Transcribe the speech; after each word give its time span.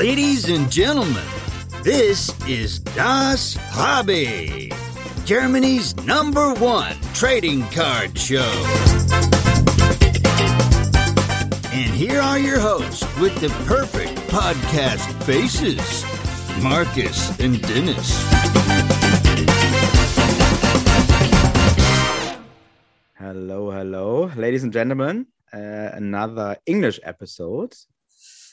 Ladies 0.00 0.48
and 0.48 0.72
gentlemen, 0.72 1.28
this 1.82 2.32
is 2.48 2.78
Das 2.78 3.54
Hobby, 3.68 4.72
Germany's 5.26 5.94
number 6.06 6.54
one 6.54 6.96
trading 7.12 7.68
card 7.68 8.18
show. 8.18 8.50
And 11.70 11.92
here 11.92 12.18
are 12.18 12.38
your 12.38 12.58
hosts 12.58 13.04
with 13.18 13.38
the 13.42 13.50
perfect 13.66 14.16
podcast 14.32 15.04
faces 15.24 15.84
Marcus 16.62 17.38
and 17.38 17.60
Dennis. 17.60 18.08
Hello, 23.18 23.70
hello, 23.70 24.30
ladies 24.34 24.62
and 24.64 24.72
gentlemen. 24.72 25.26
Uh, 25.52 25.90
another 25.92 26.56
English 26.64 27.00
episode 27.02 27.74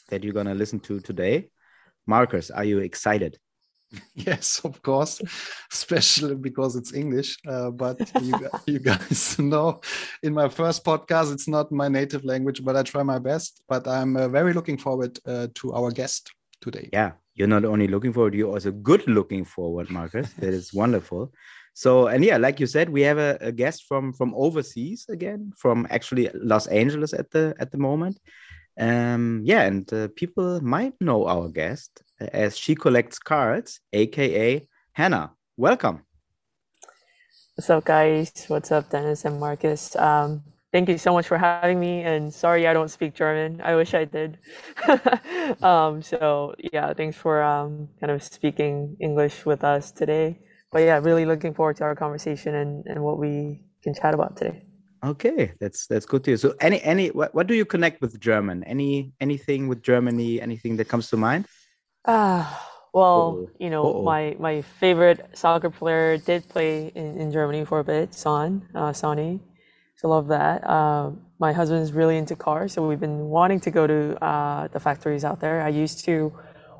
that 0.10 0.24
you're 0.24 0.34
going 0.34 0.48
to 0.48 0.54
listen 0.54 0.80
to 0.82 1.00
today. 1.00 1.50
Marcus, 2.06 2.52
are 2.52 2.64
you 2.64 2.80
excited? 2.80 3.38
Yes, 4.16 4.60
of 4.66 4.82
course, 4.82 5.22
especially 5.72 6.36
because 6.36 6.76
it's 6.76 6.94
English. 6.94 7.38
Uh, 7.48 7.72
but 7.72 7.98
you, 8.22 8.36
you, 8.66 8.80
guys 8.80 9.40
know, 9.40 9.80
in 10.24 10.34
my 10.34 10.50
first 10.50 10.84
podcast, 10.84 11.32
it's 11.32 11.48
not 11.48 11.72
my 11.72 11.88
native 11.88 12.26
language, 12.26 12.64
but 12.64 12.76
I 12.76 12.84
try 12.84 13.04
my 13.04 13.20
best. 13.20 13.62
But 13.70 13.88
I'm 13.88 14.18
uh, 14.18 14.28
very 14.28 14.54
looking 14.54 14.78
forward 14.78 15.18
uh, 15.26 15.48
to 15.56 15.74
our 15.74 15.92
guest 15.92 16.32
today. 16.62 16.90
Yeah, 16.92 17.12
you're 17.36 17.48
not 17.48 17.66
only 17.66 17.88
looking 17.88 18.14
forward, 18.14 18.34
you're 18.34 18.52
also 18.52 18.72
good 18.72 19.08
looking 19.08 19.46
forward, 19.46 19.90
Marcus. 19.90 20.34
that 20.34 20.54
is 20.54 20.74
wonderful. 20.84 21.32
So, 21.74 22.08
and 22.08 22.26
yeah, 22.26 22.38
like 22.38 22.60
you 22.60 22.66
said, 22.66 22.90
we 22.90 23.02
have 23.02 23.20
a, 23.20 23.38
a 23.40 23.52
guest 23.52 23.86
from 23.88 24.12
from 24.12 24.34
overseas 24.36 25.06
again, 25.10 25.54
from 25.56 25.86
actually 25.92 26.30
Los 26.34 26.68
Angeles 26.68 27.14
at 27.14 27.30
the 27.32 27.56
at 27.60 27.72
the 27.72 27.78
moment. 27.78 28.20
Um, 28.80 29.42
yeah, 29.44 29.64
and 29.64 29.92
uh, 29.92 30.08
people 30.16 30.62
might 30.62 30.94
know 31.02 31.28
our 31.28 31.50
guest 31.50 32.04
as 32.20 32.58
she 32.58 32.76
collects 32.76 33.20
cards, 33.20 33.80
aka 33.94 34.68
Hanna. 34.94 35.32
Welcome. 35.58 36.04
What's 37.56 37.72
up, 37.72 37.86
guys? 37.86 38.32
What's 38.48 38.72
up, 38.72 38.92
Dennis 38.92 39.26
and 39.26 39.40
Marcus? 39.40 39.96
Um, 39.96 40.44
thank 40.72 40.90
you 40.90 41.00
so 41.00 41.12
much 41.12 41.28
for 41.28 41.40
having 41.40 41.80
me. 41.80 42.04
And 42.04 42.32
sorry, 42.32 42.68
I 42.68 42.74
don't 42.74 42.90
speak 42.90 43.16
German. 43.16 43.62
I 43.62 43.76
wish 43.76 43.96
I 43.96 44.06
did. 44.06 44.38
um, 45.64 46.04
so 46.04 46.54
yeah, 46.72 46.94
thanks 46.94 47.18
for 47.18 47.42
um, 47.42 47.90
kind 48.00 48.12
of 48.12 48.22
speaking 48.22 48.96
English 49.00 49.44
with 49.44 49.64
us 49.64 49.92
today. 49.92 50.38
But 50.72 50.80
yeah, 50.84 51.00
really 51.02 51.26
looking 51.26 51.56
forward 51.56 51.78
to 51.78 51.84
our 51.86 51.96
conversation 51.96 52.54
and, 52.54 52.86
and 52.86 53.02
what 53.02 53.18
we 53.18 53.64
can 53.82 53.96
chat 53.96 54.14
about 54.14 54.38
today. 54.38 54.67
Okay, 55.04 55.54
that's 55.60 55.88
that's 55.88 56.06
good 56.06 56.24
to 56.24 56.32
hear. 56.32 56.38
So, 56.38 56.56
any 56.60 56.82
any 56.82 57.10
what, 57.10 57.34
what 57.36 57.48
do 57.48 57.54
you 57.54 57.66
connect 57.66 58.02
with 58.02 58.20
German? 58.20 58.64
Any 58.64 59.12
anything 59.20 59.68
with 59.68 59.84
Germany? 59.84 60.42
Anything 60.42 60.78
that 60.78 60.86
comes 60.86 61.10
to 61.10 61.18
mind? 61.18 61.46
Ah, 62.06 62.46
well, 62.94 63.38
Uh-oh. 63.38 63.50
you 63.60 63.70
know, 63.70 63.86
Uh-oh. 63.86 64.04
my 64.04 64.36
my 64.40 64.62
favorite 64.62 65.20
soccer 65.34 65.70
player 65.70 66.18
did 66.18 66.50
play 66.50 66.92
in, 66.96 67.18
in 67.22 67.32
Germany 67.32 67.66
for 67.66 67.80
a 67.80 67.84
bit, 67.84 68.14
Son, 68.16 68.68
uh, 68.74 68.92
Sonny. 68.94 69.40
So 69.98 70.10
love 70.10 70.28
that. 70.28 70.64
Uh, 70.64 71.12
my 71.40 71.54
husband's 71.54 71.92
really 71.92 72.18
into 72.18 72.36
cars, 72.36 72.74
so 72.74 72.88
we've 72.88 73.00
been 73.00 73.30
wanting 73.30 73.60
to 73.62 73.72
go 73.72 73.86
to 73.88 74.24
uh, 74.24 74.68
the 74.70 74.80
factories 74.80 75.24
out 75.24 75.40
there. 75.40 75.62
I 75.62 75.70
used 75.70 76.06
to 76.06 76.34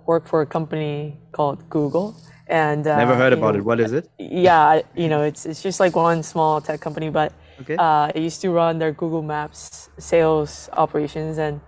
work 0.06 0.28
for 0.28 0.42
a 0.42 0.46
company 0.46 1.18
called 1.32 1.70
Google, 1.70 2.16
and 2.48 2.88
uh, 2.88 2.98
never 2.98 3.16
heard 3.16 3.34
about 3.34 3.54
know, 3.54 3.60
it. 3.60 3.66
What 3.66 3.80
is 3.80 3.92
it? 3.92 4.10
Yeah, 4.18 4.82
you 4.96 5.08
know, 5.08 5.22
it's 5.22 5.46
it's 5.46 5.62
just 5.62 5.80
like 5.80 5.96
one 5.96 6.24
small 6.24 6.62
tech 6.62 6.80
company, 6.80 7.10
but 7.10 7.34
Okay. 7.62 7.76
Uh, 7.76 8.12
I 8.14 8.18
used 8.18 8.42
to 8.42 8.52
run 8.52 8.80
their 8.80 8.92
Google 8.92 9.22
Maps 9.22 9.90
sales 9.98 10.70
operations, 10.74 11.38
and 11.38 11.60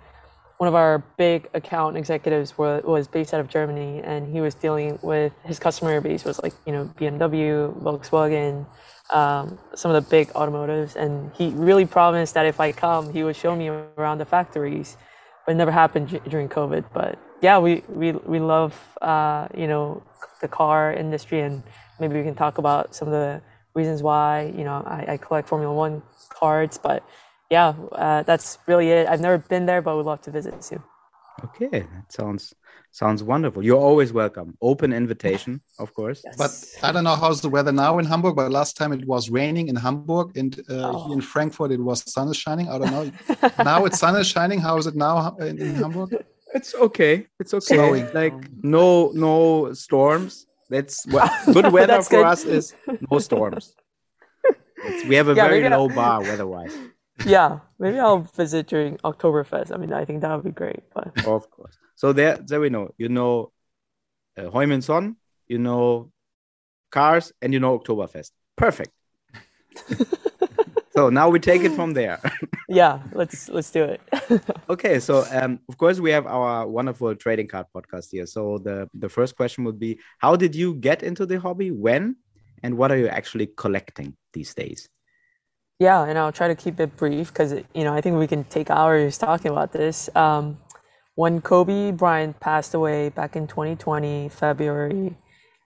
one 0.58 0.68
of 0.68 0.76
our 0.76 1.00
big 1.18 1.50
account 1.54 1.98
executives 1.98 2.58
was, 2.58 2.84
was 2.84 3.08
based 3.08 3.34
out 3.34 3.40
of 3.40 3.48
Germany, 3.48 4.02
and 4.04 4.32
he 4.32 4.42
was 4.42 4.54
dealing 4.54 5.00
with 5.02 5.34
his 5.46 5.58
customer 5.58 6.00
base 6.02 6.26
was 6.26 6.42
like 6.44 6.54
you 6.66 6.74
know 6.74 6.86
BMW, 7.00 7.74
Volkswagen, 7.82 8.66
um, 9.12 9.58
some 9.74 9.92
of 9.92 10.04
the 10.04 10.10
big 10.10 10.30
automotives, 10.36 10.96
and 10.96 11.32
he 11.34 11.50
really 11.50 11.86
promised 11.86 12.34
that 12.36 12.46
if 12.46 12.60
I 12.60 12.72
come, 12.72 13.12
he 13.14 13.24
would 13.24 13.36
show 13.36 13.56
me 13.56 13.70
around 13.70 14.20
the 14.20 14.26
factories, 14.26 14.98
but 15.46 15.54
it 15.54 15.56
never 15.56 15.72
happened 15.72 16.20
during 16.30 16.50
COVID. 16.50 16.86
But 16.94 17.18
yeah, 17.42 17.58
we 17.58 17.84
we 17.88 18.12
we 18.12 18.40
love 18.40 18.76
uh, 19.02 19.48
you 19.56 19.68
know 19.68 20.04
the 20.42 20.48
car 20.48 20.94
industry, 20.94 21.40
and 21.42 21.64
maybe 22.00 22.18
we 22.18 22.24
can 22.24 22.36
talk 22.36 22.58
about 22.58 22.94
some 22.94 23.08
of 23.08 23.14
the 23.14 23.42
reasons 23.74 24.02
why 24.04 24.54
you 24.58 24.64
know 24.64 24.84
I, 24.86 25.14
I 25.14 25.18
collect 25.18 25.48
Formula 25.48 25.74
One 25.74 26.02
cards. 26.30 26.78
But 26.78 27.04
yeah, 27.50 27.74
uh, 27.92 28.24
that's 28.24 28.60
really 28.68 28.90
it. 28.90 29.08
I've 29.08 29.22
never 29.22 29.38
been 29.38 29.66
there, 29.66 29.82
but 29.82 29.96
would 29.96 30.06
love 30.06 30.22
to 30.22 30.32
visit 30.32 30.64
soon. 30.64 30.84
Okay, 31.46 31.82
that 31.82 32.12
sounds 32.12 32.54
sounds 32.92 33.24
wonderful. 33.24 33.64
You're 33.64 33.80
always 33.80 34.12
welcome. 34.12 34.58
Open 34.62 34.92
invitation, 34.92 35.62
of 35.78 35.94
course. 35.94 36.22
Yes. 36.26 36.36
But 36.38 36.52
I 36.88 36.92
don't 36.92 37.04
know 37.04 37.16
how's 37.16 37.42
the 37.42 37.50
weather 37.50 37.72
now 37.72 38.00
in 38.00 38.06
Hamburg. 38.06 38.36
But 38.36 38.52
last 38.52 38.78
time 38.78 38.92
it 38.92 39.06
was 39.06 39.30
raining 39.30 39.68
in 39.70 39.76
Hamburg, 39.76 40.38
and 40.38 40.60
uh, 40.70 40.92
oh. 40.94 41.14
in 41.14 41.22
Frankfurt 41.22 41.72
it 41.72 41.80
was 41.80 42.12
sun 42.12 42.28
is 42.30 42.38
shining. 42.38 42.70
I 42.70 42.78
don't 42.78 42.92
know. 42.92 43.12
now 43.64 43.86
it's 43.86 44.00
sun 44.00 44.16
is 44.16 44.28
shining. 44.28 44.60
How 44.60 44.78
is 44.78 44.88
it 44.88 44.96
now 44.96 45.36
in, 45.38 45.60
in 45.60 45.76
Hamburg? 45.76 46.26
It's 46.54 46.74
okay. 46.76 47.28
It's 47.40 47.54
okay. 47.54 47.76
Snowing. 47.76 48.10
Like 48.14 48.34
no 48.64 49.12
no 49.14 49.74
storms. 49.74 50.48
That's 50.70 51.06
what 51.08 51.32
good 51.46 51.72
weather 51.74 52.02
for 52.02 52.10
good. 52.10 52.26
us 52.26 52.46
is 52.46 52.76
no 53.10 53.20
storms. 53.20 53.76
It's, 54.86 55.06
we 55.08 55.16
have 55.16 55.28
a 55.28 55.36
yeah, 55.36 55.48
very 55.48 55.70
low 55.70 55.90
bar 55.90 56.22
weather-wise. 56.22 56.76
Yeah, 57.26 57.60
maybe 57.78 58.00
I'll 58.00 58.20
visit 58.22 58.68
during 58.68 58.96
Oktoberfest. 59.00 59.74
I 59.74 59.78
mean, 59.78 59.92
I 59.92 60.06
think 60.06 60.22
that 60.22 60.34
would 60.34 60.46
be 60.46 60.52
great. 60.52 60.84
But 60.94 61.26
of 61.28 61.52
course. 61.52 61.78
So 61.96 62.14
there, 62.14 62.38
there 62.38 62.62
we 62.62 62.70
know. 62.70 62.94
You 62.98 63.10
know, 63.10 63.52
uh, 64.38 64.80
Son, 64.80 65.18
you 65.46 65.58
know, 65.58 66.14
cars, 66.92 67.34
and 67.42 67.54
you 67.54 67.60
know 67.60 67.78
Oktoberfest. 67.78 68.32
Perfect. 68.56 68.92
so 70.96 71.10
now 71.10 71.30
we 71.30 71.42
take 71.42 71.64
it 71.64 71.74
from 71.74 71.92
there. 71.92 72.22
Yeah, 72.70 73.00
let's 73.14 73.50
let's 73.50 73.72
do 73.72 73.84
it. 73.84 74.02
okay, 74.70 75.00
so 75.00 75.26
um, 75.32 75.60
of 75.68 75.78
course 75.78 76.00
we 76.00 76.12
have 76.12 76.28
our 76.28 76.68
wonderful 76.68 77.16
trading 77.16 77.48
card 77.48 77.66
podcast 77.76 78.10
here. 78.12 78.26
So 78.26 78.60
the 78.60 78.88
the 78.94 79.10
first 79.10 79.36
question 79.36 79.64
would 79.64 79.80
be, 79.80 80.00
how 80.20 80.36
did 80.36 80.56
you 80.56 80.76
get 80.76 81.02
into 81.02 81.26
the 81.26 81.40
hobby? 81.40 81.72
When? 81.72 82.18
And 82.62 82.78
what 82.78 82.92
are 82.92 82.98
you 82.98 83.08
actually 83.08 83.48
collecting 83.56 84.16
these 84.34 84.54
days? 84.54 84.90
Yeah, 85.80 86.04
and 86.04 86.18
I'll 86.20 86.34
try 86.34 86.50
to 86.50 86.56
keep 86.56 86.80
it 86.80 86.96
brief 86.98 87.30
because 87.34 87.54
you 87.74 87.84
know 87.84 87.94
I 87.94 88.02
think 88.02 88.18
we 88.18 88.28
can 88.28 88.44
take 88.44 88.70
hours 88.70 89.18
talking 89.18 89.52
about 89.52 89.72
this. 89.72 90.10
Um, 90.16 90.58
when 91.16 91.42
Kobe 91.42 91.92
Bryant 91.92 92.40
passed 92.40 92.74
away 92.74 93.10
back 93.10 93.36
in 93.36 93.48
2020 93.48 94.30
February, 94.30 95.16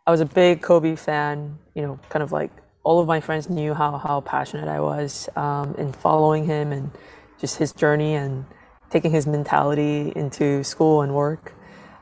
I 0.07 0.11
was 0.11 0.21
a 0.21 0.25
big 0.25 0.61
Kobe 0.61 0.95
fan. 0.95 1.59
You 1.75 1.81
know, 1.81 1.99
kind 2.09 2.23
of 2.23 2.31
like 2.31 2.51
all 2.83 2.99
of 2.99 3.07
my 3.07 3.19
friends 3.19 3.49
knew 3.49 3.73
how 3.73 3.97
how 3.97 4.21
passionate 4.21 4.67
I 4.67 4.79
was 4.79 5.29
um, 5.35 5.75
in 5.77 5.93
following 5.93 6.45
him 6.45 6.71
and 6.71 6.91
just 7.39 7.57
his 7.57 7.71
journey 7.71 8.15
and 8.15 8.45
taking 8.89 9.11
his 9.11 9.25
mentality 9.25 10.13
into 10.15 10.63
school 10.63 11.01
and 11.01 11.15
work. 11.15 11.53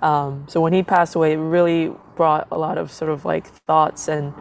Um, 0.02 0.46
so 0.50 0.60
when 0.60 0.74
he 0.74 0.84
passed 0.84 1.16
away, 1.16 1.34
it 1.34 1.38
really 1.38 1.94
brought 2.16 2.48
a 2.52 2.58
lot 2.58 2.78
of 2.78 2.92
sort 2.92 3.12
of 3.12 3.24
like 3.24 3.48
thoughts 3.68 4.08
and 4.08 4.34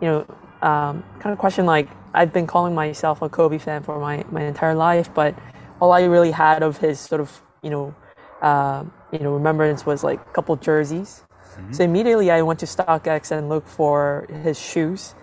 you 0.00 0.08
know 0.08 0.18
um, 0.62 1.04
kind 1.20 1.32
of 1.32 1.38
question 1.38 1.66
like 1.66 1.88
I've 2.12 2.32
been 2.32 2.46
calling 2.46 2.74
myself 2.74 3.22
a 3.22 3.28
Kobe 3.28 3.58
fan 3.58 3.82
for 3.82 4.00
my 4.00 4.24
my 4.30 4.42
entire 4.42 4.74
life, 4.74 5.12
but 5.14 5.38
all 5.80 5.92
I 5.92 6.04
really 6.04 6.32
had 6.32 6.62
of 6.62 6.78
his 6.78 6.98
sort 6.98 7.20
of 7.20 7.42
you 7.62 7.70
know 7.70 7.94
uh, 8.42 8.84
you 9.12 9.20
know 9.20 9.32
remembrance 9.32 9.86
was 9.86 10.02
like 10.02 10.20
a 10.20 10.32
couple 10.32 10.56
jerseys. 10.56 11.22
Mm-hmm. 11.54 11.72
So 11.72 11.84
immediately 11.84 12.30
I 12.30 12.42
went 12.42 12.58
to 12.60 12.66
StockX 12.66 13.30
and 13.30 13.48
looked 13.48 13.68
for 13.68 14.26
his 14.42 14.58
shoes 14.60 15.14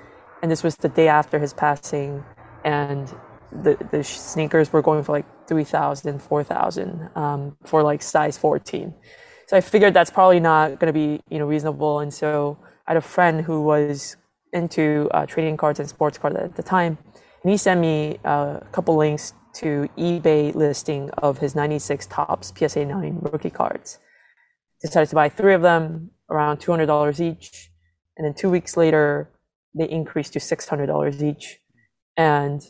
and 0.43 0.51
this 0.51 0.61
was 0.61 0.75
the 0.75 0.89
day 0.89 1.07
after 1.07 1.39
his 1.39 1.53
passing, 1.53 2.23
and 2.65 3.07
the 3.51 3.77
the 3.91 4.03
sneakers 4.03 4.73
were 4.73 4.81
going 4.81 5.01
for 5.03 5.13
like 5.13 5.25
3,000, 5.47 6.21
4,000 6.21 7.09
um, 7.15 7.57
for 7.63 7.81
like 7.81 8.01
size 8.01 8.37
14. 8.37 8.93
So 9.47 9.57
I 9.57 9.61
figured 9.61 9.93
that's 9.93 10.11
probably 10.11 10.39
not 10.39 10.79
going 10.79 10.93
to 10.93 10.93
be 10.93 11.21
you 11.29 11.39
know 11.39 11.47
reasonable, 11.47 12.01
and 12.01 12.13
so 12.13 12.57
I 12.85 12.91
had 12.91 12.97
a 12.97 13.01
friend 13.01 13.41
who 13.45 13.61
was 13.61 14.17
into 14.51 15.09
uh, 15.13 15.25
trading 15.25 15.55
cards 15.55 15.79
and 15.79 15.87
sports 15.87 16.17
cards 16.17 16.35
at 16.35 16.55
the 16.57 16.63
time, 16.63 16.97
and 17.41 17.51
he 17.51 17.57
sent 17.57 17.79
me 17.79 18.17
uh, 18.25 18.59
a 18.61 18.67
couple 18.73 18.97
links 18.97 19.33
to 19.53 19.87
eBay 19.97 20.53
listing 20.53 21.09
of 21.19 21.37
his 21.37 21.55
96 21.55 22.07
Topps 22.07 22.51
PSA 22.57 22.85
9 22.85 23.19
rookie 23.21 23.49
cards. 23.49 23.99
Decided 24.81 25.09
to 25.09 25.15
buy 25.15 25.29
three 25.29 25.53
of 25.53 25.61
them, 25.61 26.11
around 26.29 26.57
$200 26.57 27.19
each, 27.21 27.69
and 28.17 28.25
then 28.25 28.33
two 28.33 28.49
weeks 28.49 28.75
later, 28.75 29.29
they 29.75 29.89
increased 29.89 30.33
to 30.33 30.39
$600 30.39 31.21
each. 31.21 31.59
And, 32.17 32.61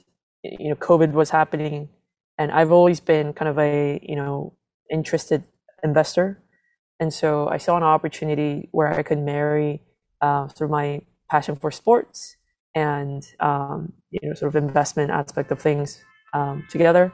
you 0.44 0.70
know, 0.70 0.76
COVID 0.76 1.12
was 1.12 1.30
happening. 1.30 1.90
And 2.38 2.52
I've 2.52 2.72
always 2.72 3.00
been 3.00 3.34
kind 3.34 3.50
of 3.50 3.60
a, 3.60 4.00
you 4.02 4.16
know, 4.16 4.54
interested 4.92 5.44
investor. 5.84 6.42
And 7.00 7.14
so 7.14 7.48
I 7.48 7.58
saw 7.58 7.78
an 7.78 7.84
opportunity 7.84 8.70
where 8.72 8.88
I 8.88 9.04
could 9.04 9.20
marry 9.20 9.82
uh, 10.22 10.48
through 10.48 10.70
my 10.70 11.02
passion 11.30 11.56
for 11.56 11.72
sports 11.72 12.38
and, 12.76 13.24
um, 13.40 13.94
you 14.12 14.28
know, 14.28 14.34
sort 14.34 14.56
of 14.56 14.64
investment 14.64 15.12
aspect 15.12 15.52
of 15.52 15.60
things 15.60 16.02
um, 16.34 16.66
together. 16.70 17.12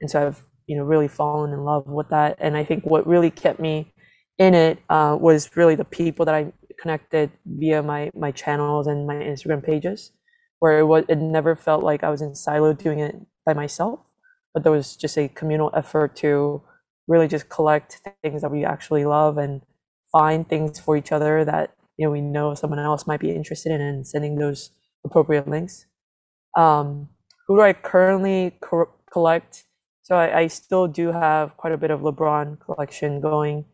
And 0.00 0.10
so 0.10 0.26
I've, 0.26 0.42
you 0.66 0.76
know, 0.76 0.84
really 0.84 1.08
fallen 1.08 1.52
in 1.52 1.64
love 1.64 1.86
with 1.86 2.08
that. 2.10 2.36
And 2.38 2.56
I 2.56 2.64
think 2.64 2.84
what 2.84 3.06
really 3.06 3.30
kept 3.30 3.60
me 3.60 3.92
in 4.38 4.54
it 4.54 4.78
uh, 4.88 5.16
was 5.20 5.50
really 5.56 5.74
the 5.74 5.84
people 5.84 6.24
that 6.26 6.34
I 6.34 6.52
connected 6.78 7.30
via 7.46 7.82
my 7.82 8.10
my 8.14 8.30
channels 8.30 8.86
and 8.86 9.06
my 9.06 9.14
Instagram 9.14 9.64
pages, 9.64 10.12
where 10.60 10.78
it 10.78 10.84
was 10.86 11.04
it 11.08 11.18
never 11.18 11.56
felt 11.56 11.82
like 11.84 12.04
I 12.04 12.10
was 12.10 12.22
in 12.22 12.34
silo 12.34 12.72
doing 12.72 13.00
it 13.00 13.16
by 13.46 13.54
myself, 13.54 14.00
but 14.54 14.62
there 14.62 14.72
was 14.72 14.96
just 14.96 15.18
a 15.18 15.28
communal 15.28 15.70
effort 15.74 16.16
to 16.16 16.62
really 17.08 17.28
just 17.28 17.48
collect 17.48 18.00
things 18.22 18.42
that 18.42 18.50
we 18.50 18.64
actually 18.64 19.04
love 19.04 19.38
and 19.38 19.62
find 20.10 20.48
things 20.48 20.78
for 20.78 20.96
each 20.96 21.10
other 21.12 21.44
that 21.44 21.74
you 21.96 22.06
know 22.06 22.12
we 22.12 22.20
know 22.20 22.54
someone 22.54 22.78
else 22.78 23.06
might 23.06 23.20
be 23.20 23.30
interested 23.30 23.72
in 23.72 23.80
and 23.80 24.06
sending 24.06 24.36
those 24.36 24.70
appropriate 25.04 25.48
links. 25.48 25.86
Um, 26.56 27.08
who 27.46 27.56
do 27.56 27.62
I 27.62 27.72
currently 27.72 28.56
co- 28.60 28.90
collect? 29.10 29.64
So 30.02 30.16
I, 30.16 30.40
I, 30.40 30.46
still 30.48 30.86
do 30.86 31.12
have 31.12 31.56
quite 31.56 31.72
a 31.72 31.78
bit 31.78 31.90
of 31.90 32.00
LeBron 32.00 32.58
collection 32.60 33.20
going. 33.20 33.64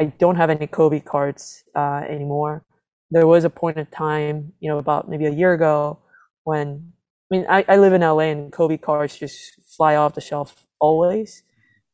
I 0.00 0.06
don't 0.06 0.36
have 0.36 0.50
any 0.50 0.66
Kobe 0.66 1.00
cards 1.00 1.64
uh, 1.74 2.02
anymore. 2.08 2.64
There 3.10 3.26
was 3.26 3.44
a 3.44 3.50
point 3.50 3.76
in 3.76 3.86
time, 3.86 4.52
you 4.60 4.68
know, 4.68 4.78
about 4.78 5.08
maybe 5.08 5.26
a 5.26 5.30
year 5.30 5.52
ago 5.52 5.98
when 6.44 6.92
I 7.30 7.36
mean 7.36 7.46
I, 7.48 7.64
I 7.68 7.76
live 7.76 7.92
in 7.92 8.00
LA 8.00 8.30
and 8.34 8.52
Kobe 8.52 8.76
cards 8.76 9.16
just 9.16 9.60
fly 9.76 9.96
off 9.96 10.14
the 10.14 10.20
shelf 10.20 10.66
always. 10.80 11.42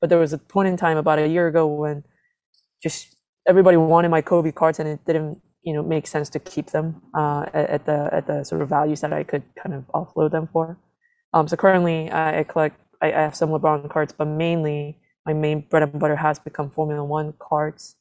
But 0.00 0.08
there 0.08 0.18
was 0.18 0.32
a 0.32 0.38
point 0.38 0.68
in 0.68 0.76
time 0.76 0.96
about 0.96 1.18
a 1.18 1.28
year 1.28 1.46
ago 1.46 1.66
when 1.66 2.04
just 2.82 3.16
everybody 3.46 3.76
wanted 3.76 4.08
my 4.08 4.22
Kobe 4.22 4.52
cards 4.52 4.78
and 4.78 4.88
it 4.88 5.04
didn't 5.04 5.38
you 5.62 5.74
know 5.74 5.82
make 5.82 6.06
sense 6.06 6.30
to 6.30 6.38
keep 6.38 6.70
them 6.70 7.02
uh, 7.14 7.44
at, 7.52 7.70
at, 7.70 7.86
the 7.86 8.08
at 8.12 8.26
the 8.26 8.44
sort 8.44 8.62
of 8.62 8.68
values 8.68 9.02
that 9.02 9.12
I 9.12 9.24
could 9.24 9.42
kind 9.62 9.74
of 9.74 9.84
offload 9.92 10.30
them 10.30 10.48
for. 10.52 10.78
Um, 11.34 11.48
so 11.48 11.56
currently 11.56 12.10
I, 12.10 12.40
I 12.40 12.42
collect 12.44 12.80
I, 13.02 13.08
I 13.12 13.20
have 13.20 13.36
some 13.36 13.50
LeBron 13.50 13.90
cards, 13.90 14.14
but 14.16 14.26
mainly 14.26 14.98
my 15.26 15.32
main 15.32 15.66
bread 15.68 15.82
and 15.82 15.98
butter 15.98 16.16
has 16.16 16.38
become 16.38 16.70
Formula 16.70 17.04
One 17.04 17.34
cards. 17.38 17.96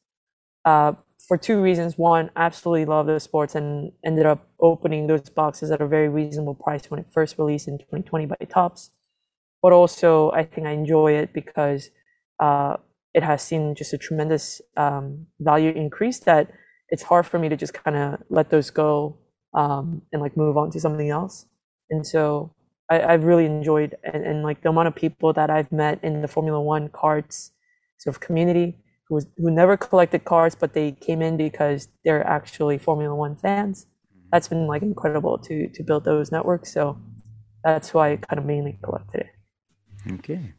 Uh, 0.65 0.93
for 1.27 1.37
two 1.37 1.61
reasons. 1.61 1.97
One, 1.97 2.31
absolutely 2.35 2.85
love 2.85 3.05
those 3.05 3.23
sports 3.23 3.53
and 3.55 3.91
ended 4.03 4.25
up 4.25 4.47
opening 4.59 5.07
those 5.07 5.29
boxes 5.29 5.69
at 5.71 5.79
a 5.81 5.87
very 5.87 6.09
reasonable 6.09 6.55
price 6.55 6.89
when 6.89 6.99
it 6.99 7.05
first 7.11 7.37
released 7.37 7.67
in 7.67 7.77
2020 7.77 8.25
by 8.25 8.35
Topps. 8.49 8.89
But 9.61 9.73
also, 9.73 10.31
I 10.31 10.43
think 10.43 10.65
I 10.65 10.71
enjoy 10.71 11.13
it 11.13 11.33
because 11.33 11.91
uh, 12.39 12.77
it 13.13 13.23
has 13.23 13.43
seen 13.43 13.75
just 13.75 13.93
a 13.93 13.97
tremendous 13.97 14.61
um, 14.77 15.27
value 15.39 15.71
increase 15.71 16.19
that 16.21 16.51
it's 16.89 17.03
hard 17.03 17.27
for 17.27 17.37
me 17.37 17.49
to 17.49 17.55
just 17.57 17.73
kind 17.73 17.95
of 17.95 18.23
let 18.29 18.49
those 18.49 18.69
go 18.69 19.17
um, 19.53 20.01
and 20.11 20.21
like 20.21 20.35
move 20.35 20.57
on 20.57 20.71
to 20.71 20.79
something 20.79 21.09
else. 21.09 21.45
And 21.91 22.07
so 22.07 22.53
I, 22.89 23.11
have 23.11 23.23
really 23.23 23.45
enjoyed 23.45 23.95
and, 24.03 24.25
and, 24.25 24.43
like 24.43 24.61
the 24.61 24.69
amount 24.69 24.87
of 24.87 24.95
people 24.95 25.31
that 25.33 25.49
I've 25.49 25.71
met 25.71 26.03
in 26.03 26.21
the 26.21 26.27
Formula 26.27 26.59
One 26.59 26.89
cards 26.89 27.51
sort 27.97 28.15
of 28.15 28.19
community 28.19 28.77
who 29.07 29.15
was, 29.15 29.27
who 29.37 29.51
never 29.51 29.77
collected 29.77 30.25
cards, 30.25 30.55
but 30.55 30.73
they 30.73 30.93
came 30.93 31.21
in 31.21 31.37
because 31.37 31.89
they're 32.03 32.25
actually 32.25 32.77
Formula 32.77 33.13
One 33.15 33.35
fans. 33.35 33.85
That's 34.31 34.47
been 34.47 34.67
like 34.67 34.81
incredible 34.81 35.37
to 35.39 35.67
to 35.69 35.83
build 35.83 36.03
those 36.05 36.31
networks. 36.31 36.71
So 36.73 36.97
that's 37.63 37.93
why 37.93 38.11
I 38.11 38.15
kind 38.17 38.39
of 38.39 38.45
mainly 38.45 38.79
collected 38.83 39.21
it. 39.21 40.11
Okay. 40.13 40.53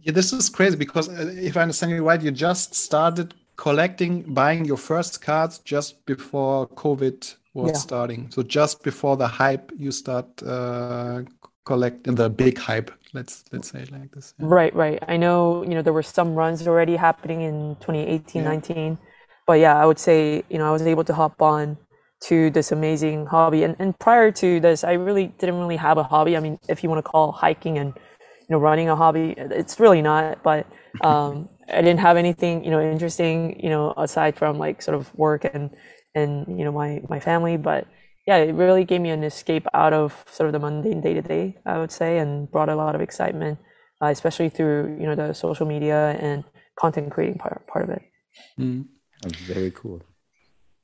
Yeah, 0.00 0.12
this 0.12 0.32
is 0.32 0.48
crazy 0.48 0.76
because 0.76 1.08
uh, 1.08 1.34
if 1.36 1.56
I 1.56 1.62
understand 1.62 1.92
you 1.92 2.04
right, 2.04 2.22
you 2.22 2.30
just 2.30 2.74
started 2.74 3.34
collecting, 3.56 4.22
buying 4.22 4.64
your 4.64 4.76
first 4.76 5.20
cards 5.20 5.58
just 5.58 6.06
before 6.06 6.68
COVID 6.68 7.34
was 7.54 7.72
yeah. 7.72 7.78
starting. 7.78 8.30
So 8.30 8.42
just 8.42 8.82
before 8.82 9.16
the 9.16 9.26
hype, 9.26 9.72
you 9.76 9.90
start 9.90 10.26
uh, 10.42 11.22
collecting 11.66 12.14
the 12.14 12.30
big 12.30 12.56
hype. 12.56 12.90
Let's 13.12 13.44
let's 13.52 13.70
say 13.70 13.80
it 13.80 13.92
like 13.92 14.10
this. 14.12 14.34
Yeah. 14.38 14.46
Right, 14.48 14.74
right. 14.74 15.02
I 15.06 15.16
know 15.18 15.62
you 15.62 15.74
know 15.74 15.82
there 15.82 15.92
were 15.92 16.02
some 16.02 16.34
runs 16.34 16.66
already 16.66 16.96
happening 16.96 17.42
in 17.42 17.76
2018, 17.80 18.42
yeah. 18.42 18.48
19, 18.48 18.98
but 19.46 19.60
yeah, 19.60 19.76
I 19.76 19.84
would 19.84 19.98
say 19.98 20.42
you 20.48 20.58
know 20.58 20.66
I 20.66 20.72
was 20.72 20.82
able 20.82 21.04
to 21.04 21.14
hop 21.14 21.42
on 21.42 21.76
to 22.28 22.50
this 22.50 22.72
amazing 22.72 23.26
hobby. 23.26 23.62
And 23.64 23.76
and 23.78 23.98
prior 23.98 24.30
to 24.32 24.60
this, 24.60 24.84
I 24.84 24.92
really 24.92 25.26
didn't 25.38 25.58
really 25.58 25.76
have 25.76 25.98
a 25.98 26.02
hobby. 26.02 26.36
I 26.36 26.40
mean, 26.40 26.58
if 26.68 26.82
you 26.82 26.88
want 26.88 27.04
to 27.04 27.10
call 27.10 27.32
hiking 27.32 27.78
and 27.78 27.92
you 27.96 28.50
know 28.50 28.58
running 28.58 28.88
a 28.88 28.96
hobby, 28.96 29.34
it's 29.36 29.78
really 29.78 30.02
not. 30.02 30.42
But 30.42 30.66
um, 31.02 31.48
I 31.68 31.82
didn't 31.82 32.00
have 32.00 32.16
anything, 32.16 32.64
you 32.64 32.70
know, 32.70 32.80
interesting, 32.80 33.58
you 33.60 33.70
know, 33.70 33.92
aside 33.96 34.36
from 34.36 34.58
like 34.58 34.82
sort 34.82 34.96
of 34.96 35.12
work 35.16 35.44
and 35.44 35.70
and 36.14 36.58
you 36.58 36.64
know 36.64 36.72
my 36.72 37.02
my 37.08 37.20
family. 37.20 37.56
But 37.56 37.86
yeah, 38.26 38.38
it 38.38 38.54
really 38.54 38.84
gave 38.84 39.00
me 39.00 39.10
an 39.10 39.22
escape 39.22 39.66
out 39.72 39.92
of 39.92 40.24
sort 40.28 40.48
of 40.48 40.52
the 40.52 40.58
mundane 40.58 41.00
day 41.00 41.14
to 41.14 41.22
day, 41.22 41.56
I 41.64 41.78
would 41.78 41.92
say, 41.92 42.18
and 42.18 42.50
brought 42.50 42.68
a 42.68 42.74
lot 42.74 42.94
of 42.94 43.00
excitement, 43.00 43.58
uh, 44.02 44.06
especially 44.06 44.48
through 44.48 44.96
you 45.00 45.06
know 45.06 45.14
the 45.14 45.32
social 45.32 45.66
media 45.66 46.16
and 46.20 46.44
content 46.78 47.12
creating 47.12 47.38
part 47.38 47.66
part 47.66 47.84
of 47.84 47.90
it. 47.90 48.02
Mm. 48.58 48.86
That's 49.22 49.36
very 49.36 49.70
cool. 49.70 50.02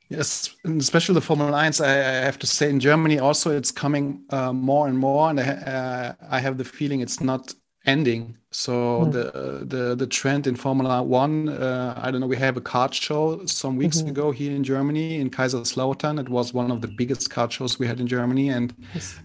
Yes, 0.08 0.54
especially 0.64 1.14
the 1.14 1.22
Formula 1.22 1.50
1, 1.50 1.72
I, 1.80 1.86
I, 1.86 2.24
have 2.24 2.38
to 2.40 2.46
say 2.46 2.68
in 2.68 2.80
Germany 2.80 3.18
also 3.18 3.50
it's 3.50 3.70
coming 3.70 4.24
uh, 4.28 4.52
more 4.52 4.86
and 4.86 4.98
more, 4.98 5.30
and 5.30 5.40
I, 5.40 5.44
uh, 5.44 6.14
I 6.30 6.38
have 6.40 6.58
the 6.58 6.64
feeling 6.64 7.00
it's 7.00 7.20
not 7.20 7.54
ending. 7.86 8.36
So 8.54 8.72
mm. 9.06 9.12
the 9.12 9.64
the 9.64 9.94
the 9.96 10.06
trend 10.06 10.46
in 10.46 10.56
Formula 10.56 11.02
One, 11.02 11.48
uh, 11.48 11.94
I 11.96 12.10
don't 12.10 12.20
know. 12.20 12.26
We 12.26 12.36
have 12.36 12.58
a 12.58 12.60
card 12.60 12.94
show 12.94 13.44
some 13.46 13.76
weeks 13.76 13.98
mm-hmm. 13.98 14.10
ago 14.10 14.30
here 14.30 14.52
in 14.52 14.62
Germany 14.62 15.16
in 15.20 15.30
Kaiserslautern. 15.30 16.20
It 16.20 16.28
was 16.28 16.52
one 16.52 16.70
of 16.70 16.82
the 16.82 16.88
biggest 16.88 17.30
card 17.30 17.50
shows 17.50 17.78
we 17.78 17.86
had 17.86 17.98
in 17.98 18.06
Germany, 18.06 18.50
and 18.50 18.74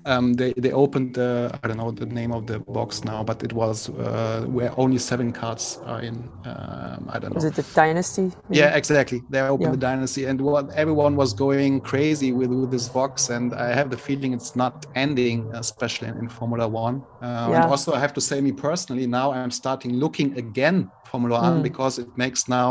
um, 0.06 0.34
they 0.36 0.54
they 0.54 0.72
opened 0.72 1.16
the 1.16 1.52
I 1.62 1.68
don't 1.68 1.78
know 1.78 1.92
the 1.92 2.06
name 2.06 2.32
of 2.32 2.48
the 2.48 2.60
box 2.60 3.04
now, 3.04 3.22
but 3.22 3.44
it 3.44 3.52
was 3.52 3.90
uh, 3.90 4.46
where 4.48 4.72
only 4.80 4.98
seven 4.98 5.34
cards 5.34 5.80
are 5.86 6.02
in. 6.02 6.16
Um, 6.46 7.10
I 7.10 7.20
don't 7.20 7.32
know. 7.32 7.36
Was 7.36 7.44
it 7.44 7.56
the 7.56 7.66
Dynasty? 7.76 8.32
Maybe? 8.50 8.60
Yeah, 8.60 8.76
exactly. 8.76 9.22
They 9.30 9.42
opened 9.42 9.64
yeah. 9.64 9.72
the 9.72 9.78
Dynasty, 9.78 10.24
and 10.24 10.40
what 10.40 10.70
everyone 10.72 11.18
was 11.18 11.34
going 11.34 11.82
crazy 11.82 12.32
with 12.32 12.52
with 12.52 12.72
this 12.72 12.88
box, 12.88 13.30
and 13.30 13.54
I 13.54 13.74
have 13.74 13.90
the 13.90 13.98
feeling 13.98 14.32
it's 14.32 14.56
not 14.56 14.86
ending, 14.96 15.52
especially 15.54 16.08
in, 16.08 16.18
in 16.18 16.30
Formula 16.30 16.66
One. 16.66 17.04
Uh, 17.22 17.50
yeah. 17.50 17.56
And 17.56 17.64
also, 17.66 17.94
I 17.94 18.00
have 18.00 18.14
to 18.14 18.22
say, 18.22 18.40
me 18.40 18.54
personally 18.54 19.06
now 19.20 19.28
I'm 19.32 19.54
starting 19.62 19.92
looking 20.04 20.30
again 20.44 20.76
Formula 21.12 21.42
One 21.42 21.58
mm. 21.60 21.64
because 21.70 21.94
it 22.04 22.10
makes 22.24 22.42
now 22.60 22.70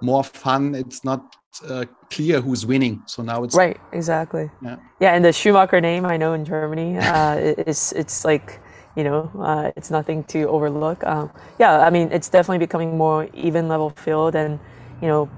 more 0.00 0.24
fun. 0.44 0.62
It's 0.82 1.00
not 1.10 1.20
uh, 1.68 1.84
clear 2.14 2.40
who's 2.44 2.62
winning. 2.72 3.02
So 3.06 3.22
now 3.22 3.38
it's 3.44 3.56
right. 3.56 3.78
Exactly. 3.92 4.46
Yeah. 4.66 4.76
Yeah. 5.00 5.14
And 5.14 5.22
the 5.24 5.32
Schumacher 5.32 5.80
name 5.80 6.04
I 6.14 6.16
know 6.22 6.32
in 6.38 6.44
Germany, 6.44 6.98
uh, 7.16 7.36
it's 7.70 7.92
it's 7.92 8.24
like 8.30 8.60
you 8.98 9.04
know 9.04 9.30
uh, 9.50 9.70
it's 9.78 9.90
nothing 9.90 10.24
to 10.32 10.40
overlook. 10.56 10.98
Um, 11.12 11.30
yeah. 11.62 11.86
I 11.86 11.90
mean 11.90 12.06
it's 12.16 12.28
definitely 12.28 12.62
becoming 12.66 12.96
more 12.96 13.28
even 13.46 13.68
level 13.68 13.90
field 14.04 14.34
and 14.34 14.58
you 15.02 15.08
know 15.08 15.28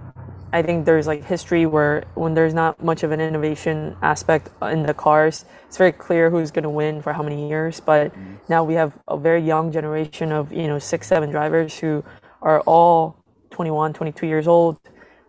I 0.52 0.62
think 0.62 0.86
there's 0.86 1.06
like 1.06 1.24
history 1.24 1.66
where 1.66 2.04
when 2.14 2.34
there's 2.34 2.54
not 2.54 2.82
much 2.82 3.02
of 3.02 3.12
an 3.12 3.20
innovation 3.20 3.96
aspect 4.02 4.50
in 4.62 4.84
the 4.84 4.94
cars, 4.94 5.44
it's 5.66 5.76
very 5.76 5.92
clear 5.92 6.30
who's 6.30 6.50
going 6.50 6.62
to 6.62 6.70
win 6.70 7.02
for 7.02 7.12
how 7.12 7.22
many 7.22 7.48
years. 7.48 7.80
But 7.80 8.12
mm-hmm. 8.12 8.36
now 8.48 8.64
we 8.64 8.74
have 8.74 8.98
a 9.08 9.18
very 9.18 9.42
young 9.42 9.70
generation 9.72 10.32
of, 10.32 10.52
you 10.52 10.66
know, 10.66 10.78
six, 10.78 11.06
seven 11.06 11.30
drivers 11.30 11.78
who 11.78 12.02
are 12.40 12.60
all 12.60 13.22
21, 13.50 13.92
22 13.92 14.26
years 14.26 14.48
old, 14.48 14.78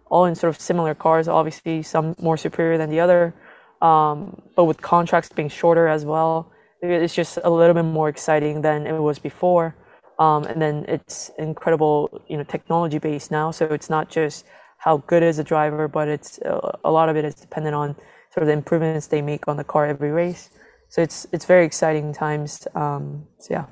all 0.10 0.26
in 0.26 0.36
sort 0.36 0.56
of 0.56 0.62
similar 0.62 0.96
cars, 0.96 1.28
obviously 1.28 1.84
some 1.84 2.16
more 2.22 2.38
superior 2.38 2.78
than 2.78 2.90
the 2.90 3.02
other. 3.02 3.34
Um, 3.82 4.42
but 4.56 4.66
with 4.66 4.82
contracts 4.82 5.30
being 5.30 5.50
shorter 5.50 5.88
as 5.88 6.06
well, 6.06 6.52
it's 6.82 7.14
just 7.14 7.40
a 7.44 7.50
little 7.50 7.74
bit 7.74 7.84
more 7.84 8.08
exciting 8.08 8.62
than 8.62 8.88
it 8.88 8.94
was 8.94 9.20
before. 9.20 9.76
Um, 10.18 10.44
and 10.46 10.62
then 10.62 10.86
it's 10.88 11.32
incredible, 11.38 12.22
you 12.28 12.38
know, 12.38 12.44
technology 12.44 13.00
based 13.00 13.32
now. 13.32 13.52
So 13.52 13.66
it's 13.66 13.90
not 13.90 14.10
just 14.10 14.46
how 14.80 14.98
good 15.08 15.24
is 15.24 15.40
a 15.40 15.44
driver, 15.44 15.88
but 15.88 16.08
it's 16.08 16.40
uh, 16.40 16.78
a 16.84 16.92
lot 16.92 17.10
of 17.10 17.16
it 17.16 17.26
is 17.26 17.36
dependent 17.36 17.76
on 17.76 17.96
sort 18.34 18.44
of 18.44 18.48
the 18.48 18.54
improvements 18.54 19.08
they 19.08 19.22
make 19.22 19.48
on 19.48 19.58
the 19.58 19.64
car 19.64 19.86
every 19.86 20.12
race. 20.12 20.50
So 20.88 21.02
it's 21.02 21.28
it's 21.32 21.46
very 21.46 21.66
exciting 21.66 22.14
times. 22.14 22.68
Um, 22.76 23.28
so 23.38 23.54
yeah. 23.54 23.66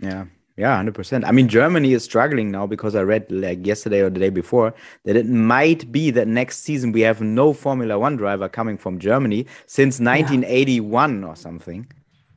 Yeah. 0.00 0.24
Yeah, 0.56 0.76
hundred 0.76 0.94
percent. 0.94 1.24
I 1.24 1.32
mean, 1.32 1.48
Germany 1.48 1.94
is 1.94 2.04
struggling 2.04 2.50
now 2.50 2.66
because 2.66 2.94
I 2.94 3.00
read 3.00 3.24
like 3.30 3.66
yesterday 3.66 4.00
or 4.00 4.10
the 4.10 4.20
day 4.20 4.28
before 4.28 4.74
that 5.06 5.16
it 5.16 5.26
might 5.26 5.90
be 5.90 6.10
that 6.10 6.28
next 6.28 6.58
season 6.60 6.92
we 6.92 7.00
have 7.00 7.22
no 7.22 7.54
Formula 7.54 7.98
One 7.98 8.16
driver 8.16 8.46
coming 8.46 8.76
from 8.76 8.98
Germany 8.98 9.46
since 9.66 10.00
1981 10.00 11.22
yeah. 11.22 11.28
or 11.28 11.34
something. 11.34 11.90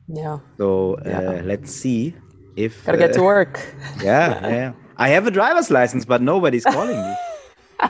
Yeah. 0.08 0.38
So 0.56 0.94
uh, 1.04 1.08
yeah. 1.10 1.42
let's 1.44 1.70
see 1.70 2.14
if 2.56 2.86
gotta 2.86 2.96
uh, 2.96 3.06
get 3.06 3.14
to 3.14 3.20
uh, 3.20 3.24
work. 3.24 3.60
yeah, 4.02 4.48
yeah. 4.48 4.72
I 4.96 5.08
have 5.08 5.26
a 5.26 5.30
driver's 5.30 5.70
license, 5.70 6.06
but 6.06 6.22
nobody's 6.22 6.64
calling 6.64 6.96
me. 6.96 7.14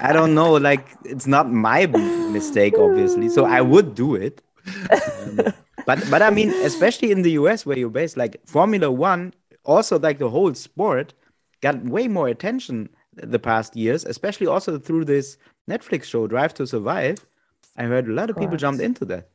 I 0.01 0.13
don't 0.13 0.35
know. 0.35 0.53
Like 0.55 0.89
it's 1.05 1.27
not 1.27 1.51
my 1.51 1.87
mistake, 1.87 2.75
obviously. 2.79 3.29
So 3.29 3.45
I 3.45 3.61
would 3.61 3.95
do 3.95 4.15
it. 4.15 4.43
Um, 4.91 5.41
but 5.87 6.03
but 6.11 6.23
I 6.23 6.31
mean, 6.31 6.51
especially 6.65 7.11
in 7.11 7.23
the 7.23 7.33
US 7.33 7.67
where 7.67 7.79
you're 7.79 7.91
based, 7.91 8.17
like 8.17 8.41
Formula 8.47 8.91
One, 8.91 9.35
also 9.65 9.99
like 9.99 10.19
the 10.19 10.31
whole 10.31 10.55
sport, 10.55 11.15
got 11.61 11.83
way 11.85 12.09
more 12.09 12.29
attention 12.29 12.89
the 13.15 13.39
past 13.39 13.77
years, 13.77 14.05
especially 14.05 14.47
also 14.47 14.79
through 14.79 15.05
this 15.05 15.37
Netflix 15.71 16.05
show 16.05 16.27
Drive 16.27 16.55
to 16.55 16.67
Survive. 16.67 17.25
I 17.77 17.85
heard 17.85 18.09
a 18.09 18.13
lot 18.13 18.31
of 18.31 18.37
people 18.37 18.57
jumped 18.57 18.83
into 18.83 19.05
that. 19.07 19.29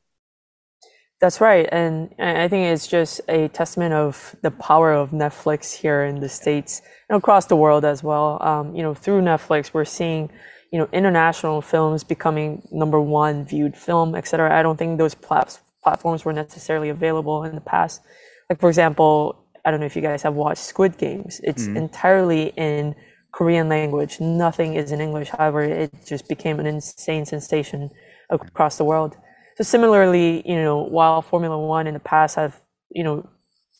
That's 1.22 1.42
right, 1.42 1.68
and 1.70 2.16
I 2.18 2.48
think 2.48 2.68
it's 2.68 2.88
just 2.88 3.20
a 3.28 3.50
testament 3.50 3.94
of 3.94 4.38
the 4.42 4.52
power 4.52 4.94
of 4.94 5.12
Netflix 5.12 5.76
here 5.76 6.06
in 6.06 6.22
the 6.22 6.30
states 6.30 6.82
and 7.10 7.18
across 7.18 7.46
the 7.48 7.58
world 7.58 7.84
as 7.84 8.02
well. 8.02 8.42
Um, 8.42 8.74
you 8.74 8.82
know, 8.82 8.94
through 8.94 9.22
Netflix, 9.22 9.74
we're 9.74 9.84
seeing 9.84 10.30
you 10.72 10.80
know 10.80 10.88
international 10.94 11.62
films 11.62 12.06
becoming 12.06 12.66
number 12.72 13.02
one 13.02 13.44
viewed 13.44 13.76
film, 13.76 14.16
etc. 14.16 14.58
I 14.58 14.64
don't 14.64 14.78
think 14.78 14.98
those 14.98 15.14
plat- 15.14 15.60
platforms 15.84 16.24
were 16.24 16.32
necessarily 16.32 16.88
available 16.88 17.44
in 17.44 17.54
the 17.54 17.62
past. 17.62 18.02
Like 18.50 18.62
for 18.62 18.70
example, 18.70 19.44
I 19.66 19.72
don't 19.72 19.82
know 19.82 19.88
if 19.88 19.98
you 19.98 20.02
guys 20.02 20.22
have 20.24 20.36
watched 20.36 20.64
Squid 20.64 20.98
Games. 20.98 21.42
It's 21.44 21.64
mm-hmm. 21.64 21.78
entirely 21.78 22.54
in 22.56 22.96
Korean 23.34 23.68
language. 23.68 24.22
Nothing 24.22 24.76
is 24.76 24.94
in 24.94 25.02
English. 25.02 25.30
However, 25.30 25.64
it 25.64 25.92
just 26.06 26.30
became 26.30 26.62
an 26.62 26.66
insane 26.66 27.26
sensation 27.26 27.90
across 28.30 28.78
the 28.78 28.86
world. 28.86 29.18
So 29.60 29.64
similarly, 29.64 30.42
you 30.50 30.56
know, 30.56 30.78
while 30.84 31.22
Formula 31.22 31.60
One 31.60 31.86
in 31.86 31.94
the 31.94 32.00
past 32.00 32.38
have, 32.38 32.62
you 32.92 33.04
know, 33.04 33.28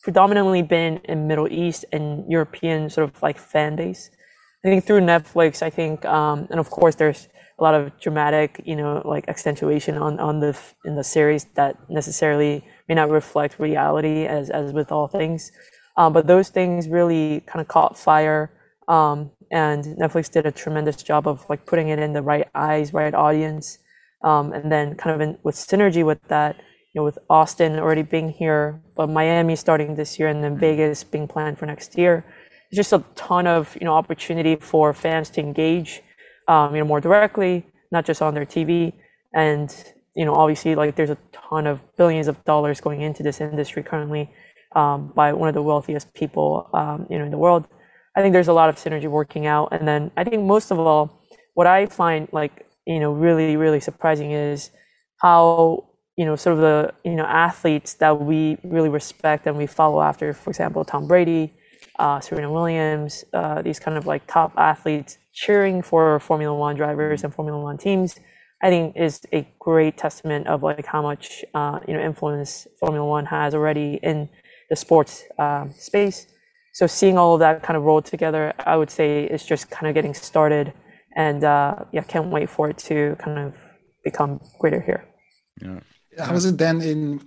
predominantly 0.02 0.60
been 0.60 0.98
in 1.04 1.26
Middle 1.26 1.50
East 1.50 1.86
and 1.90 2.30
European 2.30 2.90
sort 2.90 3.08
of 3.08 3.22
like 3.22 3.38
fan 3.38 3.76
base, 3.76 4.10
I 4.62 4.68
think 4.68 4.84
through 4.84 5.00
Netflix, 5.00 5.62
I 5.62 5.70
think, 5.70 6.04
um, 6.04 6.46
and 6.50 6.60
of 6.60 6.68
course, 6.68 6.96
there's 6.96 7.28
a 7.58 7.62
lot 7.62 7.74
of 7.74 7.98
dramatic, 7.98 8.60
you 8.66 8.76
know, 8.76 9.00
like 9.06 9.26
accentuation 9.28 9.96
on 9.96 10.20
on 10.20 10.40
the 10.40 10.54
in 10.84 10.96
the 10.96 11.04
series 11.04 11.46
that 11.54 11.76
necessarily 11.88 12.62
may 12.86 12.94
not 12.94 13.08
reflect 13.08 13.58
reality 13.58 14.26
as 14.26 14.50
as 14.50 14.74
with 14.74 14.92
all 14.92 15.08
things, 15.08 15.50
um, 15.96 16.12
but 16.12 16.26
those 16.26 16.50
things 16.50 16.90
really 16.90 17.40
kind 17.46 17.62
of 17.62 17.68
caught 17.68 17.98
fire. 17.98 18.50
Um, 18.86 19.30
and 19.50 19.82
Netflix 19.96 20.30
did 20.30 20.44
a 20.44 20.52
tremendous 20.52 21.02
job 21.02 21.26
of 21.26 21.48
like 21.48 21.64
putting 21.64 21.88
it 21.88 21.98
in 21.98 22.12
the 22.12 22.20
right 22.20 22.48
eyes, 22.54 22.92
right 22.92 23.14
audience, 23.14 23.78
um, 24.22 24.52
and 24.52 24.70
then 24.70 24.94
kind 24.94 25.14
of 25.14 25.20
in, 25.20 25.38
with 25.42 25.54
synergy 25.54 26.04
with 26.04 26.22
that, 26.28 26.56
you 26.92 27.00
know, 27.00 27.04
with 27.04 27.18
Austin 27.28 27.78
already 27.78 28.02
being 28.02 28.30
here, 28.30 28.80
but 28.96 29.08
Miami 29.08 29.56
starting 29.56 29.94
this 29.94 30.18
year, 30.18 30.28
and 30.28 30.42
then 30.42 30.58
Vegas 30.58 31.04
being 31.04 31.28
planned 31.28 31.58
for 31.58 31.66
next 31.66 31.96
year. 31.96 32.24
There's 32.70 32.88
just 32.88 32.92
a 32.92 33.04
ton 33.14 33.46
of 33.46 33.76
you 33.80 33.84
know 33.84 33.94
opportunity 33.94 34.56
for 34.56 34.92
fans 34.92 35.30
to 35.30 35.40
engage, 35.40 36.02
um, 36.48 36.74
you 36.74 36.80
know, 36.80 36.86
more 36.86 37.00
directly, 37.00 37.66
not 37.90 38.04
just 38.04 38.22
on 38.22 38.34
their 38.34 38.46
TV, 38.46 38.92
and 39.34 39.74
you 40.14 40.24
know, 40.24 40.34
obviously, 40.34 40.74
like 40.74 40.96
there's 40.96 41.10
a 41.10 41.18
ton 41.32 41.66
of 41.66 41.80
billions 41.96 42.28
of 42.28 42.44
dollars 42.44 42.80
going 42.80 43.00
into 43.00 43.22
this 43.22 43.40
industry 43.40 43.82
currently 43.82 44.30
um, 44.74 45.12
by 45.14 45.32
one 45.32 45.48
of 45.48 45.54
the 45.54 45.62
wealthiest 45.62 46.12
people, 46.14 46.68
um, 46.74 47.06
you 47.08 47.18
know, 47.18 47.24
in 47.24 47.30
the 47.30 47.38
world. 47.38 47.66
I 48.16 48.22
think 48.22 48.32
there's 48.32 48.48
a 48.48 48.52
lot 48.52 48.68
of 48.68 48.76
synergy 48.76 49.08
working 49.08 49.46
out, 49.46 49.68
and 49.72 49.86
then 49.86 50.10
I 50.16 50.24
think 50.24 50.42
most 50.42 50.70
of 50.70 50.78
all, 50.78 51.24
what 51.54 51.66
I 51.66 51.86
find 51.86 52.28
like 52.32 52.66
you 52.86 53.00
know 53.00 53.12
really 53.12 53.56
really 53.56 53.80
surprising 53.80 54.32
is 54.32 54.70
how 55.20 55.84
you 56.16 56.24
know 56.24 56.36
sort 56.36 56.54
of 56.54 56.60
the 56.60 56.92
you 57.04 57.16
know 57.16 57.24
athletes 57.24 57.94
that 57.94 58.20
we 58.20 58.58
really 58.62 58.88
respect 58.88 59.46
and 59.46 59.56
we 59.56 59.66
follow 59.66 60.00
after 60.00 60.32
for 60.32 60.50
example 60.50 60.84
tom 60.84 61.06
brady 61.06 61.52
uh, 61.98 62.20
serena 62.20 62.50
williams 62.50 63.24
uh, 63.34 63.62
these 63.62 63.78
kind 63.78 63.96
of 63.96 64.06
like 64.06 64.26
top 64.26 64.52
athletes 64.56 65.18
cheering 65.32 65.82
for 65.82 66.18
formula 66.20 66.56
one 66.56 66.76
drivers 66.76 67.24
and 67.24 67.34
formula 67.34 67.60
one 67.60 67.78
teams 67.78 68.18
i 68.62 68.68
think 68.68 68.96
is 68.96 69.20
a 69.32 69.46
great 69.58 69.96
testament 69.96 70.46
of 70.46 70.62
like 70.62 70.84
how 70.86 71.02
much 71.02 71.44
uh, 71.54 71.78
you 71.86 71.94
know 71.94 72.00
influence 72.00 72.66
formula 72.78 73.06
one 73.06 73.26
has 73.26 73.54
already 73.54 73.98
in 74.02 74.28
the 74.70 74.76
sports 74.76 75.24
uh, 75.38 75.66
space. 75.76 76.28
So 76.72 76.86
seeing 76.86 77.18
all 77.18 77.34
of 77.34 77.40
that 77.40 77.62
kind 77.64 77.76
of 77.76 77.82
roll 77.82 78.00
together 78.00 78.52
i 78.60 78.76
would 78.76 78.90
say 78.90 79.24
is 79.24 79.44
just 79.44 79.70
kind 79.70 79.88
of 79.88 79.94
getting 79.94 80.14
started 80.14 80.72
and 81.16 81.44
uh, 81.44 81.76
yeah, 81.92 82.02
can't 82.02 82.30
wait 82.30 82.50
for 82.50 82.70
it 82.70 82.78
to 82.78 83.16
kind 83.18 83.38
of 83.38 83.54
become 84.04 84.40
greater 84.58 84.80
here. 84.80 85.04
Yeah. 85.60 85.80
How 86.18 86.34
is 86.34 86.44
it 86.44 86.58
then 86.58 86.80
in? 86.80 87.22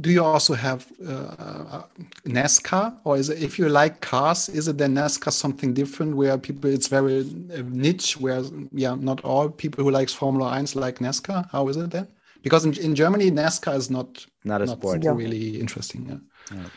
Do 0.00 0.10
you 0.10 0.24
also 0.24 0.54
have 0.54 0.86
uh, 1.06 1.82
NASCAR, 2.24 2.96
or 3.04 3.18
is 3.18 3.28
it 3.28 3.42
if 3.42 3.58
you 3.58 3.68
like 3.68 4.00
cars, 4.00 4.48
is 4.48 4.68
it 4.68 4.78
then 4.78 4.94
NASCAR 4.94 5.32
something 5.32 5.74
different 5.74 6.16
where 6.16 6.38
people 6.38 6.70
it's 6.70 6.88
very 6.88 7.20
uh, 7.20 7.62
niche, 7.68 8.18
where 8.18 8.42
yeah, 8.72 8.94
not 8.94 9.20
all 9.22 9.50
people 9.50 9.84
who 9.84 9.90
likes 9.90 10.14
Formula 10.14 10.50
1 10.50 10.68
like 10.74 10.98
NASCAR? 10.98 11.50
How 11.52 11.68
is 11.68 11.76
it 11.76 11.90
then? 11.90 12.08
Because 12.42 12.64
in, 12.64 12.72
in 12.78 12.94
Germany, 12.94 13.30
NASCAR 13.30 13.76
is 13.76 13.90
not 13.90 14.26
not 14.44 14.62
a 14.62 14.66
not 14.66 14.78
sport, 14.78 15.04
really 15.04 15.60
interesting. 15.60 16.06
Yeah. 16.08 16.56
yeah. 16.56 16.68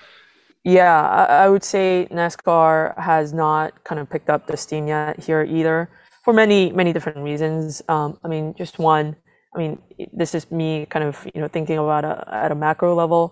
Yeah, 0.65 1.07
I, 1.07 1.45
I 1.45 1.49
would 1.49 1.63
say 1.63 2.07
NASCAR 2.11 2.97
has 2.97 3.31
not 3.33 3.81
kind 3.85 3.99
of 4.01 4.09
picked 4.09 4.29
up 4.29 4.45
the 4.47 4.57
steam 4.57 4.87
yet 4.87 5.23
here 5.23 5.41
either 5.43 5.89
for 6.29 6.33
many 6.33 6.71
many 6.71 6.93
different 6.93 7.17
reasons. 7.17 7.81
Um, 7.87 8.19
I 8.23 8.27
mean, 8.27 8.53
just 8.55 8.77
one. 8.77 9.15
I 9.55 9.57
mean, 9.57 9.79
this 10.13 10.35
is 10.35 10.51
me 10.51 10.85
kind 10.85 11.03
of 11.03 11.27
you 11.33 11.41
know 11.41 11.47
thinking 11.47 11.79
about 11.79 12.05
a, 12.05 12.23
at 12.31 12.51
a 12.51 12.55
macro 12.55 12.93
level. 12.93 13.23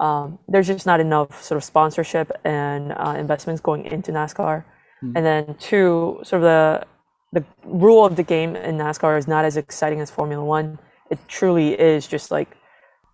Um, 0.00 0.38
there's 0.48 0.66
just 0.66 0.86
not 0.86 0.98
enough 0.98 1.42
sort 1.42 1.56
of 1.58 1.64
sponsorship 1.64 2.32
and 2.44 2.92
uh, 2.92 3.14
investments 3.18 3.60
going 3.60 3.84
into 3.84 4.10
NASCAR. 4.10 4.64
Mm. 5.02 5.12
And 5.16 5.26
then 5.26 5.54
two, 5.58 6.18
sort 6.22 6.42
of 6.42 6.46
the 6.52 6.86
the 7.36 7.44
rule 7.66 8.06
of 8.06 8.16
the 8.16 8.22
game 8.22 8.56
in 8.56 8.78
NASCAR 8.78 9.18
is 9.18 9.28
not 9.28 9.44
as 9.44 9.58
exciting 9.58 10.00
as 10.00 10.10
Formula 10.10 10.42
One. 10.42 10.78
It 11.10 11.18
truly 11.28 11.78
is 11.78 12.08
just 12.08 12.30
like 12.30 12.56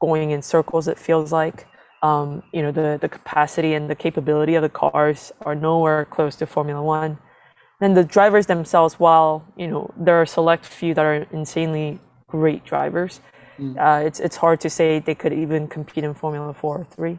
going 0.00 0.30
in 0.30 0.40
circles. 0.40 0.86
It 0.86 0.98
feels 0.98 1.32
like. 1.32 1.66
Um, 2.04 2.42
you 2.52 2.62
know 2.62 2.72
the 2.72 2.98
the 3.00 3.08
capacity 3.08 3.74
and 3.74 3.88
the 3.88 3.94
capability 3.94 4.54
of 4.56 4.62
the 4.62 4.74
cars 4.82 5.32
are 5.46 5.54
nowhere 5.54 6.04
close 6.04 6.34
to 6.36 6.46
Formula 6.46 6.82
One 6.82 7.18
and 7.82 7.96
the 7.96 8.04
drivers 8.04 8.46
themselves, 8.46 8.94
while 8.94 9.44
you 9.56 9.66
know 9.66 9.92
there 9.96 10.18
are 10.18 10.22
a 10.22 10.26
select 10.26 10.64
few 10.64 10.94
that 10.94 11.04
are 11.04 11.26
insanely 11.32 11.98
great 12.28 12.64
drivers, 12.64 13.20
mm. 13.58 13.76
uh, 13.76 14.06
it's 14.06 14.20
it's 14.20 14.36
hard 14.36 14.60
to 14.60 14.70
say 14.70 15.00
they 15.00 15.14
could 15.14 15.32
even 15.32 15.68
compete 15.68 16.04
in 16.04 16.14
Formula 16.14 16.54
Four 16.54 16.78
or 16.78 16.84
three. 16.84 17.18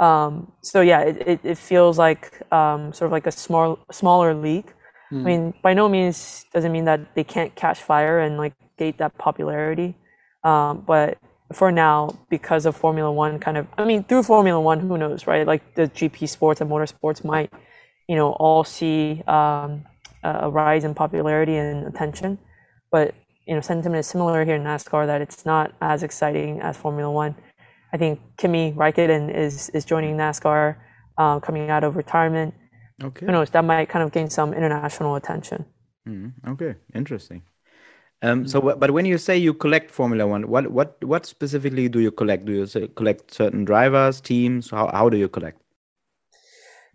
Um, 0.00 0.50
so 0.62 0.80
yeah, 0.80 1.00
it, 1.00 1.28
it, 1.28 1.40
it 1.44 1.58
feels 1.58 1.98
like 1.98 2.40
um, 2.50 2.92
sort 2.94 3.06
of 3.08 3.12
like 3.12 3.26
a 3.26 3.32
small 3.32 3.78
smaller 3.92 4.34
league. 4.34 4.72
Mm. 5.12 5.20
I 5.20 5.24
mean, 5.24 5.54
by 5.62 5.74
no 5.74 5.88
means 5.88 6.46
doesn't 6.52 6.72
mean 6.72 6.86
that 6.86 7.14
they 7.14 7.24
can't 7.24 7.54
catch 7.54 7.82
fire 7.82 8.20
and 8.20 8.38
like 8.38 8.54
gate 8.78 8.98
that 8.98 9.16
popularity. 9.18 9.94
Um, 10.42 10.82
but 10.86 11.18
for 11.52 11.70
now, 11.70 12.18
because 12.30 12.64
of 12.64 12.76
Formula 12.76 13.12
One, 13.12 13.38
kind 13.38 13.56
of, 13.58 13.66
I 13.76 13.84
mean, 13.84 14.04
through 14.04 14.22
Formula 14.22 14.60
One, 14.60 14.80
who 14.80 14.96
knows, 14.96 15.26
right? 15.26 15.46
Like 15.46 15.74
the 15.74 15.82
GP 15.82 16.28
sports 16.28 16.60
and 16.60 16.70
motorsports 16.70 17.24
might, 17.24 17.52
you 18.08 18.16
know, 18.16 18.32
all 18.32 18.64
see 18.64 19.22
um, 19.26 19.84
a 20.22 20.50
rise 20.50 20.84
in 20.84 20.94
popularity 20.94 21.56
and 21.56 21.86
attention. 21.86 22.38
But 22.90 23.14
you 23.46 23.54
know, 23.54 23.60
sentiment 23.60 24.00
is 24.00 24.06
similar 24.06 24.44
here 24.44 24.54
in 24.54 24.62
NASCAR 24.62 25.06
that 25.06 25.20
it's 25.20 25.44
not 25.44 25.72
as 25.80 26.02
exciting 26.02 26.60
as 26.60 26.76
Formula 26.76 27.10
One. 27.10 27.34
I 27.92 27.96
think 27.96 28.20
Kimi 28.36 28.72
Raikkonen 28.72 29.34
is 29.34 29.70
is 29.70 29.84
joining 29.84 30.16
NASCAR, 30.16 30.76
uh, 31.18 31.40
coming 31.40 31.70
out 31.70 31.84
of 31.84 31.96
retirement. 31.96 32.54
Okay. 33.02 33.26
Who 33.26 33.32
knows? 33.32 33.50
That 33.50 33.64
might 33.64 33.88
kind 33.88 34.04
of 34.04 34.12
gain 34.12 34.28
some 34.30 34.52
international 34.52 35.16
attention. 35.16 35.64
Mm, 36.06 36.32
okay, 36.48 36.74
interesting. 36.94 37.42
Um, 38.22 38.46
so, 38.46 38.60
but 38.60 38.90
when 38.90 39.06
you 39.06 39.16
say 39.16 39.38
you 39.38 39.54
collect 39.54 39.90
Formula 39.90 40.26
One, 40.26 40.48
what 40.48 40.70
what 40.70 41.02
what 41.02 41.24
specifically 41.24 41.88
do 41.88 42.00
you 42.00 42.10
collect? 42.10 42.44
Do 42.44 42.52
you 42.52 42.88
collect 42.88 43.32
certain 43.32 43.64
drivers, 43.64 44.20
teams? 44.20 44.70
How 44.70 44.90
how 44.92 45.08
do 45.08 45.16
you 45.16 45.28
collect? 45.28 45.58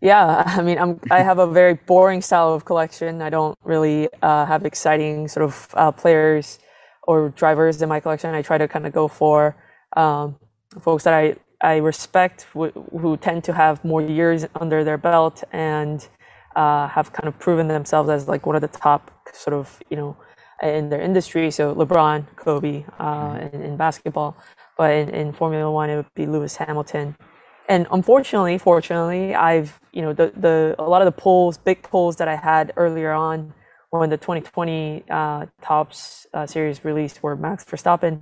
Yeah, 0.02 0.44
I 0.46 0.62
mean, 0.62 0.78
I'm 0.78 1.00
I 1.12 1.22
have 1.22 1.40
a 1.40 1.48
very 1.48 1.74
boring 1.74 2.22
style 2.22 2.54
of 2.54 2.66
collection. 2.66 3.22
I 3.22 3.30
don't 3.30 3.58
really 3.64 4.10
uh, 4.22 4.46
have 4.46 4.66
exciting 4.66 5.28
sort 5.28 5.46
of 5.46 5.70
uh, 5.74 5.92
players 5.92 6.60
or 7.04 7.30
drivers 7.30 7.82
in 7.82 7.90
my 7.90 8.00
collection. 8.00 8.34
I 8.34 8.42
try 8.42 8.58
to 8.58 8.68
kind 8.68 8.86
of 8.86 8.94
go 8.94 9.08
for 9.08 9.56
um, 9.96 10.38
folks 10.82 11.04
that 11.04 11.14
I 11.14 11.36
I 11.62 11.78
respect 11.78 12.46
who 12.54 13.18
tend 13.18 13.44
to 13.46 13.54
have 13.54 13.84
more 13.84 14.02
years 14.02 14.46
under 14.60 14.84
their 14.84 14.98
belt 14.98 15.44
and 15.52 16.08
uh, 16.56 16.88
have 16.88 17.14
kind 17.14 17.28
of 17.28 17.40
proven 17.40 17.68
themselves 17.68 18.10
as 18.10 18.28
like 18.28 18.46
one 18.46 18.56
of 18.56 18.62
the 18.62 18.68
top 18.68 19.12
sort 19.34 19.54
of 19.54 19.82
you 19.90 19.98
know 19.98 20.18
in 20.62 20.90
their 20.90 21.02
industry. 21.02 21.52
So 21.52 21.74
LeBron, 21.76 22.36
Kobe 22.36 22.86
uh, 23.00 23.04
mm-hmm. 23.04 23.56
in, 23.56 23.62
in, 23.62 23.78
basketball, 23.78 24.38
but 24.78 24.92
in, 24.92 25.10
in 25.10 25.34
Formula 25.34 25.72
One 25.72 25.90
it 25.90 25.96
would 25.96 26.14
be 26.16 26.26
Lewis 26.26 26.58
Hamilton 26.58 27.16
and 27.68 27.88
unfortunately, 27.92 28.58
fortunately, 28.58 29.36
I've 29.36 29.80
you 29.92 30.02
know 30.02 30.14
the 30.14 30.32
the 30.36 30.76
a 30.80 30.84
lot 30.84 31.02
of 31.02 31.06
the 31.06 31.20
polls, 31.22 31.58
big 31.58 31.82
polls 31.84 32.18
that 32.18 32.28
I 32.28 32.36
had 32.36 32.74
earlier 32.76 33.12
on 33.12 33.54
when 33.90 34.10
the 34.10 34.18
2020 34.18 35.04
uh, 35.10 35.46
Topps 35.62 36.28
uh, 36.34 36.46
series 36.46 36.84
released 36.84 37.24
were 37.24 37.36
Max 37.36 37.64
Verstappen. 37.64 38.22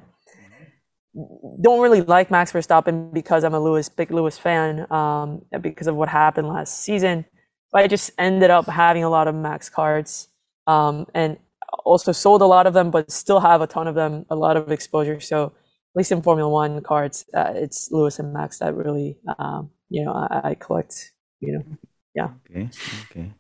Don't 1.62 1.82
really 1.82 2.02
like 2.02 2.32
Max 2.32 2.52
Verstappen 2.52 3.14
because 3.14 3.44
I'm 3.44 3.54
a 3.54 3.60
Lewis 3.60 3.90
big 3.90 4.12
Lewis 4.12 4.38
fan 4.38 4.92
um, 4.92 5.44
because 5.62 5.88
of 5.88 5.96
what 5.96 6.10
happened 6.10 6.48
last 6.48 6.82
season. 6.82 7.26
But 7.72 7.84
I 7.84 7.88
just 7.88 8.12
ended 8.18 8.50
up 8.50 8.68
having 8.68 9.04
a 9.04 9.10
lot 9.10 9.28
of 9.28 9.36
Max 9.36 9.70
cards 9.70 10.28
um, 10.68 11.08
and 11.14 11.38
also 11.86 12.12
sold 12.12 12.42
a 12.42 12.46
lot 12.46 12.68
of 12.68 12.74
them, 12.74 12.92
but 12.92 13.12
still 13.12 13.40
have 13.40 13.62
a 13.62 13.68
ton 13.68 13.88
of 13.88 13.96
them, 13.96 14.26
a 14.30 14.36
lot 14.36 14.58
of 14.58 14.72
exposure. 14.72 15.20
So 15.20 15.54
at 15.94 15.98
least 15.98 16.12
in 16.12 16.24
Formula 16.24 16.50
One 16.50 16.82
cards, 16.82 17.26
uh, 17.36 17.54
it's 17.56 17.92
Lewis 17.92 18.18
and 18.18 18.34
Max 18.34 18.58
that 18.60 18.76
really, 18.76 19.18
um, 19.38 19.70
you 19.90 20.04
know, 20.04 20.14
I, 20.14 20.50
I, 20.50 20.56
collect. 20.56 21.12
You 21.40 21.54
know, 21.54 21.64
yeah. 22.16 22.30
Okay. 22.50 22.70
Okay. 23.12 23.32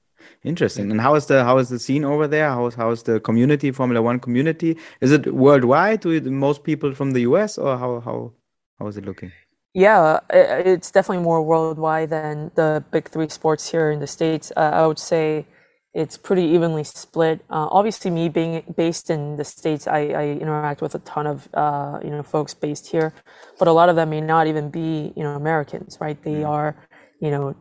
Interesting. 0.44 0.92
And 0.92 1.02
how 1.02 1.16
is 1.16 1.26
the 1.26 1.44
how 1.44 1.58
is 1.58 1.70
the 1.70 1.80
scene 1.80 2.06
over 2.06 2.28
there? 2.28 2.50
How 2.50 2.68
is 2.68 2.76
how 2.76 2.92
is 2.92 3.02
the 3.02 3.20
community 3.20 3.72
Formula 3.72 4.04
One 4.04 4.20
community? 4.20 4.78
Is 5.02 5.12
it 5.12 5.34
worldwide? 5.34 6.02
Do 6.02 6.22
most 6.22 6.64
people 6.64 6.94
from 6.94 7.12
the 7.12 7.22
US, 7.22 7.58
or 7.58 7.76
how 7.76 8.02
how 8.02 8.34
how 8.78 8.88
is 8.88 8.98
it 8.98 9.06
looking? 9.06 9.32
Yeah, 9.74 10.20
it's 10.30 10.92
definitely 10.92 11.24
more 11.24 11.42
worldwide 11.42 12.10
than 12.12 12.52
the 12.54 12.84
big 12.92 13.10
three 13.10 13.30
sports 13.30 13.72
here 13.72 13.90
in 13.90 14.00
the 14.00 14.06
states. 14.08 14.52
Uh, 14.56 14.70
I 14.74 14.86
would 14.86 15.00
say 15.00 15.48
it's 15.94 16.18
pretty 16.18 16.44
evenly 16.44 16.84
split. 16.84 17.42
Uh, 17.50 17.68
obviously, 17.70 18.10
me 18.10 18.28
being 18.28 18.64
based 18.76 19.10
in 19.12 19.36
the 19.36 19.44
states, 19.44 19.88
I, 19.88 20.00
I 20.00 20.26
interact 20.42 20.82
with 20.82 20.96
a 20.96 21.00
ton 21.00 21.28
of 21.28 21.48
uh, 21.54 22.00
you 22.04 22.10
know 22.10 22.24
folks 22.24 22.54
based 22.54 22.88
here, 22.88 23.14
but 23.60 23.68
a 23.68 23.72
lot 23.72 23.90
of 23.90 23.96
them 23.96 24.10
may 24.10 24.22
not 24.22 24.48
even 24.48 24.70
be 24.70 25.14
you 25.16 25.24
know 25.24 25.36
Americans, 25.36 25.98
right? 26.02 26.22
They 26.24 26.42
mm. 26.42 26.50
are 26.50 26.76
you 27.20 27.30
know 27.30 27.56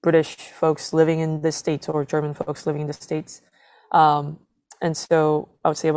British 0.00 0.36
folks 0.36 0.92
living 0.92 1.18
in 1.20 1.42
the 1.42 1.50
states 1.50 1.88
or 1.88 2.04
German 2.04 2.34
folks 2.34 2.66
living 2.66 2.82
in 2.82 2.86
the 2.86 2.92
states, 2.92 3.42
um, 3.90 4.38
and 4.80 4.96
so 4.96 5.48
I 5.64 5.68
would 5.68 5.78
say 5.78 5.92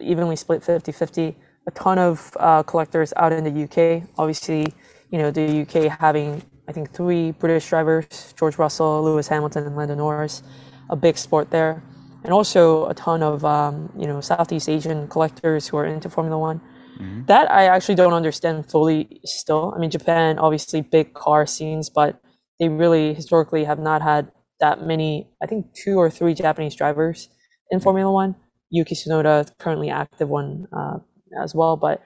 evenly 0.00 0.36
split 0.36 0.62
50-50. 0.62 1.34
A 1.66 1.70
ton 1.72 1.98
of 1.98 2.34
uh, 2.40 2.62
collectors 2.62 3.12
out 3.16 3.30
in 3.32 3.44
the 3.44 3.64
UK. 3.64 4.08
Obviously, 4.16 4.72
you 5.10 5.18
know 5.18 5.30
the 5.30 5.62
UK 5.62 5.98
having 6.00 6.42
I 6.66 6.72
think 6.72 6.90
three 6.90 7.30
British 7.30 7.68
drivers: 7.68 8.34
George 8.36 8.58
Russell, 8.58 9.04
Lewis 9.04 9.28
Hamilton, 9.28 9.66
and 9.66 9.76
Lando 9.76 9.94
Norris 9.94 10.42
a 10.90 10.96
big 10.96 11.18
sport 11.18 11.50
there, 11.50 11.82
and 12.24 12.32
also 12.32 12.86
a 12.86 12.94
ton 12.94 13.22
of 13.22 13.44
um, 13.44 13.92
you 13.98 14.06
know 14.06 14.20
Southeast 14.20 14.68
Asian 14.68 15.08
collectors 15.08 15.68
who 15.68 15.76
are 15.76 15.86
into 15.86 16.08
Formula 16.08 16.38
One. 16.38 16.60
Mm-hmm. 17.00 17.26
That 17.26 17.50
I 17.50 17.66
actually 17.66 17.94
don't 17.94 18.12
understand 18.12 18.70
fully 18.70 19.20
still. 19.24 19.72
I 19.74 19.78
mean, 19.78 19.90
Japan 19.90 20.38
obviously 20.38 20.80
big 20.80 21.14
car 21.14 21.46
scenes, 21.46 21.90
but 21.90 22.20
they 22.58 22.68
really 22.68 23.14
historically 23.14 23.64
have 23.64 23.78
not 23.78 24.02
had 24.02 24.32
that 24.60 24.82
many. 24.82 25.28
I 25.42 25.46
think 25.46 25.66
two 25.74 25.98
or 25.98 26.10
three 26.10 26.34
Japanese 26.34 26.74
drivers 26.74 27.28
in 27.70 27.80
Formula 27.80 28.12
One. 28.12 28.34
Yuki 28.70 28.94
Tsunoda, 28.94 29.50
currently 29.58 29.88
active 29.90 30.28
one 30.28 30.66
uh, 30.76 30.98
as 31.42 31.54
well, 31.54 31.76
but 31.76 32.02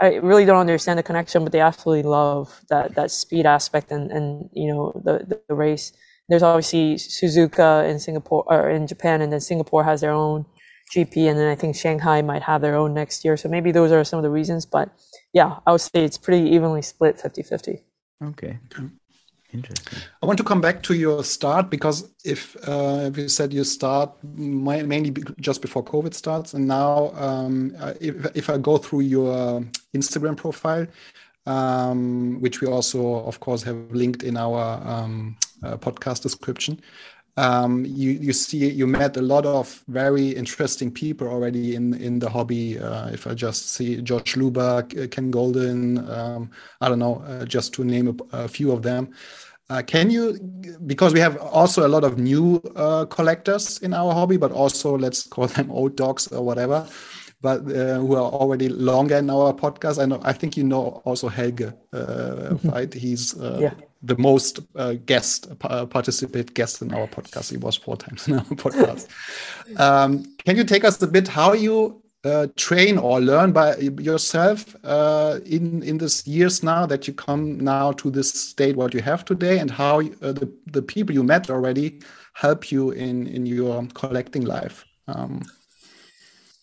I 0.00 0.14
really 0.16 0.44
don't 0.44 0.60
understand 0.60 0.98
the 0.98 1.02
connection. 1.02 1.42
But 1.42 1.52
they 1.52 1.60
absolutely 1.60 2.04
love 2.04 2.62
that 2.70 2.94
that 2.94 3.10
speed 3.10 3.46
aspect 3.46 3.90
and 3.90 4.10
and 4.10 4.48
you 4.52 4.72
know 4.72 4.92
the 5.04 5.24
the, 5.26 5.40
the 5.48 5.54
race 5.54 5.92
there's 6.28 6.42
obviously 6.42 6.96
Suzuka 6.96 7.88
in 7.88 7.98
Singapore 7.98 8.44
or 8.46 8.70
in 8.70 8.86
Japan, 8.86 9.22
and 9.22 9.32
then 9.32 9.40
Singapore 9.40 9.84
has 9.84 10.00
their 10.00 10.12
own 10.12 10.46
GP, 10.94 11.28
and 11.28 11.38
then 11.38 11.48
I 11.48 11.54
think 11.54 11.76
Shanghai 11.76 12.22
might 12.22 12.42
have 12.42 12.60
their 12.60 12.76
own 12.76 12.94
next 12.94 13.24
year. 13.24 13.36
So 13.36 13.48
maybe 13.48 13.72
those 13.72 13.92
are 13.92 14.04
some 14.04 14.18
of 14.18 14.22
the 14.22 14.30
reasons. 14.30 14.66
But 14.66 14.90
yeah, 15.32 15.58
I 15.66 15.72
would 15.72 15.80
say 15.80 16.04
it's 16.04 16.18
pretty 16.18 16.48
evenly 16.50 16.82
split 16.82 17.20
50 17.20 17.42
50. 17.42 17.82
Okay. 18.24 18.58
Interesting. 19.52 19.98
I 20.22 20.26
want 20.26 20.38
to 20.38 20.44
come 20.44 20.60
back 20.60 20.82
to 20.84 20.94
your 20.94 21.22
start 21.24 21.70
because 21.70 22.12
if, 22.24 22.56
uh, 22.68 23.08
if 23.10 23.16
you 23.16 23.28
said 23.28 23.52
you 23.52 23.64
start 23.64 24.12
mainly 24.22 25.14
just 25.40 25.62
before 25.62 25.84
COVID 25.84 26.14
starts, 26.14 26.52
and 26.54 26.66
now 26.66 27.12
um, 27.14 27.74
if, 28.00 28.36
if 28.36 28.50
I 28.50 28.58
go 28.58 28.76
through 28.76 29.00
your 29.00 29.62
Instagram 29.94 30.36
profile, 30.36 30.86
um, 31.46 32.40
which 32.40 32.60
we 32.60 32.66
also, 32.66 33.24
of 33.24 33.40
course, 33.40 33.62
have 33.62 33.76
linked 33.92 34.24
in 34.24 34.36
our 34.36 34.82
um, 34.84 35.36
uh, 35.62 35.76
podcast 35.76 36.22
description. 36.22 36.80
Um, 37.38 37.84
you 37.84 38.12
you 38.12 38.32
see 38.32 38.70
you 38.70 38.86
met 38.86 39.16
a 39.18 39.20
lot 39.20 39.44
of 39.44 39.84
very 39.88 40.30
interesting 40.30 40.90
people 40.90 41.28
already 41.28 41.74
in 41.74 41.92
in 41.94 42.18
the 42.18 42.30
hobby. 42.30 42.78
Uh, 42.78 43.08
if 43.08 43.26
I 43.26 43.34
just 43.34 43.72
see 43.72 44.00
George 44.00 44.34
Lubach, 44.36 44.96
uh, 44.98 45.06
Ken 45.08 45.30
Goldin, 45.30 46.08
um, 46.08 46.50
I 46.80 46.88
don't 46.88 46.98
know, 46.98 47.22
uh, 47.26 47.44
just 47.44 47.74
to 47.74 47.84
name 47.84 48.18
a, 48.32 48.44
a 48.44 48.48
few 48.48 48.72
of 48.72 48.82
them. 48.82 49.12
Uh, 49.68 49.82
can 49.82 50.10
you, 50.10 50.38
because 50.86 51.12
we 51.12 51.18
have 51.18 51.36
also 51.38 51.84
a 51.84 51.88
lot 51.88 52.04
of 52.04 52.18
new 52.18 52.62
uh, 52.76 53.04
collectors 53.06 53.78
in 53.78 53.92
our 53.92 54.14
hobby, 54.14 54.36
but 54.36 54.52
also 54.52 54.96
let's 54.96 55.26
call 55.26 55.48
them 55.48 55.70
old 55.70 55.96
dogs 55.96 56.28
or 56.28 56.42
whatever 56.42 56.86
but 57.46 57.60
uh, 57.60 57.98
who 58.00 58.16
are 58.16 58.30
already 58.40 58.68
longer 58.68 59.16
in 59.18 59.30
our 59.30 59.54
podcast. 59.54 60.02
I 60.02 60.06
know. 60.06 60.20
I 60.30 60.32
think 60.32 60.56
you 60.56 60.64
know 60.64 61.00
also 61.04 61.28
Helge, 61.28 61.62
uh, 61.62 61.70
mm-hmm. 61.92 62.68
right? 62.70 62.92
He's 62.92 63.24
uh, 63.40 63.58
yeah. 63.60 63.74
the 64.02 64.16
most 64.18 64.58
uh, 64.74 64.94
guest 65.10 65.46
uh, 65.60 65.86
participate 65.86 66.54
guest 66.54 66.82
in 66.82 66.92
our 66.92 67.06
podcast. 67.06 67.52
He 67.52 67.56
was 67.56 67.76
four 67.76 67.96
times 67.96 68.26
in 68.26 68.34
our 68.40 68.44
podcast. 68.64 69.06
um, 69.78 70.10
can 70.44 70.56
you 70.56 70.64
take 70.64 70.84
us 70.84 71.00
a 71.02 71.06
bit 71.06 71.28
how 71.28 71.52
you 71.52 72.02
uh, 72.24 72.48
train 72.56 72.98
or 72.98 73.20
learn 73.20 73.52
by 73.52 73.76
yourself 74.10 74.74
uh, 74.82 75.38
in 75.46 75.84
in 75.84 75.98
this 75.98 76.26
years 76.26 76.64
now 76.64 76.84
that 76.84 77.06
you 77.06 77.14
come 77.14 77.58
now 77.58 77.92
to 77.92 78.10
this 78.10 78.30
state 78.50 78.74
what 78.74 78.92
you 78.92 79.02
have 79.02 79.24
today 79.24 79.60
and 79.60 79.70
how 79.70 80.00
uh, 80.00 80.32
the 80.40 80.48
the 80.72 80.82
people 80.82 81.14
you 81.14 81.22
met 81.22 81.48
already 81.48 81.88
help 82.32 82.72
you 82.72 82.90
in 82.90 83.28
in 83.28 83.46
your 83.46 83.86
collecting 83.94 84.44
life 84.44 84.84
um, 85.06 85.40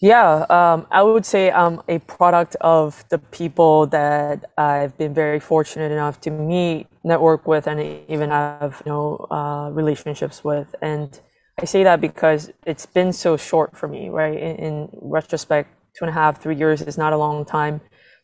yeah, 0.03 0.45
um, 0.49 0.85
I 0.91 1.01
would 1.01 1.25
say 1.25 1.49
I'm 1.49 1.81
a 1.87 1.99
product 1.99 2.57
of 2.59 3.05
the 3.07 3.19
people 3.19 3.87
that 3.87 4.51
I've 4.57 4.97
been 4.97 5.13
very 5.13 5.39
fortunate 5.39 5.93
enough 5.93 6.19
to 6.21 6.29
meet, 6.29 6.87
network 7.05 7.47
with, 7.47 7.67
and 7.67 7.79
even 8.09 8.29
have 8.29 8.81
you 8.85 8.91
know 8.91 9.25
uh, 9.31 9.69
relationships 9.71 10.43
with. 10.43 10.75
And 10.81 11.17
I 11.57 11.63
say 11.63 11.85
that 11.85 12.01
because 12.01 12.51
it's 12.65 12.85
been 12.85 13.13
so 13.13 13.37
short 13.37 13.77
for 13.77 13.87
me, 13.87 14.09
right? 14.09 14.37
In, 14.37 14.55
in, 14.57 14.89
retrospect, 15.01 15.69
two 15.97 16.03
and 16.03 16.09
a 16.09 16.13
half, 16.13 16.41
three 16.41 16.57
years 16.57 16.81
is 16.81 16.97
not 16.97 17.13
a 17.13 17.17
long 17.17 17.45
time 17.45 17.79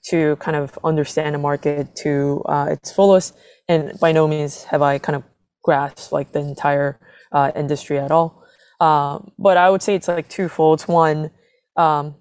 to 0.09 0.35
kind 0.35 0.57
of 0.57 0.77
understand 0.83 1.33
a 1.33 1.39
market 1.39 1.95
to 2.03 2.43
uh, 2.49 2.67
its 2.71 2.91
fullest. 2.91 3.37
And 3.69 3.97
by 4.01 4.11
no 4.11 4.27
means 4.27 4.65
have 4.65 4.81
I 4.81 4.97
kind 4.97 5.15
of 5.15 5.23
grasped 5.63 6.11
like 6.11 6.33
the 6.33 6.39
entire 6.39 6.99
uh, 7.31 7.53
industry 7.55 7.97
at 7.99 8.11
all. 8.11 8.43
Um, 8.81 9.31
but 9.39 9.55
I 9.55 9.69
would 9.69 9.81
say 9.81 9.95
it's 9.95 10.09
like 10.09 10.27
twofold. 10.27 10.79
It's 10.81 10.87
one 10.89 11.31
um, 11.75 12.15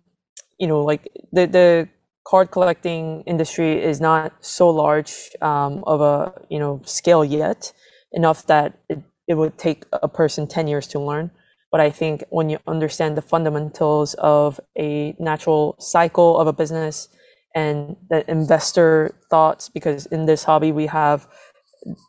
you 0.59 0.67
know, 0.67 0.83
like 0.83 1.09
the 1.33 1.47
the 1.47 1.89
card 2.29 2.51
collecting 2.51 3.23
industry 3.27 3.83
is 3.83 4.01
not 4.01 4.33
so 4.45 4.69
large 4.69 5.31
um, 5.41 5.83
of 5.87 6.01
a 6.01 6.33
you 6.51 6.59
know 6.59 6.81
scale 6.85 7.25
yet 7.25 7.73
enough 8.13 8.47
that 8.47 8.79
it, 8.89 9.03
it 9.27 9.35
would 9.35 9.57
take 9.59 9.85
a 9.93 10.09
person 10.09 10.47
10 10.47 10.69
years 10.69 10.87
to 10.89 10.99
learn. 10.99 11.31
But 11.71 11.81
i 11.81 11.91
think 11.91 12.25
when 12.31 12.49
you 12.49 12.59
understand 12.67 13.17
the 13.17 13.23
fundamentals 13.23 14.15
of 14.15 14.59
a 14.79 15.15
natural 15.19 15.77
cycle 15.79 16.39
of 16.39 16.47
a 16.47 16.53
business 16.53 17.09
and 17.55 17.97
the 18.11 18.29
investor 18.31 19.15
thoughts 19.31 19.69
because 19.69 20.07
in 20.07 20.27
this 20.27 20.45
hobby 20.45 20.73
we 20.73 20.87
have 20.87 21.29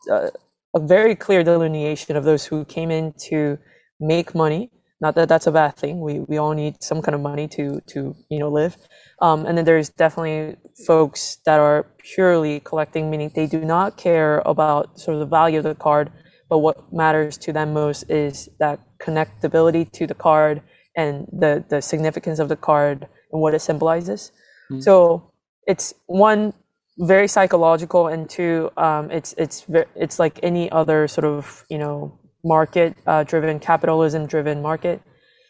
a, 0.08 0.14
uh, 0.14 0.30
a 0.76 0.80
very 0.80 1.14
clear 1.14 1.42
delineation 1.42 2.16
of 2.16 2.24
those 2.24 2.44
who 2.44 2.64
came 2.64 2.90
in 2.90 3.12
to 3.28 3.58
make 3.98 4.34
money 4.34 4.70
not 5.00 5.14
that 5.14 5.28
that's 5.28 5.46
a 5.46 5.52
bad 5.52 5.76
thing. 5.76 6.00
We 6.00 6.20
we 6.20 6.38
all 6.38 6.52
need 6.52 6.82
some 6.82 7.00
kind 7.02 7.14
of 7.14 7.20
money 7.20 7.48
to 7.48 7.80
to 7.88 8.14
you 8.28 8.38
know 8.38 8.48
live. 8.48 8.76
Um, 9.20 9.46
and 9.46 9.56
then 9.56 9.64
there's 9.64 9.88
definitely 9.88 10.56
folks 10.86 11.38
that 11.44 11.60
are 11.60 11.86
purely 11.98 12.60
collecting, 12.60 13.10
meaning 13.10 13.30
they 13.34 13.46
do 13.46 13.60
not 13.60 13.96
care 13.96 14.42
about 14.46 14.98
sort 14.98 15.14
of 15.14 15.20
the 15.20 15.26
value 15.26 15.58
of 15.58 15.64
the 15.64 15.74
card, 15.74 16.10
but 16.48 16.58
what 16.58 16.92
matters 16.92 17.36
to 17.38 17.52
them 17.52 17.72
most 17.74 18.10
is 18.10 18.48
that 18.58 18.80
connectability 18.98 19.90
to 19.92 20.06
the 20.06 20.14
card 20.14 20.62
and 20.96 21.26
the 21.32 21.64
the 21.68 21.80
significance 21.80 22.38
of 22.38 22.48
the 22.48 22.56
card 22.56 23.06
and 23.32 23.40
what 23.40 23.54
it 23.54 23.60
symbolizes. 23.60 24.32
Mm-hmm. 24.70 24.80
So 24.80 25.32
it's 25.66 25.94
one 26.06 26.52
very 26.98 27.28
psychological, 27.28 28.08
and 28.08 28.28
two, 28.28 28.70
um, 28.76 29.10
it's 29.10 29.34
it's 29.38 29.64
it's 29.94 30.18
like 30.18 30.38
any 30.42 30.70
other 30.70 31.08
sort 31.08 31.24
of 31.24 31.64
you 31.70 31.78
know 31.78 32.18
market 32.44 32.96
uh, 33.06 33.24
driven, 33.24 33.58
capitalism 33.60 34.26
driven 34.26 34.62
market. 34.62 35.02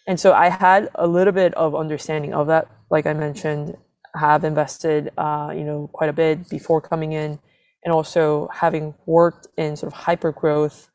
And 0.07 0.18
so 0.18 0.33
I 0.33 0.48
had 0.48 0.88
a 0.94 1.07
little 1.07 1.33
bit 1.33 1.55
of 1.55 1.74
understanding 1.74 2.35
of 2.35 2.46
that. 2.48 2.68
Like 2.90 3.07
I 3.07 3.12
mentioned, 3.12 3.76
have 4.14 4.44
invested, 4.44 5.12
uh, 5.16 5.53
you 5.55 5.64
know, 5.64 5.88
quite 5.92 6.11
a 6.11 6.12
bit 6.12 6.48
before 6.48 6.81
coming 6.81 7.12
in, 7.12 7.38
and 7.85 7.92
also 7.92 8.48
having 8.53 8.94
worked 9.07 9.46
in 9.57 9.76
sort 9.76 9.92
of 9.92 9.98
hyper 9.98 10.33
growth 10.33 10.90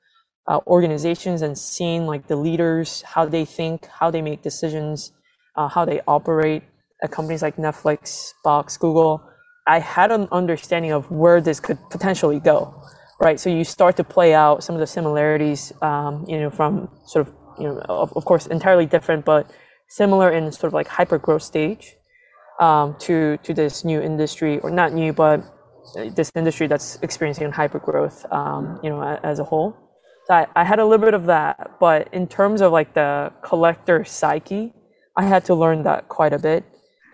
uh, 0.47 0.59
organizations 0.67 1.41
and 1.41 1.57
seen 1.57 2.05
like 2.05 2.27
the 2.27 2.35
leaders, 2.35 3.01
how 3.03 3.25
they 3.25 3.45
think, 3.45 3.87
how 3.87 4.11
they 4.11 4.21
make 4.21 4.41
decisions, 4.41 5.11
uh, 5.55 5.67
how 5.67 5.85
they 5.85 6.01
operate 6.07 6.63
at 7.01 7.11
companies 7.11 7.41
like 7.41 7.55
Netflix, 7.55 8.31
Box, 8.43 8.77
Google. 8.77 9.23
I 9.67 9.79
had 9.79 10.11
an 10.11 10.27
understanding 10.31 10.91
of 10.91 11.09
where 11.09 11.41
this 11.41 11.59
could 11.59 11.79
potentially 11.89 12.39
go 12.39 12.83
right? 13.19 13.39
So 13.39 13.49
you 13.49 13.63
start 13.63 13.95
to 13.97 14.03
play 14.03 14.33
out 14.33 14.63
some 14.63 14.75
of 14.75 14.79
the 14.79 14.87
similarities, 14.87 15.73
um, 15.81 16.25
you 16.27 16.39
know, 16.39 16.49
from 16.49 16.89
sort 17.05 17.27
of, 17.27 17.33
you 17.57 17.65
know, 17.65 17.79
of, 17.87 18.11
of, 18.15 18.25
course, 18.25 18.47
entirely 18.47 18.85
different, 18.85 19.25
but 19.25 19.49
similar 19.87 20.31
in 20.31 20.51
sort 20.51 20.69
of 20.69 20.73
like 20.73 20.87
hyper 20.87 21.17
growth 21.17 21.43
stage 21.43 21.95
um, 22.59 22.95
to 22.99 23.37
to 23.43 23.53
this 23.53 23.85
new 23.85 24.01
industry, 24.01 24.59
or 24.59 24.69
not 24.69 24.93
new, 24.93 25.13
but 25.13 25.43
this 26.15 26.31
industry 26.35 26.67
that's 26.67 26.97
experiencing 27.01 27.51
hyper 27.51 27.79
growth, 27.79 28.25
um, 28.31 28.79
you 28.83 28.89
know, 28.89 29.01
as 29.23 29.39
a 29.39 29.43
whole. 29.43 29.75
So 30.25 30.33
I, 30.33 30.47
I 30.55 30.63
had 30.63 30.79
a 30.79 30.85
little 30.85 31.05
bit 31.05 31.13
of 31.13 31.25
that, 31.27 31.79
but 31.79 32.09
in 32.13 32.27
terms 32.27 32.61
of 32.61 32.71
like 32.71 32.93
the 32.93 33.31
collector 33.43 34.03
psyche, 34.03 34.73
I 35.15 35.23
had 35.23 35.45
to 35.45 35.55
learn 35.55 35.83
that 35.83 36.09
quite 36.09 36.33
a 36.33 36.39
bit. 36.39 36.65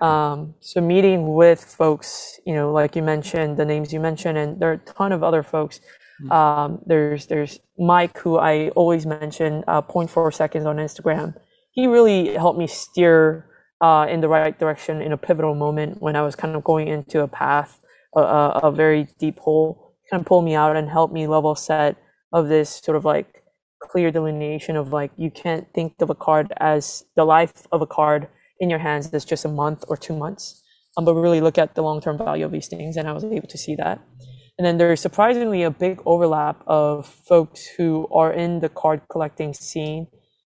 Um, 0.01 0.55
so 0.59 0.81
meeting 0.81 1.33
with 1.35 1.63
folks, 1.63 2.39
you 2.45 2.53
know, 2.53 2.71
like 2.71 2.95
you 2.95 3.03
mentioned, 3.03 3.57
the 3.57 3.65
names 3.65 3.93
you 3.93 3.99
mentioned, 3.99 4.37
and 4.37 4.59
there 4.59 4.71
are 4.71 4.73
a 4.73 4.77
ton 4.79 5.11
of 5.11 5.23
other 5.23 5.43
folks. 5.43 5.79
Hmm. 6.21 6.31
Um, 6.31 6.79
there's 6.85 7.27
there's 7.27 7.59
Mike, 7.77 8.17
who 8.17 8.37
I 8.37 8.69
always 8.69 9.05
mention, 9.05 9.63
uh, 9.67 9.81
0.4 9.81 10.33
seconds 10.33 10.65
on 10.65 10.77
Instagram. 10.77 11.35
He 11.71 11.87
really 11.87 12.33
helped 12.33 12.57
me 12.57 12.67
steer 12.67 13.45
uh, 13.79 14.07
in 14.09 14.21
the 14.21 14.27
right 14.27 14.57
direction 14.57 15.01
in 15.01 15.11
a 15.11 15.17
pivotal 15.17 15.55
moment 15.55 16.01
when 16.01 16.15
I 16.15 16.21
was 16.21 16.35
kind 16.35 16.55
of 16.55 16.63
going 16.63 16.87
into 16.87 17.21
a 17.21 17.27
path, 17.27 17.79
a, 18.15 18.21
a 18.63 18.71
very 18.71 19.07
deep 19.19 19.39
hole. 19.39 19.93
Kind 20.09 20.21
of 20.21 20.27
pulled 20.27 20.43
me 20.43 20.55
out 20.55 20.75
and 20.75 20.89
helped 20.89 21.13
me 21.13 21.27
level 21.27 21.55
set 21.55 21.95
of 22.33 22.49
this 22.49 22.69
sort 22.69 22.97
of 22.97 23.05
like 23.05 23.43
clear 23.79 24.11
delineation 24.11 24.75
of 24.75 24.93
like 24.93 25.11
you 25.17 25.31
can't 25.31 25.67
think 25.73 25.93
of 26.01 26.09
a 26.09 26.15
card 26.15 26.53
as 26.57 27.05
the 27.15 27.23
life 27.23 27.67
of 27.71 27.81
a 27.81 27.87
card 27.87 28.27
in 28.61 28.67
your 28.73 28.79
hands 28.87 29.03
as 29.17 29.25
just 29.33 29.43
a 29.51 29.53
month 29.63 29.81
or 29.89 29.97
two 30.05 30.15
months, 30.23 30.43
um, 30.95 31.03
but 31.05 31.13
we 31.15 31.21
really 31.27 31.41
look 31.47 31.57
at 31.63 31.69
the 31.75 31.83
long 31.87 31.99
term 32.05 32.17
value 32.17 32.45
of 32.45 32.51
these 32.57 32.69
things. 32.73 32.95
And 32.97 33.05
I 33.09 33.13
was 33.17 33.23
able 33.37 33.49
to 33.55 33.57
see 33.65 33.75
that. 33.83 33.97
And 34.57 34.63
then 34.65 34.75
there's 34.77 35.01
surprisingly 35.07 35.61
a 35.63 35.71
big 35.85 35.95
overlap 36.13 36.57
of 36.67 37.07
folks 37.31 37.59
who 37.77 37.89
are 38.21 38.31
in 38.43 38.51
the 38.63 38.69
card 38.81 38.99
collecting 39.13 39.51
scene 39.53 40.03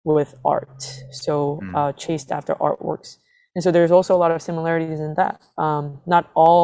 with 0.05 0.31
art, 0.45 0.79
so 1.25 1.35
Mm. 1.63 1.75
uh, 1.79 1.93
chased 2.05 2.31
after 2.39 2.55
artworks. 2.69 3.11
And 3.55 3.63
so 3.65 3.71
there's 3.71 3.93
also 3.97 4.13
a 4.19 4.21
lot 4.25 4.31
of 4.35 4.41
similarities 4.43 5.01
in 5.09 5.15
that. 5.21 5.37
Um, 5.67 5.85
not 6.15 6.25
all 6.35 6.63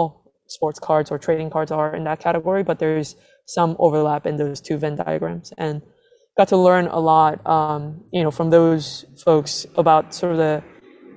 sports 0.56 0.78
cards 0.88 1.08
or 1.12 1.18
trading 1.26 1.50
cards 1.50 1.70
are 1.70 1.94
in 1.98 2.04
that 2.04 2.18
category, 2.26 2.62
but 2.68 2.78
there's 2.78 3.08
some 3.46 3.70
overlap 3.78 4.26
in 4.26 4.36
those 4.42 4.60
two 4.66 4.76
Venn 4.82 4.96
diagrams. 4.96 5.52
And 5.64 5.82
got 6.38 6.48
to 6.48 6.56
learn 6.68 6.86
a 6.88 7.00
lot, 7.12 7.34
um, 7.56 7.80
you 8.12 8.22
know, 8.24 8.30
from 8.38 8.50
those 8.50 9.04
folks 9.24 9.66
about 9.76 10.14
sort 10.20 10.32
of 10.32 10.38
the 10.38 10.62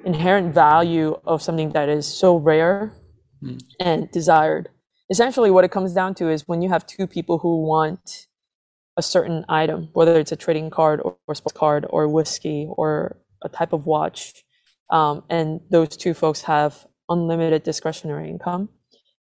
inherent 0.06 0.54
value 0.54 1.20
of 1.26 1.42
something 1.42 1.72
that 1.72 1.90
is 1.90 2.06
so 2.06 2.36
rare 2.38 2.94
and 3.80 4.10
desired. 4.12 4.70
Essentially, 5.10 5.52
what 5.52 5.64
it 5.64 5.72
comes 5.72 5.94
down 5.94 6.16
to 6.16 6.30
is 6.30 6.48
when 6.48 6.62
you 6.62 6.70
have 6.70 6.86
two 6.86 7.08
people 7.08 7.38
who 7.40 7.64
want 7.66 8.28
a 8.98 9.02
certain 9.02 9.46
item, 9.50 9.90
whether 9.94 10.20
it's 10.20 10.32
a 10.32 10.36
trading 10.36 10.70
card 10.70 11.02
or, 11.04 11.18
or 11.28 11.36
sports 11.36 11.58
card 11.58 11.86
or 11.90 12.08
whiskey 12.08 12.68
or 12.70 13.18
a 13.44 13.50
type 13.50 13.74
of 13.74 13.86
watch, 13.86 14.44
um, 14.92 15.24
and 15.30 15.60
those 15.70 15.90
two 15.98 16.14
folks 16.14 16.42
have 16.42 16.86
unlimited 17.10 17.64
discretionary 17.64 18.30
income, 18.30 18.70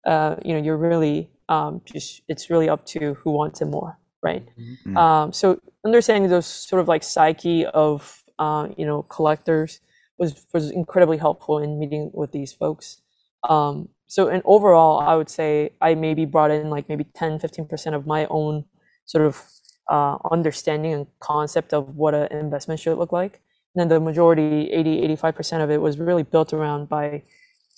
uh, 0.05 0.35
you 0.43 0.53
know, 0.53 0.61
you're 0.61 0.77
really 0.77 1.29
um, 1.49 1.81
just 1.85 2.21
it's 2.27 2.49
really 2.49 2.69
up 2.69 2.85
to 2.85 3.15
who 3.15 3.31
wants 3.31 3.61
it 3.61 3.65
more, 3.65 3.97
right? 4.23 4.47
Mhm. 4.85 4.97
Um, 4.97 5.33
so 5.33 5.59
understanding 5.85 6.29
those 6.29 6.45
sort 6.45 6.81
of 6.81 6.87
like 6.87 7.03
psyche 7.03 7.65
of 7.65 8.23
uh, 8.39 8.69
you 8.77 8.85
know 8.85 9.03
collectors 9.03 9.81
was 10.21 10.45
was 10.53 10.69
incredibly 10.69 11.17
helpful 11.17 11.57
in 11.57 11.79
meeting 11.79 12.11
with 12.13 12.31
these 12.31 12.53
folks. 12.53 13.01
Um, 13.49 13.89
so 14.07 14.27
and 14.27 14.43
overall, 14.45 14.99
I 14.99 15.15
would 15.15 15.29
say 15.29 15.71
I 15.81 15.95
maybe 15.95 16.25
brought 16.25 16.51
in 16.51 16.69
like 16.69 16.87
maybe 16.87 17.05
10, 17.15 17.39
15% 17.39 17.95
of 17.95 18.05
my 18.05 18.27
own 18.29 18.65
sort 19.05 19.25
of 19.25 19.41
uh, 19.89 20.17
understanding 20.29 20.93
and 20.93 21.07
concept 21.19 21.73
of 21.73 21.95
what 21.95 22.13
an 22.13 22.27
investment 22.31 22.79
should 22.79 22.97
look 22.97 23.11
like. 23.11 23.41
And 23.73 23.81
then 23.81 23.87
the 23.89 23.99
majority, 23.99 24.69
80, 24.71 25.15
85% 25.15 25.63
of 25.63 25.71
it 25.71 25.81
was 25.81 25.97
really 25.97 26.23
built 26.23 26.53
around 26.53 26.87
by 26.87 27.23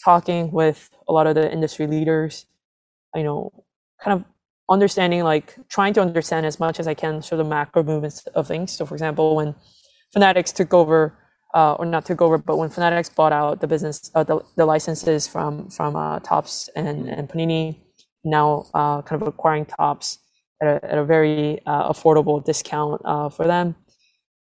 talking 0.04 0.52
with 0.52 0.90
a 1.08 1.14
lot 1.14 1.28
of 1.28 1.36
the 1.36 1.52
industry 1.52 1.88
leaders, 1.88 2.46
you 3.16 3.24
know, 3.24 3.54
kind 4.04 4.20
of 4.20 4.26
understanding, 4.70 5.24
like 5.24 5.56
trying 5.70 5.94
to 5.94 6.02
understand 6.02 6.46
as 6.46 6.60
much 6.60 6.80
as 6.80 6.88
I 6.88 6.94
can 6.94 7.22
sort 7.22 7.40
of 7.40 7.48
macro 7.48 7.84
movements 7.84 8.26
of 8.36 8.48
things. 8.48 8.72
So 8.74 8.86
for 8.86 8.96
example, 8.96 9.36
when 9.36 9.56
Fanatics 10.12 10.52
took 10.52 10.74
over, 10.74 11.18
uh, 11.54 11.74
or 11.74 11.86
not 11.86 12.06
took 12.06 12.22
over, 12.22 12.38
but 12.38 12.58
when 12.58 12.70
Fanatics 12.70 13.10
bought 13.10 13.32
out 13.32 13.62
the 13.62 13.68
business, 13.68 14.12
uh, 14.16 14.24
the, 14.24 14.40
the 14.56 14.66
licenses 14.66 15.28
from 15.28 15.70
from 15.70 15.96
uh, 15.96 16.20
Topps 16.20 16.70
and, 16.76 17.08
and 17.08 17.30
Panini, 17.30 17.80
now 18.24 18.66
uh, 18.74 19.02
kind 19.04 19.22
of 19.22 19.28
acquiring 19.28 19.66
Topps 19.66 20.20
at 20.62 20.68
a, 20.68 20.92
at 20.92 20.98
a 20.98 21.06
very 21.06 21.60
uh, 21.66 21.92
affordable 21.92 22.44
discount 22.44 23.02
uh, 23.06 23.30
for 23.30 23.46
them. 23.46 23.76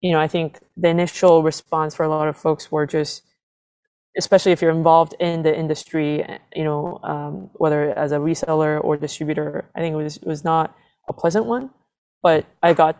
You 0.01 0.12
know, 0.12 0.20
I 0.20 0.29
think 0.29 0.59
the 0.77 0.88
initial 0.88 1.42
response 1.42 1.94
for 1.94 2.05
a 2.05 2.09
lot 2.09 2.29
of 2.29 2.37
folks 2.37 2.72
were 2.72 2.87
just, 2.87 3.22
especially 4.18 4.53
if 4.53 4.61
you're 4.62 4.72
involved 4.72 5.14
in 5.20 5.42
the 5.42 5.57
industry, 5.57 6.25
you 6.57 6.64
know, 6.64 6.98
um, 7.05 7.51
whether 7.55 7.96
as 7.96 8.12
a 8.12 8.16
reseller 8.16 8.83
or 8.83 8.96
distributor, 8.96 9.70
I 9.77 9.81
think 9.81 9.92
it 9.92 9.96
was 9.96 10.16
it 10.16 10.27
was 10.27 10.44
not 10.44 10.75
a 11.09 11.12
pleasant 11.12 11.44
one. 11.44 11.70
But 12.22 12.46
I 12.62 12.72
got 12.72 12.96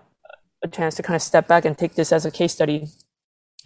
a 0.62 0.68
chance 0.68 0.96
to 0.96 1.03
kind 1.03 1.16
of 1.16 1.22
step 1.22 1.48
back 1.48 1.64
and 1.64 1.79
take 1.79 1.94
this 1.94 2.12
as 2.12 2.27
a 2.27 2.31
case 2.31 2.53
study 2.53 2.88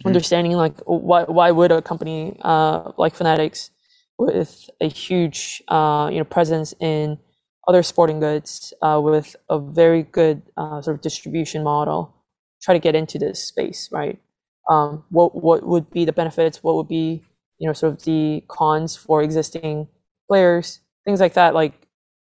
understanding 0.05 0.53
like 0.53 0.77
why 0.85 1.23
why 1.23 1.51
would 1.51 1.71
a 1.71 1.81
company 1.81 2.37
uh, 2.41 2.91
like 2.97 3.15
Fanatics 3.15 3.71
with 4.17 4.69
a 4.81 4.87
huge 4.87 5.61
uh, 5.67 6.09
you 6.11 6.19
know 6.19 6.23
presence 6.23 6.73
in 6.79 7.17
other 7.67 7.83
sporting 7.83 8.19
goods 8.19 8.73
uh, 8.81 8.99
with 9.03 9.35
a 9.49 9.59
very 9.59 10.03
good 10.03 10.41
uh, 10.57 10.81
sort 10.81 10.95
of 10.95 11.01
distribution 11.01 11.63
model 11.63 12.13
try 12.61 12.73
to 12.73 12.79
get 12.79 12.95
into 12.95 13.17
this 13.19 13.43
space 13.43 13.89
right? 13.91 14.19
Um, 14.69 15.03
what 15.09 15.35
what 15.41 15.65
would 15.65 15.89
be 15.91 16.05
the 16.05 16.13
benefits? 16.13 16.63
What 16.63 16.75
would 16.75 16.87
be 16.87 17.23
you 17.59 17.67
know 17.67 17.73
sort 17.73 17.93
of 17.93 18.03
the 18.03 18.43
cons 18.47 18.95
for 18.95 19.21
existing 19.23 19.87
players? 20.27 20.81
Things 21.05 21.19
like 21.19 21.33
that 21.33 21.53
like 21.53 21.73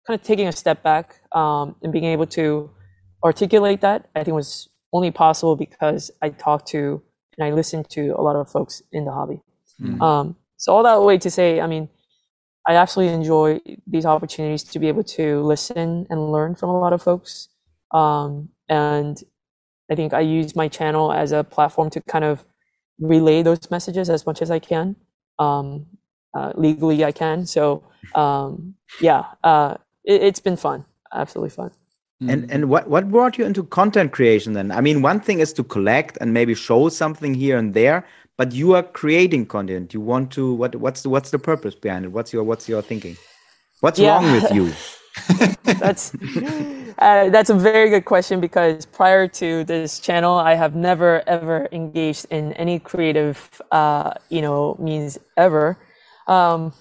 kind 0.06 0.18
of 0.18 0.24
taking 0.24 0.46
a 0.46 0.52
step 0.52 0.82
back 0.82 1.16
um, 1.32 1.74
and 1.82 1.92
being 1.92 2.04
able 2.04 2.26
to 2.26 2.70
articulate 3.24 3.80
that 3.80 4.08
i 4.14 4.22
think 4.22 4.34
was 4.34 4.68
only 4.92 5.10
possible 5.10 5.56
because 5.56 6.10
i 6.22 6.28
talked 6.28 6.68
to 6.68 7.02
and 7.38 7.46
I 7.46 7.52
listen 7.52 7.84
to 7.90 8.10
a 8.10 8.22
lot 8.22 8.36
of 8.36 8.50
folks 8.50 8.82
in 8.92 9.04
the 9.04 9.12
hobby. 9.12 9.40
Mm. 9.80 10.00
Um, 10.00 10.36
so 10.56 10.74
all 10.74 10.82
that 10.82 11.02
way 11.02 11.18
to 11.18 11.30
say, 11.30 11.60
I 11.60 11.66
mean, 11.66 11.88
I 12.66 12.74
absolutely 12.74 13.14
enjoy 13.14 13.60
these 13.86 14.06
opportunities 14.06 14.64
to 14.64 14.78
be 14.78 14.88
able 14.88 15.04
to 15.04 15.42
listen 15.42 16.06
and 16.10 16.32
learn 16.32 16.54
from 16.54 16.70
a 16.70 16.78
lot 16.78 16.92
of 16.92 17.02
folks. 17.02 17.48
Um, 17.92 18.48
and 18.68 19.22
I 19.90 19.94
think 19.94 20.12
I 20.12 20.20
use 20.20 20.56
my 20.56 20.68
channel 20.68 21.12
as 21.12 21.32
a 21.32 21.44
platform 21.44 21.90
to 21.90 22.00
kind 22.00 22.24
of 22.24 22.44
relay 22.98 23.42
those 23.42 23.70
messages 23.70 24.10
as 24.10 24.26
much 24.26 24.42
as 24.42 24.50
I 24.50 24.58
can. 24.58 24.96
Um, 25.38 25.86
uh, 26.34 26.52
legally, 26.56 27.04
I 27.04 27.12
can. 27.12 27.46
So 27.46 27.84
um, 28.14 28.74
yeah, 29.00 29.24
uh, 29.44 29.76
it, 30.04 30.22
it's 30.22 30.40
been 30.40 30.56
fun. 30.56 30.84
Absolutely 31.12 31.50
fun. 31.50 31.70
And 32.28 32.46
and 32.50 32.70
what 32.70 32.88
what 32.88 33.10
brought 33.10 33.38
you 33.38 33.44
into 33.44 33.64
content 33.64 34.12
creation 34.12 34.54
then? 34.54 34.72
I 34.72 34.80
mean, 34.80 35.02
one 35.02 35.20
thing 35.20 35.40
is 35.40 35.52
to 35.54 35.64
collect 35.64 36.18
and 36.20 36.32
maybe 36.34 36.54
show 36.54 36.88
something 36.88 37.34
here 37.34 37.58
and 37.58 37.74
there, 37.74 38.06
but 38.38 38.52
you 38.52 38.74
are 38.74 38.82
creating 38.82 39.46
content. 39.46 39.94
You 39.94 40.00
want 40.00 40.32
to 40.32 40.54
what 40.54 40.76
what's 40.76 41.02
the 41.02 41.10
what's 41.10 41.30
the 41.30 41.38
purpose 41.38 41.74
behind 41.76 42.06
it? 42.06 42.12
What's 42.12 42.32
your 42.32 42.44
what's 42.44 42.68
your 42.68 42.82
thinking? 42.82 43.18
What's 43.80 44.00
Yeah. 44.00 44.02
wrong 44.02 44.30
with 44.30 44.50
you? 44.50 44.78
that's 45.78 46.14
uh, 46.98 47.30
that's 47.30 47.50
a 47.50 47.54
very 47.54 47.90
good 47.90 48.04
question 48.04 48.40
because 48.40 48.86
prior 48.86 49.28
to 49.28 49.64
this 49.64 50.00
channel, 50.00 50.34
I 50.36 50.54
have 50.54 50.74
never 50.76 51.22
ever 51.28 51.68
engaged 51.72 52.26
in 52.30 52.52
any 52.54 52.78
creative, 52.78 53.62
uh, 53.72 54.12
you 54.30 54.42
know, 54.42 54.76
means 54.80 55.18
ever. 55.36 55.78
Um, 56.28 56.72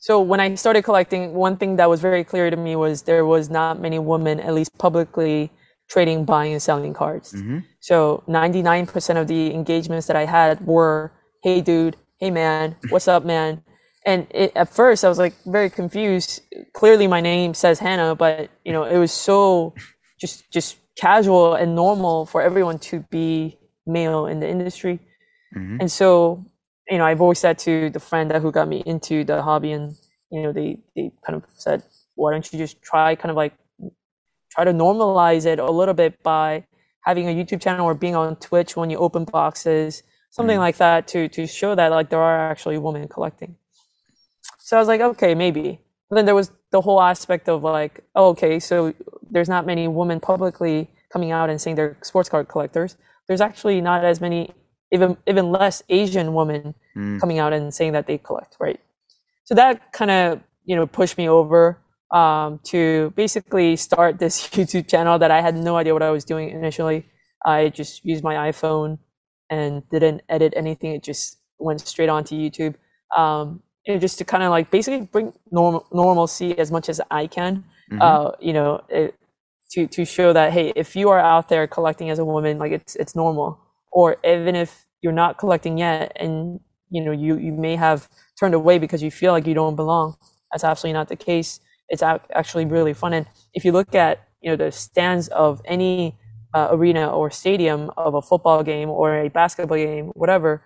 so 0.00 0.20
when 0.20 0.40
I 0.40 0.54
started 0.54 0.82
collecting, 0.82 1.34
one 1.34 1.56
thing 1.56 1.76
that 1.76 1.88
was 1.88 2.00
very 2.00 2.24
clear 2.24 2.50
to 2.50 2.56
me 2.56 2.76
was 2.76 3.02
there 3.02 3.24
was 3.24 3.50
not 3.50 3.80
many 3.80 3.98
women, 3.98 4.40
at 4.40 4.54
least 4.54 4.76
publicly, 4.78 5.50
trading, 5.88 6.24
buying, 6.24 6.52
and 6.52 6.62
selling 6.62 6.94
cards. 6.94 7.32
Mhm. 7.32 7.64
So 7.80 8.22
99% 8.26 9.18
of 9.18 9.26
the 9.26 9.54
engagements 9.54 10.06
that 10.06 10.16
I 10.16 10.24
had 10.26 10.66
were, 10.66 11.12
"Hey, 11.42 11.60
dude. 11.60 11.96
Hey, 12.20 12.30
man. 12.30 12.76
What's 12.90 13.08
up, 13.08 13.24
man?" 13.24 13.62
And 14.04 14.26
it, 14.30 14.52
at 14.54 14.68
first, 14.68 15.04
I 15.04 15.08
was 15.08 15.18
like 15.18 15.34
very 15.46 15.70
confused. 15.70 16.40
Clearly, 16.74 17.06
my 17.06 17.20
name 17.20 17.54
says 17.54 17.78
Hanna, 17.78 18.14
but 18.14 18.50
you 18.64 18.72
know, 18.72 18.84
it 18.84 18.98
was 18.98 19.12
so 19.12 19.74
just 20.20 20.50
just 20.52 20.76
casual 20.96 21.54
and 21.54 21.74
normal 21.74 22.26
for 22.26 22.42
everyone 22.42 22.78
to 22.90 23.00
be 23.10 23.58
male 23.86 24.26
in 24.26 24.40
the 24.40 24.48
industry. 24.48 25.00
Mhm. 25.56 25.78
And 25.80 25.90
so, 25.90 26.44
you 26.90 26.98
know, 26.98 27.04
I've 27.04 27.20
always 27.20 27.38
said 27.38 27.58
to 27.60 27.90
the 27.90 28.00
friend 28.00 28.30
that 28.30 28.42
who 28.42 28.52
got 28.52 28.68
me 28.68 28.82
into 28.86 29.24
the 29.24 29.42
hobby, 29.42 29.72
and 29.72 29.94
you 30.30 30.42
know, 30.42 30.52
they 30.52 30.78
they 30.96 31.12
kind 31.26 31.36
of 31.36 31.44
said, 31.56 31.82
"Why 32.14 32.32
don't 32.32 32.50
you 32.52 32.58
just 32.58 32.80
try 32.82 33.14
kind 33.14 33.30
of 33.30 33.36
like 33.36 33.54
try 34.50 34.64
to 34.64 34.72
normalize 34.72 35.46
it 35.46 35.58
a 35.58 35.70
little 35.70 35.94
bit 35.94 36.22
by 36.22 36.64
having 37.04 37.28
a 37.28 37.32
YouTube 37.34 37.60
channel 37.60 37.86
or 37.86 37.94
being 37.94 38.16
on 38.16 38.36
Twitch 38.36 38.76
when 38.76 38.90
you 38.90 38.98
open 38.98 39.24
boxes, 39.24 40.02
something 40.30 40.56
Mm. 40.58 40.60
like 40.66 40.76
that, 40.78 41.06
to 41.08 41.28
to 41.28 41.46
show 41.46 41.74
that 41.74 41.90
like 41.90 42.10
there 42.10 42.20
are 42.20 42.50
actually 42.50 42.78
women 42.78 43.08
collecting." 43.08 43.56
So 44.58 44.76
I 44.76 44.80
was 44.80 44.88
like, 44.88 45.00
okay, 45.00 45.34
maybe. 45.34 45.80
But 46.10 46.16
then 46.16 46.26
there 46.26 46.34
was 46.34 46.52
the 46.70 46.80
whole 46.80 47.00
aspect 47.00 47.48
of 47.48 47.62
like, 47.62 48.02
oh, 48.14 48.28
okay, 48.30 48.60
so 48.60 48.94
there's 49.30 49.48
not 49.48 49.66
many 49.66 49.88
women 49.88 50.20
publicly 50.20 50.90
coming 51.12 51.32
out 51.32 51.50
and 51.50 51.60
saying 51.60 51.76
they're 51.76 51.96
sports 52.02 52.28
card 52.28 52.48
collectors. 52.48 52.96
There's 53.26 53.40
actually 53.40 53.80
not 53.80 54.04
as 54.04 54.20
many, 54.20 54.52
even 54.92 55.16
even 55.26 55.50
less 55.52 55.82
Asian 55.88 56.34
women 56.34 56.74
Mm. 56.96 57.20
coming 57.20 57.38
out 57.38 57.52
and 57.52 57.72
saying 57.72 57.92
that 57.92 58.06
they 58.06 58.18
collect, 58.18 58.56
right? 58.58 58.80
So 59.44 59.54
that 59.54 59.92
kind 59.92 60.10
of 60.10 60.40
you 60.64 60.74
know 60.76 60.86
pushed 60.86 61.16
me 61.18 61.28
over 61.28 61.78
um, 62.10 62.58
to 62.64 63.12
basically 63.16 63.76
start 63.76 64.18
this 64.18 64.48
YouTube 64.56 64.88
channel 64.88 65.18
that 65.18 65.30
I 65.30 65.40
had 65.40 65.54
no 65.56 65.76
idea 65.76 65.92
what 65.92 66.02
I 66.02 66.10
was 66.10 66.24
doing 66.24 66.50
initially. 66.50 67.06
I 67.46 67.68
just 67.68 68.04
used 68.04 68.24
my 68.24 68.34
iPhone 68.50 68.98
and 69.50 69.82
didn't 69.90 70.22
edit 70.28 70.52
anything. 70.56 70.92
It 70.94 71.02
just 71.02 71.38
went 71.58 71.80
straight 71.80 72.08
onto 72.08 72.34
YouTube. 72.34 72.74
Um, 73.16 73.62
you 73.86 73.94
know, 73.94 74.00
just 74.00 74.18
to 74.18 74.24
kind 74.24 74.42
of 74.42 74.50
like 74.50 74.70
basically 74.70 75.02
bring 75.06 75.32
normal 75.50 75.86
normalcy 75.92 76.58
as 76.58 76.70
much 76.70 76.88
as 76.88 77.00
I 77.10 77.26
can. 77.26 77.64
Mhm. 77.92 78.00
Uh, 78.02 78.32
you 78.40 78.52
know, 78.52 78.82
it, 78.88 79.14
to 79.72 79.86
to 79.86 80.04
show 80.04 80.32
that 80.32 80.52
hey, 80.52 80.72
if 80.76 80.96
you 80.96 81.10
are 81.10 81.20
out 81.20 81.48
there 81.48 81.66
collecting 81.66 82.10
as 82.10 82.18
a 82.18 82.24
woman, 82.24 82.58
like 82.58 82.72
it's 82.72 82.96
it's 82.96 83.14
normal. 83.14 83.58
Or 83.92 84.16
even 84.24 84.54
if 84.56 84.86
you're 85.02 85.12
not 85.12 85.38
collecting 85.38 85.78
yet, 85.78 86.12
and 86.16 86.60
you 86.90 87.02
know 87.02 87.12
you 87.12 87.36
you 87.38 87.52
may 87.52 87.76
have 87.76 88.08
turned 88.38 88.54
away 88.54 88.78
because 88.78 89.02
you 89.02 89.10
feel 89.10 89.32
like 89.32 89.46
you 89.46 89.54
don't 89.54 89.76
belong. 89.76 90.16
That's 90.52 90.64
absolutely 90.64 90.94
not 90.94 91.08
the 91.08 91.16
case. 91.16 91.60
It's 91.88 92.02
ac- 92.02 92.20
actually 92.34 92.64
really 92.66 92.94
fun. 92.94 93.12
And 93.14 93.26
if 93.54 93.64
you 93.64 93.72
look 93.72 93.94
at 93.94 94.28
you 94.40 94.50
know 94.50 94.56
the 94.56 94.70
stands 94.72 95.28
of 95.28 95.60
any 95.64 96.16
uh, 96.54 96.68
arena 96.70 97.10
or 97.10 97.30
stadium 97.30 97.90
of 97.96 98.14
a 98.14 98.22
football 98.22 98.62
game 98.62 98.88
or 98.90 99.16
a 99.20 99.28
basketball 99.28 99.78
game, 99.78 100.06
whatever, 100.14 100.62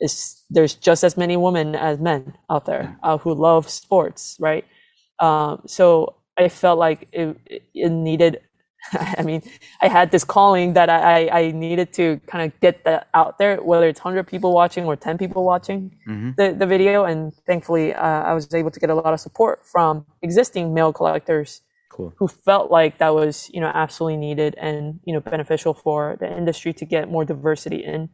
is 0.00 0.42
there's 0.50 0.74
just 0.74 1.04
as 1.04 1.16
many 1.16 1.36
women 1.36 1.74
as 1.74 1.98
men 1.98 2.34
out 2.50 2.64
there 2.66 2.96
uh, 3.02 3.18
who 3.18 3.34
love 3.34 3.68
sports, 3.68 4.36
right? 4.40 4.64
Um, 5.18 5.62
so 5.66 6.16
I 6.38 6.48
felt 6.48 6.78
like 6.78 7.08
it, 7.12 7.36
it 7.74 7.90
needed. 7.90 8.40
I 8.92 9.22
mean, 9.22 9.42
I 9.82 9.88
had 9.88 10.10
this 10.10 10.24
calling 10.24 10.72
that 10.72 10.88
I, 10.88 11.28
I 11.28 11.50
needed 11.50 11.92
to 11.94 12.20
kind 12.26 12.44
of 12.50 12.58
get 12.60 12.84
that 12.84 13.08
out 13.14 13.38
there, 13.38 13.56
whether 13.62 13.86
it's 13.86 14.00
100 14.00 14.26
people 14.26 14.52
watching 14.54 14.84
or 14.86 14.96
10 14.96 15.18
people 15.18 15.44
watching 15.44 15.94
Mhm. 16.08 16.36
the, 16.36 16.52
the 16.52 16.66
video. 16.66 17.04
And 17.04 17.34
thankfully, 17.46 17.94
uh, 17.94 18.22
I 18.22 18.32
was 18.32 18.52
able 18.54 18.70
to 18.70 18.80
get 18.80 18.90
a 18.90 18.94
lot 18.94 19.12
of 19.12 19.20
support 19.20 19.66
from 19.66 20.06
existing 20.22 20.72
male 20.74 20.92
collectors 20.92 21.62
Cool. 21.90 22.12
who 22.16 22.26
felt 22.28 22.70
like 22.70 22.98
that 22.98 23.14
was, 23.14 23.50
you 23.52 23.60
know, 23.60 23.70
absolutely 23.74 24.16
needed 24.16 24.54
and, 24.58 25.00
you 25.04 25.12
know, 25.12 25.20
beneficial 25.20 25.74
for 25.74 26.16
the 26.20 26.34
industry 26.34 26.72
to 26.74 26.84
get 26.84 27.10
more 27.10 27.24
diversity 27.24 27.84
in 27.84 28.08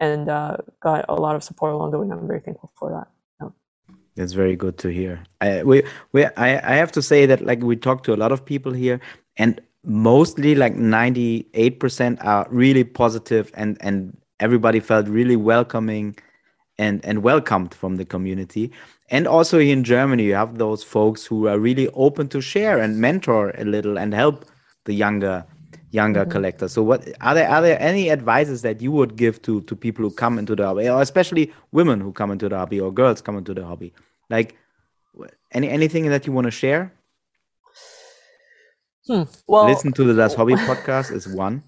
and 0.00 0.28
uh, 0.28 0.56
got 0.80 1.04
a 1.08 1.14
lot 1.14 1.36
of 1.36 1.44
support 1.44 1.72
along 1.72 1.92
the 1.92 1.98
way. 1.98 2.04
And 2.04 2.12
I'm 2.14 2.26
very 2.26 2.40
thankful 2.40 2.72
for 2.78 2.90
that. 2.90 3.08
That's 4.16 4.32
very 4.32 4.54
good 4.54 4.78
to 4.78 4.88
hear. 4.88 5.24
I, 5.40 5.64
we, 5.64 5.82
we, 6.12 6.24
I, 6.24 6.72
I 6.72 6.76
have 6.76 6.92
to 6.92 7.02
say 7.02 7.26
that 7.26 7.44
like 7.44 7.62
we 7.62 7.74
talked 7.74 8.04
to 8.04 8.14
a 8.14 8.16
lot 8.16 8.30
of 8.30 8.44
people 8.44 8.72
here, 8.72 9.00
and 9.36 9.60
mostly 9.84 10.54
like 10.54 10.74
ninety 10.74 11.46
eight 11.54 11.80
percent 11.80 12.18
are 12.22 12.46
really 12.50 12.84
positive, 12.84 13.50
and 13.54 13.76
and 13.80 14.16
everybody 14.40 14.80
felt 14.80 15.08
really 15.08 15.36
welcoming, 15.36 16.16
and 16.78 17.04
and 17.04 17.22
welcomed 17.22 17.74
from 17.74 17.96
the 17.96 18.04
community. 18.04 18.72
And 19.10 19.26
also 19.26 19.58
here 19.58 19.72
in 19.72 19.84
Germany, 19.84 20.24
you 20.24 20.34
have 20.34 20.58
those 20.58 20.82
folks 20.82 21.26
who 21.26 21.46
are 21.46 21.58
really 21.58 21.88
open 21.94 22.28
to 22.28 22.40
share 22.40 22.78
and 22.78 22.98
mentor 22.98 23.50
a 23.58 23.64
little 23.64 23.98
and 23.98 24.14
help 24.14 24.46
the 24.84 24.94
younger 24.94 25.44
younger 25.90 26.22
mm-hmm. 26.22 26.30
collectors. 26.30 26.72
So 26.72 26.82
what 26.82 27.06
are 27.20 27.34
there 27.34 27.48
are 27.48 27.62
there 27.62 27.80
any 27.80 28.10
advices 28.10 28.62
that 28.62 28.80
you 28.80 28.90
would 28.92 29.16
give 29.16 29.40
to 29.42 29.60
to 29.62 29.76
people 29.76 30.04
who 30.04 30.10
come 30.10 30.38
into 30.38 30.56
the 30.56 30.66
hobby, 30.66 30.88
or 30.88 31.00
especially 31.02 31.52
women 31.72 32.00
who 32.00 32.12
come 32.12 32.30
into 32.30 32.48
the 32.48 32.56
hobby 32.56 32.80
or 32.80 32.92
girls 32.92 33.20
come 33.20 33.36
into 33.36 33.54
the 33.54 33.64
hobby? 33.64 33.92
Like 34.30 34.56
any 35.52 35.68
anything 35.68 36.08
that 36.08 36.26
you 36.26 36.32
want 36.32 36.46
to 36.46 36.50
share? 36.50 36.92
Well, 39.08 39.66
Listen 39.66 39.92
to 39.92 40.04
the 40.04 40.14
Das 40.14 40.34
Hobby 40.34 40.54
podcast 40.54 41.12
is 41.12 41.28
one. 41.28 41.62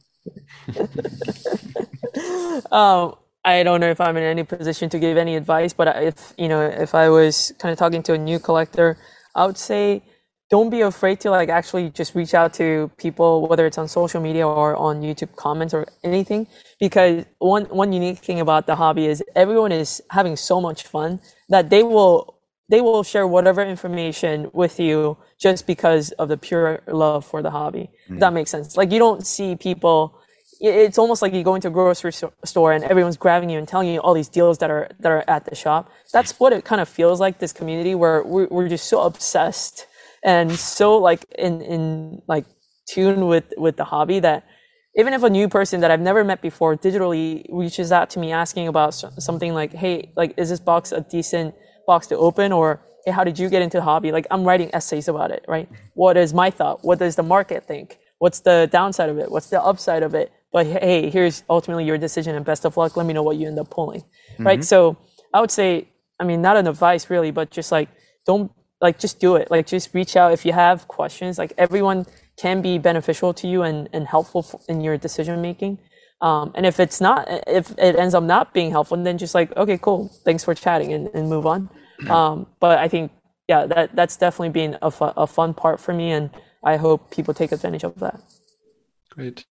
um, 2.72 3.14
I 3.44 3.62
don't 3.62 3.80
know 3.80 3.90
if 3.90 4.00
I'm 4.00 4.16
in 4.16 4.22
any 4.22 4.42
position 4.42 4.88
to 4.90 4.98
give 4.98 5.16
any 5.16 5.36
advice, 5.36 5.72
but 5.72 6.02
if 6.02 6.34
you 6.38 6.48
know, 6.48 6.62
if 6.62 6.94
I 6.94 7.08
was 7.08 7.52
kind 7.58 7.72
of 7.72 7.78
talking 7.78 8.02
to 8.04 8.14
a 8.14 8.18
new 8.18 8.38
collector, 8.38 8.96
I 9.34 9.46
would 9.46 9.58
say 9.58 10.02
don't 10.48 10.70
be 10.70 10.80
afraid 10.80 11.20
to 11.20 11.30
like 11.30 11.48
actually 11.48 11.90
just 11.90 12.14
reach 12.14 12.32
out 12.32 12.54
to 12.54 12.90
people, 12.96 13.48
whether 13.48 13.66
it's 13.66 13.78
on 13.78 13.88
social 13.88 14.20
media 14.20 14.46
or 14.46 14.76
on 14.76 15.02
YouTube 15.02 15.34
comments 15.36 15.74
or 15.74 15.86
anything. 16.04 16.46
Because 16.80 17.24
one 17.38 17.64
one 17.66 17.92
unique 17.92 18.18
thing 18.18 18.40
about 18.40 18.66
the 18.66 18.76
hobby 18.76 19.06
is 19.06 19.22
everyone 19.34 19.72
is 19.72 20.02
having 20.10 20.36
so 20.36 20.60
much 20.60 20.84
fun 20.84 21.20
that 21.48 21.70
they 21.70 21.82
will 21.82 22.35
they 22.68 22.80
will 22.80 23.02
share 23.02 23.26
whatever 23.26 23.62
information 23.62 24.50
with 24.52 24.80
you 24.80 25.16
just 25.38 25.66
because 25.66 26.10
of 26.12 26.28
the 26.28 26.36
pure 26.36 26.82
love 26.88 27.24
for 27.24 27.42
the 27.42 27.50
hobby. 27.50 27.90
If 28.08 28.18
that 28.18 28.30
mm. 28.30 28.34
makes 28.34 28.50
sense. 28.50 28.76
Like 28.76 28.90
you 28.90 28.98
don't 28.98 29.26
see 29.26 29.56
people 29.56 30.18
it's 30.58 30.96
almost 30.98 31.20
like 31.20 31.34
you 31.34 31.42
go 31.42 31.54
into 31.54 31.68
a 31.68 31.70
grocery 31.70 32.12
store 32.44 32.72
and 32.72 32.82
everyone's 32.84 33.16
grabbing 33.16 33.50
you 33.50 33.58
and 33.58 33.68
telling 33.68 33.88
you 33.88 34.00
all 34.00 34.14
these 34.14 34.28
deals 34.28 34.58
that 34.58 34.70
are 34.70 34.88
that 35.00 35.12
are 35.12 35.24
at 35.28 35.44
the 35.44 35.54
shop. 35.54 35.90
That's 36.12 36.38
what 36.40 36.52
it 36.52 36.64
kind 36.64 36.80
of 36.80 36.88
feels 36.88 37.20
like 37.20 37.38
this 37.38 37.52
community 37.52 37.94
where 37.94 38.22
we're, 38.22 38.46
we're 38.46 38.68
just 38.68 38.88
so 38.88 39.02
obsessed 39.02 39.86
and 40.24 40.52
so 40.52 40.96
like 40.96 41.24
in 41.38 41.60
in 41.60 42.22
like 42.26 42.46
tune 42.88 43.26
with 43.26 43.52
with 43.56 43.76
the 43.76 43.84
hobby 43.84 44.20
that 44.20 44.46
even 44.96 45.12
if 45.12 45.22
a 45.22 45.30
new 45.30 45.48
person 45.48 45.80
that 45.80 45.90
I've 45.90 46.00
never 46.00 46.24
met 46.24 46.40
before 46.40 46.74
digitally 46.74 47.44
reaches 47.50 47.92
out 47.92 48.08
to 48.10 48.18
me 48.18 48.32
asking 48.32 48.66
about 48.66 48.94
something 48.94 49.52
like, 49.52 49.74
hey, 49.74 50.12
like 50.16 50.32
is 50.38 50.48
this 50.48 50.60
box 50.60 50.90
a 50.90 51.02
decent 51.02 51.54
box 51.86 52.06
to 52.08 52.16
open 52.16 52.52
or 52.52 52.80
hey, 53.04 53.12
how 53.12 53.24
did 53.24 53.38
you 53.38 53.48
get 53.48 53.62
into 53.62 53.78
the 53.78 53.82
hobby? 53.82 54.12
Like 54.12 54.26
I'm 54.30 54.44
writing 54.44 54.70
essays 54.74 55.08
about 55.08 55.30
it, 55.30 55.44
right? 55.48 55.68
What 55.94 56.16
is 56.16 56.34
my 56.34 56.50
thought? 56.50 56.84
What 56.84 56.98
does 56.98 57.16
the 57.16 57.22
market 57.22 57.66
think? 57.66 57.98
What's 58.18 58.40
the 58.40 58.68
downside 58.70 59.08
of 59.08 59.18
it? 59.18 59.30
What's 59.30 59.48
the 59.48 59.62
upside 59.62 60.02
of 60.02 60.14
it? 60.14 60.32
But 60.52 60.66
hey, 60.66 61.10
here's 61.10 61.44
ultimately 61.48 61.84
your 61.84 61.98
decision 61.98 62.34
and 62.34 62.44
best 62.44 62.64
of 62.64 62.76
luck. 62.76 62.96
Let 62.96 63.06
me 63.06 63.12
know 63.12 63.22
what 63.22 63.36
you 63.36 63.46
end 63.46 63.58
up 63.58 63.70
pulling, 63.70 64.04
right? 64.38 64.60
Mm-hmm. 64.60 64.64
So 64.64 64.96
I 65.32 65.40
would 65.40 65.50
say, 65.50 65.88
I 66.18 66.24
mean, 66.24 66.40
not 66.40 66.56
an 66.56 66.66
advice 66.66 67.10
really, 67.10 67.30
but 67.30 67.50
just 67.50 67.70
like 67.70 67.88
don't 68.26 68.50
like 68.80 68.98
just 68.98 69.20
do 69.20 69.36
it. 69.36 69.50
Like 69.50 69.66
just 69.66 69.94
reach 69.94 70.16
out 70.16 70.32
if 70.32 70.44
you 70.44 70.52
have 70.52 70.88
questions. 70.88 71.38
Like 71.38 71.52
everyone 71.58 72.06
can 72.36 72.62
be 72.62 72.78
beneficial 72.78 73.32
to 73.34 73.46
you 73.46 73.62
and 73.62 73.88
and 73.92 74.06
helpful 74.06 74.62
in 74.68 74.80
your 74.80 74.96
decision 74.96 75.40
making. 75.42 75.78
Um, 76.20 76.52
and 76.54 76.64
if 76.64 76.80
it's 76.80 77.00
not, 77.00 77.26
if 77.46 77.72
it 77.78 77.96
ends 77.96 78.14
up 78.14 78.24
not 78.24 78.54
being 78.54 78.70
helpful, 78.70 78.96
then 78.96 79.18
just 79.18 79.34
like, 79.34 79.54
okay, 79.56 79.78
cool, 79.78 80.08
thanks 80.24 80.44
for 80.44 80.54
chatting 80.54 80.92
and, 80.92 81.08
and 81.14 81.28
move 81.28 81.46
on. 81.46 81.68
Um, 82.10 82.46
but 82.60 82.78
I 82.78 82.88
think, 82.88 83.12
yeah, 83.48 83.66
that 83.66 83.94
that's 83.94 84.16
definitely 84.16 84.50
been 84.50 84.78
a, 84.82 84.90
fu- 84.90 85.04
a 85.16 85.26
fun 85.26 85.54
part 85.54 85.80
for 85.80 85.92
me, 85.94 86.12
and 86.12 86.30
I 86.64 86.76
hope 86.76 87.10
people 87.10 87.34
take 87.34 87.52
advantage 87.52 87.84
of 87.84 87.98
that. 88.00 88.20
Great. 89.10 89.44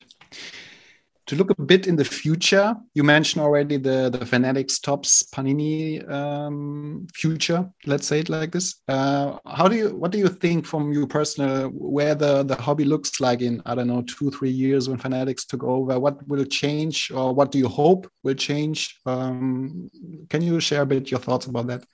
To 1.27 1.35
look 1.35 1.49
a 1.49 1.59
bit 1.59 1.87
in 1.87 1.95
the 1.95 2.05
future, 2.05 2.75
you 2.93 3.03
mentioned 3.03 3.43
already 3.43 3.77
the 3.77 4.11
the 4.11 4.25
Fanatics 4.25 4.77
Topps 4.79 5.23
Panini 5.33 6.07
um, 6.07 7.07
future. 7.15 7.67
Let's 7.87 8.05
say 8.07 8.19
it 8.19 8.29
like 8.29 8.51
this. 8.51 8.75
Uh, 8.87 9.37
how 9.47 9.67
do 9.67 9.75
you? 9.75 9.95
What 9.95 10.11
do 10.11 10.19
you 10.19 10.27
think 10.27 10.67
from 10.67 10.93
you 10.93 11.07
personal? 11.07 11.69
Where 11.69 12.13
the 12.13 12.43
the 12.43 12.55
hobby 12.55 12.85
looks 12.85 13.19
like 13.19 13.41
in 13.41 13.59
I 13.65 13.73
don't 13.73 13.87
know 13.87 14.03
two 14.03 14.29
three 14.29 14.51
years 14.51 14.87
when 14.87 14.99
Fanatics 14.99 15.45
took 15.45 15.63
over? 15.63 15.99
What 15.99 16.27
will 16.27 16.45
change, 16.45 17.09
or 17.11 17.33
what 17.33 17.51
do 17.51 17.57
you 17.57 17.69
hope 17.69 18.07
will 18.21 18.35
change? 18.35 18.99
Um, 19.07 19.89
can 20.29 20.43
you 20.43 20.59
share 20.59 20.83
a 20.83 20.85
bit 20.85 21.09
your 21.09 21.19
thoughts 21.19 21.47
about 21.47 21.65
that? 21.67 21.85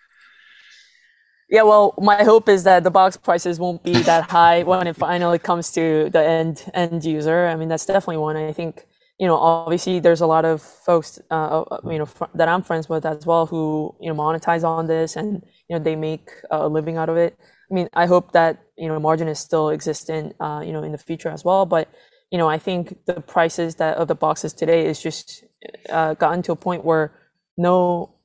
Yeah, 1.49 1.63
well, 1.63 1.93
my 1.97 2.23
hope 2.23 2.47
is 2.47 2.63
that 2.63 2.83
the 2.83 2.91
box 2.91 3.17
prices 3.17 3.59
won't 3.59 3.83
be 3.83 3.93
that 4.03 4.29
high 4.29 4.63
when 4.63 4.87
it 4.87 4.95
finally 4.95 5.39
comes 5.39 5.71
to 5.71 6.09
the 6.09 6.23
end 6.23 6.69
end 6.73 7.05
user. 7.05 7.47
I 7.47 7.55
mean, 7.55 7.69
that's 7.69 7.85
definitely 7.85 8.17
one. 8.17 8.35
I 8.35 8.53
think 8.53 8.87
you 9.21 9.27
know, 9.27 9.37
obviously, 9.37 9.99
there's 9.99 10.21
a 10.21 10.25
lot 10.25 10.45
of 10.45 10.63
folks, 10.63 11.19
uh, 11.29 11.61
uh, 11.61 11.79
you 11.85 11.99
know, 11.99 12.07
fr- 12.07 12.33
that 12.33 12.47
I'm 12.47 12.63
friends 12.63 12.89
with 12.89 13.05
as 13.05 13.23
well 13.23 13.45
who 13.45 13.95
you 14.01 14.11
know 14.11 14.19
monetize 14.19 14.63
on 14.63 14.87
this 14.87 15.15
and 15.15 15.43
you 15.69 15.77
know 15.77 15.83
they 15.83 15.95
make 15.95 16.31
a 16.49 16.67
living 16.67 16.97
out 16.97 17.07
of 17.07 17.17
it. 17.17 17.37
I 17.69 17.73
mean, 17.75 17.87
I 17.93 18.07
hope 18.07 18.31
that 18.31 18.63
you 18.77 18.87
know 18.87 18.99
margin 18.99 19.27
is 19.27 19.37
still 19.37 19.69
existent, 19.69 20.35
uh, 20.39 20.63
you 20.65 20.73
know, 20.73 20.81
in 20.81 20.91
the 20.91 20.97
future 20.97 21.29
as 21.29 21.45
well. 21.45 21.67
But 21.67 21.87
you 22.31 22.39
know, 22.39 22.49
I 22.49 22.57
think 22.57 22.97
the 23.05 23.21
prices 23.21 23.75
that 23.75 23.97
of 23.97 24.07
the 24.07 24.15
boxes 24.15 24.53
today 24.53 24.87
is 24.87 24.99
just 24.99 25.43
uh, 25.91 26.15
gotten 26.15 26.41
to 26.43 26.53
a 26.53 26.55
point 26.55 26.83
where 26.83 27.13
no 27.57 28.15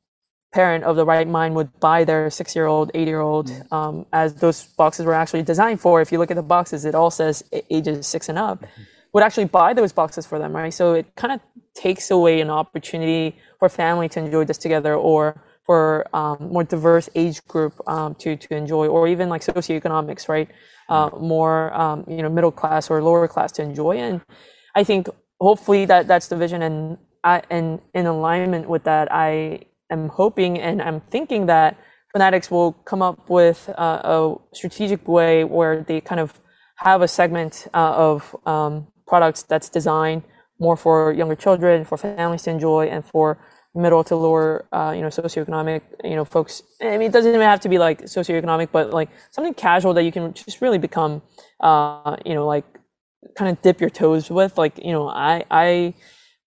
parent 0.54 0.84
of 0.84 0.96
the 0.96 1.04
right 1.04 1.28
mind 1.28 1.54
would 1.56 1.78
buy 1.78 2.04
their 2.04 2.30
six 2.30 2.56
year 2.56 2.64
old, 2.64 2.90
eight 2.94 3.06
year 3.06 3.20
old, 3.20 3.52
um, 3.70 4.06
as 4.14 4.36
those 4.36 4.64
boxes 4.64 5.04
were 5.04 5.12
actually 5.12 5.42
designed 5.42 5.78
for. 5.78 6.00
If 6.00 6.10
you 6.10 6.16
look 6.18 6.30
at 6.30 6.36
the 6.36 6.42
boxes, 6.42 6.86
it 6.86 6.94
all 6.94 7.10
says 7.10 7.44
ages 7.70 8.06
six 8.06 8.30
and 8.30 8.38
up, 8.38 8.64
would 9.16 9.22
actually 9.22 9.46
buy 9.46 9.72
those 9.72 9.94
boxes 9.94 10.26
for 10.26 10.38
them, 10.38 10.54
right? 10.54 10.74
So 10.74 10.92
it 10.92 11.06
kind 11.16 11.32
of 11.32 11.40
takes 11.72 12.10
away 12.10 12.42
an 12.42 12.50
opportunity 12.50 13.34
for 13.58 13.70
family 13.70 14.10
to 14.10 14.20
enjoy 14.20 14.44
this 14.44 14.58
together 14.58 14.94
or 14.94 15.42
for 15.64 16.06
um, 16.14 16.36
more 16.52 16.64
diverse 16.64 17.08
age 17.14 17.42
group 17.46 17.72
um, 17.86 18.14
to, 18.16 18.36
to 18.36 18.54
enjoy, 18.54 18.88
or 18.88 19.08
even 19.08 19.30
like 19.30 19.40
socioeconomics, 19.40 20.28
right? 20.28 20.50
Uh, 20.90 21.08
more, 21.18 21.72
um, 21.72 22.04
you 22.06 22.20
know, 22.22 22.28
middle 22.28 22.50
class 22.52 22.90
or 22.90 23.02
lower 23.02 23.26
class 23.26 23.52
to 23.52 23.62
enjoy. 23.62 23.96
And 23.96 24.20
I 24.74 24.84
think 24.84 25.08
hopefully 25.40 25.86
that 25.86 26.06
that's 26.06 26.28
the 26.28 26.36
vision 26.36 26.60
and 26.60 26.98
I, 27.24 27.40
and 27.48 27.80
in 27.94 28.04
alignment 28.04 28.68
with 28.68 28.84
that, 28.84 29.10
I 29.10 29.60
am 29.88 30.10
hoping 30.10 30.60
and 30.60 30.82
I'm 30.82 31.00
thinking 31.00 31.46
that 31.46 31.78
Fanatics 32.12 32.50
will 32.50 32.72
come 32.84 33.00
up 33.00 33.30
with 33.30 33.70
uh, 33.78 34.00
a 34.04 34.34
strategic 34.52 35.08
way 35.08 35.42
where 35.44 35.82
they 35.82 36.02
kind 36.02 36.20
of 36.20 36.38
have 36.76 37.00
a 37.00 37.08
segment 37.08 37.66
uh, 37.72 38.10
of 38.10 38.36
um, 38.44 38.86
products 39.06 39.42
that's 39.42 39.68
designed 39.68 40.22
more 40.58 40.76
for 40.76 41.12
younger 41.12 41.34
children, 41.34 41.84
for 41.84 41.96
families 41.98 42.42
to 42.42 42.50
enjoy, 42.50 42.86
and 42.86 43.04
for 43.04 43.38
middle 43.74 44.02
to 44.02 44.16
lower, 44.16 44.64
uh, 44.72 44.92
you 44.96 45.02
know, 45.02 45.08
socioeconomic, 45.08 45.82
you 46.02 46.16
know, 46.16 46.24
folks. 46.24 46.62
I 46.80 46.96
mean, 46.96 47.08
it 47.08 47.12
doesn't 47.12 47.30
even 47.30 47.42
have 47.42 47.60
to 47.60 47.68
be 47.68 47.78
like 47.78 48.02
socioeconomic, 48.02 48.68
but 48.72 48.90
like 48.90 49.10
something 49.30 49.54
casual 49.54 49.92
that 49.94 50.02
you 50.04 50.12
can 50.12 50.32
just 50.32 50.62
really 50.62 50.78
become, 50.78 51.20
uh, 51.60 52.16
you 52.24 52.34
know, 52.34 52.46
like 52.46 52.64
kind 53.36 53.50
of 53.50 53.60
dip 53.62 53.80
your 53.80 53.90
toes 53.90 54.30
with. 54.30 54.56
Like, 54.56 54.78
you 54.82 54.92
know, 54.92 55.08
I 55.08 55.44
I 55.50 55.94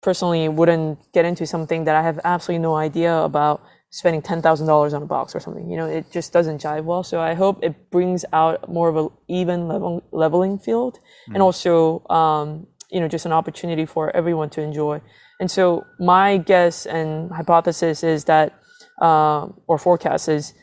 personally 0.01 0.49
wouldn't 0.49 0.99
get 1.13 1.25
into 1.25 1.45
something 1.45 1.83
that 1.83 1.95
I 1.95 2.01
have 2.01 2.19
absolutely 2.23 2.63
no 2.63 2.75
idea 2.75 3.15
about 3.17 3.61
spending 3.91 4.21
ten 4.21 4.41
thousand 4.41 4.67
dollars 4.67 4.93
on 4.93 5.01
a 5.01 5.05
box 5.05 5.35
or 5.35 5.39
something. 5.39 5.69
You 5.69 5.77
know, 5.77 5.87
it 5.87 6.11
just 6.11 6.31
doesn't 6.31 6.61
jive 6.61 6.83
well. 6.83 7.03
So 7.03 7.19
I 7.19 7.33
hope 7.33 7.59
it 7.63 7.89
brings 7.91 8.25
out 8.33 8.69
more 8.69 8.89
of 8.89 8.97
a 8.97 9.07
even 9.27 9.67
level 9.67 10.03
leveling 10.11 10.59
field, 10.59 10.99
and 11.33 11.41
also 11.41 12.05
um, 12.09 12.67
you 12.91 12.99
know 12.99 13.07
just 13.07 13.25
an 13.25 13.31
opportunity 13.31 13.85
for 13.85 14.15
everyone 14.15 14.49
to 14.51 14.61
enjoy. 14.61 15.01
And 15.39 15.49
so 15.49 15.85
my 15.99 16.37
guess 16.37 16.85
and 16.85 17.31
hypothesis 17.31 18.03
is 18.03 18.25
that, 18.25 18.53
um, 19.01 19.61
or 19.67 19.77
forecast 19.77 20.27
is, 20.27 20.53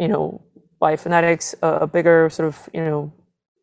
you 0.00 0.08
know, 0.08 0.42
by 0.80 0.96
Fanatics, 0.96 1.54
a, 1.62 1.68
a 1.82 1.86
bigger 1.86 2.28
sort 2.30 2.48
of 2.48 2.68
you 2.74 2.84
know 2.84 3.12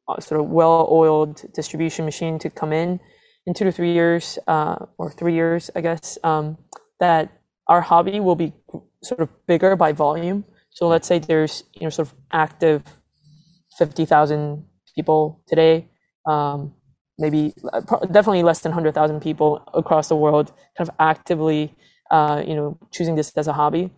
uh, 0.07 0.19
sort 0.19 0.41
of 0.41 0.47
well-oiled 0.47 1.43
distribution 1.53 2.05
machine 2.05 2.39
to 2.39 2.49
come 2.49 2.73
in 2.73 2.99
in 3.45 3.53
two 3.53 3.65
to 3.65 3.71
three 3.71 3.93
years, 3.93 4.39
uh, 4.47 4.75
or 4.97 5.12
three 5.12 5.34
years, 5.34 5.69
I 5.75 5.81
guess, 5.81 6.17
um, 6.23 6.57
that 6.99 7.40
our 7.67 7.82
hobby 7.82 8.19
will 8.19 8.36
be 8.36 8.54
sort 9.04 9.21
of 9.21 9.30
bigger 9.47 9.76
by 9.76 9.91
volume. 9.91 10.45
So 10.69 10.88
let's 10.88 11.08
say 11.08 11.19
there's 11.19 11.63
you 11.74 11.84
know 11.84 11.89
sort 11.89 12.08
of 12.10 12.15
active 12.32 12.84
fifty 13.78 14.06
thousand 14.06 14.65
people 14.95 15.41
today, 15.47 15.88
um, 16.26 16.74
maybe 17.17 17.54
uh, 17.74 17.82
definitely 18.12 18.43
less 18.43 18.60
than 18.62 18.71
hundred 18.71 18.93
thousand 18.93 19.21
people 19.21 19.62
across 19.74 20.10
the 20.10 20.15
world, 20.15 20.52
kind 20.78 20.88
of 20.89 20.95
actively 21.00 21.74
uh, 22.12 22.43
you 22.45 22.56
know 22.56 22.78
choosing 22.91 23.15
this 23.15 23.32
as 23.38 23.47
a 23.47 23.54
hobby. 23.54 23.91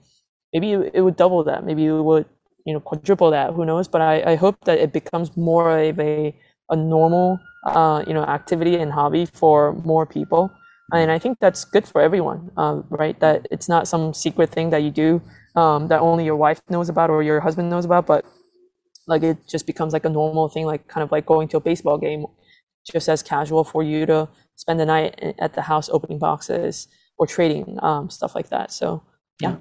Maybe 0.53 0.73
it 0.73 1.01
would 1.01 1.15
double 1.15 1.43
that. 1.45 1.65
Maybe 1.65 1.85
it 1.85 1.91
would 1.93 2.25
you 2.65 2.73
know 2.73 2.79
quadruple 2.79 3.31
that. 3.31 3.53
Who 3.53 3.65
knows? 3.65 3.87
But 3.87 4.01
I, 4.01 4.33
I 4.33 4.35
hope 4.35 4.57
that 4.65 4.79
it 4.79 4.93
becomes 4.93 5.35
more 5.37 5.77
of 5.79 5.99
a 5.99 6.35
a 6.69 6.75
normal 6.75 7.39
uh, 7.65 8.03
you 8.07 8.13
know 8.13 8.23
activity 8.23 8.77
and 8.77 8.91
hobby 8.91 9.25
for 9.25 9.73
more 9.83 10.05
people 10.05 10.51
and 10.91 11.11
I 11.11 11.19
think 11.19 11.39
that's 11.39 11.65
good 11.65 11.87
for 11.87 12.01
everyone, 12.01 12.51
um, 12.57 12.85
right? 12.89 13.19
That 13.19 13.47
it's 13.51 13.69
not 13.69 13.87
some 13.87 14.13
secret 14.13 14.49
thing 14.51 14.69
that 14.71 14.83
you 14.83 14.91
do 14.91 15.21
um, 15.55 15.87
that 15.87 16.01
only 16.01 16.25
your 16.25 16.35
wife 16.35 16.61
knows 16.69 16.89
about 16.89 17.09
or 17.09 17.23
your 17.23 17.39
husband 17.39 17.69
knows 17.69 17.85
about, 17.85 18.05
but 18.05 18.25
like 19.07 19.23
it 19.23 19.37
just 19.47 19.65
becomes 19.65 19.93
like 19.93 20.05
a 20.05 20.09
normal 20.09 20.49
thing, 20.49 20.65
like 20.65 20.87
kind 20.87 21.03
of 21.03 21.11
like 21.11 21.25
going 21.25 21.47
to 21.49 21.57
a 21.57 21.61
baseball 21.61 21.97
game, 21.97 22.25
just 22.89 23.07
as 23.07 23.23
casual 23.23 23.63
for 23.63 23.83
you 23.83 24.05
to 24.05 24.27
spend 24.55 24.79
the 24.79 24.85
night 24.85 25.35
at 25.39 25.53
the 25.53 25.61
house 25.61 25.89
opening 25.89 26.19
boxes 26.19 26.87
or 27.17 27.27
trading 27.27 27.77
um, 27.81 28.09
stuff 28.09 28.35
like 28.35 28.49
that. 28.49 28.71
So 28.71 29.03
yeah. 29.39 29.51
yeah. 29.51 29.55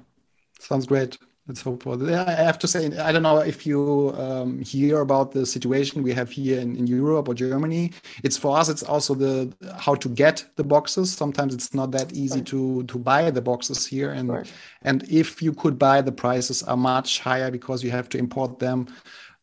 sounds 0.59 0.85
great 0.85 1.17
let's 1.47 1.61
hope 1.61 1.83
for 1.83 1.97
that. 1.97 2.27
I 2.27 2.43
have 2.43 2.57
to 2.59 2.67
say, 2.67 2.97
I 2.97 3.11
don't 3.11 3.23
know 3.23 3.39
if 3.39 3.65
you 3.65 4.13
um, 4.17 4.61
hear 4.61 5.01
about 5.01 5.31
the 5.31 5.45
situation 5.45 6.01
we 6.01 6.13
have 6.13 6.31
here 6.31 6.59
in, 6.59 6.75
in 6.75 6.87
Europe 6.87 7.27
or 7.27 7.33
Germany. 7.33 7.91
It's 8.23 8.37
for 8.37 8.57
us, 8.57 8.69
it's 8.69 8.83
also 8.83 9.13
the 9.13 9.53
how 9.77 9.95
to 9.95 10.09
get 10.09 10.45
the 10.55 10.63
boxes. 10.63 11.11
Sometimes 11.11 11.53
it's 11.53 11.73
not 11.73 11.91
that 11.91 12.13
easy 12.13 12.39
right. 12.39 12.47
to 12.47 12.83
to 12.83 12.97
buy 12.97 13.29
the 13.31 13.41
boxes 13.41 13.85
here, 13.85 14.11
and 14.11 14.29
right. 14.29 14.51
and 14.83 15.03
if 15.09 15.41
you 15.41 15.53
could 15.53 15.77
buy, 15.77 16.01
the 16.01 16.11
prices 16.11 16.63
are 16.63 16.77
much 16.77 17.19
higher 17.19 17.51
because 17.51 17.83
you 17.83 17.91
have 17.91 18.09
to 18.09 18.17
import 18.17 18.59
them. 18.59 18.87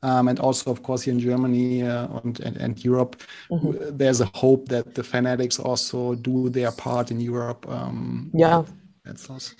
Um, 0.02 0.28
and 0.28 0.40
also, 0.40 0.70
of 0.70 0.82
course, 0.82 1.02
here 1.02 1.12
in 1.12 1.20
Germany 1.20 1.82
uh, 1.82 2.08
and, 2.24 2.40
and, 2.40 2.56
and, 2.56 2.82
Europe, 2.82 3.20
mm-hmm. 3.50 3.94
there's 3.98 4.22
a 4.22 4.30
hope 4.34 4.66
that 4.68 4.94
the 4.94 5.04
fanatics 5.04 5.58
also 5.58 6.14
do 6.14 6.48
their 6.48 6.72
part 6.72 7.10
in 7.10 7.20
Europe. 7.20 7.68
Um, 7.68 8.30
yeah, 8.32 8.62
that's 9.04 9.28
also 9.28 9.54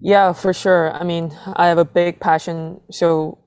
yeah, 0.00 0.32
for 0.32 0.52
sure. 0.52 0.92
I 0.92 1.04
mean, 1.04 1.32
I 1.56 1.68
have 1.68 1.78
a 1.78 1.84
big 1.84 2.20
passion. 2.20 2.80
So, 2.90 3.38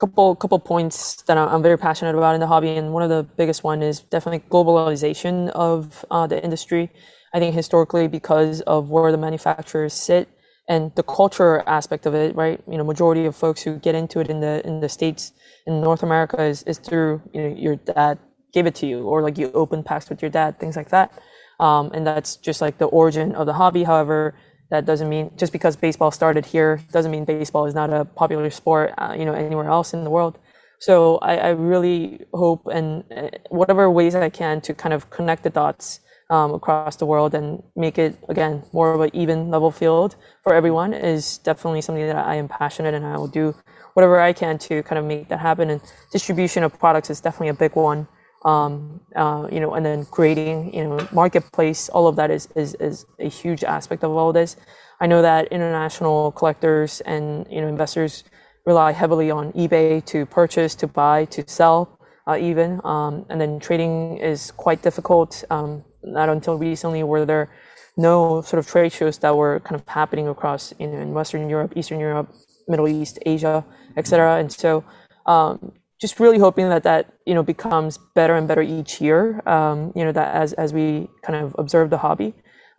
couple 0.00 0.34
couple 0.36 0.58
points 0.58 1.22
that 1.22 1.38
I'm 1.38 1.62
very 1.62 1.78
passionate 1.78 2.16
about 2.16 2.34
in 2.34 2.40
the 2.40 2.46
hobby, 2.46 2.70
and 2.76 2.92
one 2.92 3.02
of 3.02 3.10
the 3.10 3.22
biggest 3.36 3.62
one 3.64 3.82
is 3.82 4.00
definitely 4.00 4.48
globalization 4.50 5.50
of 5.50 6.04
uh, 6.10 6.26
the 6.26 6.42
industry. 6.42 6.90
I 7.32 7.38
think 7.38 7.54
historically, 7.54 8.08
because 8.08 8.60
of 8.62 8.90
where 8.90 9.10
the 9.12 9.18
manufacturers 9.18 9.92
sit 9.92 10.28
and 10.68 10.92
the 10.94 11.02
culture 11.02 11.62
aspect 11.66 12.06
of 12.06 12.14
it, 12.14 12.34
right? 12.34 12.60
You 12.70 12.78
know, 12.78 12.84
majority 12.84 13.24
of 13.26 13.36
folks 13.36 13.62
who 13.62 13.78
get 13.78 13.94
into 13.94 14.20
it 14.20 14.28
in 14.28 14.40
the 14.40 14.66
in 14.66 14.80
the 14.80 14.88
states 14.88 15.32
in 15.66 15.80
North 15.80 16.02
America 16.02 16.42
is 16.42 16.62
is 16.64 16.78
through 16.78 17.22
you 17.32 17.42
know 17.42 17.54
your 17.56 17.76
dad 17.76 18.18
gave 18.52 18.66
it 18.66 18.74
to 18.76 18.86
you, 18.86 19.04
or 19.04 19.22
like 19.22 19.38
you 19.38 19.50
open 19.52 19.82
packs 19.84 20.08
with 20.10 20.22
your 20.22 20.30
dad, 20.30 20.58
things 20.58 20.76
like 20.76 20.90
that. 20.90 21.12
Um, 21.60 21.92
and 21.94 22.06
that's 22.06 22.36
just 22.36 22.60
like 22.60 22.78
the 22.78 22.86
origin 22.86 23.34
of 23.36 23.46
the 23.46 23.52
hobby. 23.52 23.84
However, 23.84 24.34
that 24.70 24.84
doesn't 24.84 25.08
mean 25.08 25.30
just 25.36 25.52
because 25.52 25.76
baseball 25.76 26.10
started 26.10 26.46
here 26.46 26.80
doesn't 26.92 27.10
mean 27.10 27.24
baseball 27.24 27.66
is 27.66 27.74
not 27.74 27.92
a 27.92 28.04
popular 28.04 28.50
sport, 28.50 28.92
uh, 28.98 29.14
you 29.16 29.24
know, 29.24 29.34
anywhere 29.34 29.68
else 29.68 29.94
in 29.94 30.04
the 30.04 30.10
world. 30.10 30.38
So 30.78 31.18
I, 31.18 31.36
I 31.36 31.48
really 31.50 32.24
hope 32.32 32.66
and 32.66 33.04
uh, 33.16 33.30
whatever 33.50 33.90
ways 33.90 34.14
I 34.14 34.28
can 34.28 34.60
to 34.62 34.74
kind 34.74 34.92
of 34.92 35.10
connect 35.10 35.42
the 35.42 35.50
dots 35.50 36.00
um, 36.30 36.54
across 36.54 36.96
the 36.96 37.06
world 37.06 37.34
and 37.34 37.62
make 37.76 37.98
it 37.98 38.18
again 38.28 38.62
more 38.72 38.94
of 38.94 39.00
an 39.00 39.10
even 39.12 39.50
level 39.50 39.70
field 39.70 40.16
for 40.42 40.54
everyone 40.54 40.92
is 40.92 41.38
definitely 41.38 41.80
something 41.80 42.06
that 42.06 42.16
I 42.16 42.36
am 42.36 42.48
passionate 42.48 42.94
and 42.94 43.06
I 43.06 43.16
will 43.16 43.28
do 43.28 43.54
whatever 43.92 44.20
I 44.20 44.32
can 44.32 44.58
to 44.58 44.82
kind 44.82 44.98
of 44.98 45.04
make 45.04 45.28
that 45.28 45.40
happen. 45.40 45.70
And 45.70 45.80
distribution 46.10 46.64
of 46.64 46.78
products 46.78 47.10
is 47.10 47.20
definitely 47.20 47.48
a 47.48 47.54
big 47.54 47.76
one 47.76 48.08
um, 48.44 49.00
uh, 49.16 49.48
you 49.50 49.60
know, 49.60 49.74
and 49.74 49.84
then 49.84 50.04
creating, 50.06 50.74
you 50.74 50.84
know, 50.84 51.08
marketplace, 51.12 51.88
all 51.88 52.06
of 52.06 52.16
that 52.16 52.30
is, 52.30 52.48
is, 52.54 52.74
is 52.74 53.06
a 53.18 53.28
huge 53.28 53.64
aspect 53.64 54.04
of 54.04 54.12
all 54.12 54.32
this. 54.32 54.56
I 55.00 55.06
know 55.06 55.22
that 55.22 55.48
international 55.48 56.32
collectors 56.32 57.00
and, 57.02 57.46
you 57.50 57.60
know, 57.60 57.68
investors 57.68 58.24
rely 58.66 58.92
heavily 58.92 59.30
on 59.30 59.52
eBay 59.52 60.04
to 60.06 60.26
purchase, 60.26 60.74
to 60.76 60.86
buy, 60.86 61.24
to 61.26 61.44
sell, 61.46 61.98
uh, 62.26 62.36
even. 62.40 62.80
Um, 62.84 63.26
and 63.28 63.40
then 63.40 63.60
trading 63.60 64.18
is 64.18 64.50
quite 64.50 64.82
difficult. 64.82 65.44
Um, 65.50 65.84
not 66.02 66.28
until 66.28 66.58
recently 66.58 67.02
were 67.02 67.24
there 67.24 67.50
no 67.96 68.42
sort 68.42 68.58
of 68.58 68.66
trade 68.66 68.92
shows 68.92 69.18
that 69.18 69.36
were 69.36 69.60
kind 69.60 69.80
of 69.80 69.86
happening 69.88 70.28
across, 70.28 70.74
you 70.78 70.86
know, 70.86 70.98
in 70.98 71.12
Western 71.12 71.48
Europe, 71.48 71.72
Eastern 71.76 72.00
Europe, 72.00 72.34
Middle 72.66 72.88
East, 72.88 73.18
Asia, 73.24 73.64
etc. 73.96 74.38
And 74.38 74.50
so, 74.52 74.84
um, 75.26 75.72
just 76.04 76.20
really 76.20 76.40
hoping 76.46 76.68
that 76.68 76.82
that 76.90 77.02
you 77.28 77.34
know 77.36 77.42
becomes 77.54 77.92
better 78.18 78.34
and 78.38 78.46
better 78.50 78.64
each 78.78 78.92
year. 79.06 79.20
Um, 79.56 79.78
you 79.96 80.04
know 80.06 80.12
that 80.20 80.28
as 80.42 80.52
as 80.64 80.68
we 80.78 81.08
kind 81.26 81.36
of 81.44 81.56
observe 81.62 81.88
the 81.94 82.00
hobby, 82.04 82.30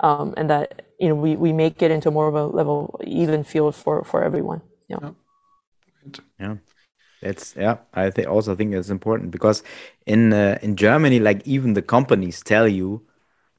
um, 0.08 0.28
and 0.38 0.48
that 0.54 0.68
you 1.02 1.08
know 1.10 1.18
we 1.26 1.32
we 1.46 1.52
make 1.64 1.82
it 1.86 1.92
into 1.96 2.10
more 2.18 2.28
of 2.32 2.36
a 2.44 2.46
level 2.60 2.78
even 3.24 3.44
field 3.44 3.74
for 3.82 4.04
for 4.04 4.20
everyone. 4.24 4.62
Yeah. 4.92 5.02
Yeah. 5.02 6.20
yeah. 6.44 6.56
It's 7.30 7.46
yeah. 7.66 7.78
I 7.94 8.12
think 8.12 8.28
also 8.28 8.56
think 8.56 8.76
it's 8.76 8.94
important 9.00 9.32
because 9.38 9.64
in 10.06 10.22
uh, 10.34 10.60
in 10.62 10.76
Germany, 10.76 11.20
like 11.20 11.42
even 11.56 11.74
the 11.74 11.86
companies 11.96 12.38
tell 12.54 12.68
you, 12.68 13.02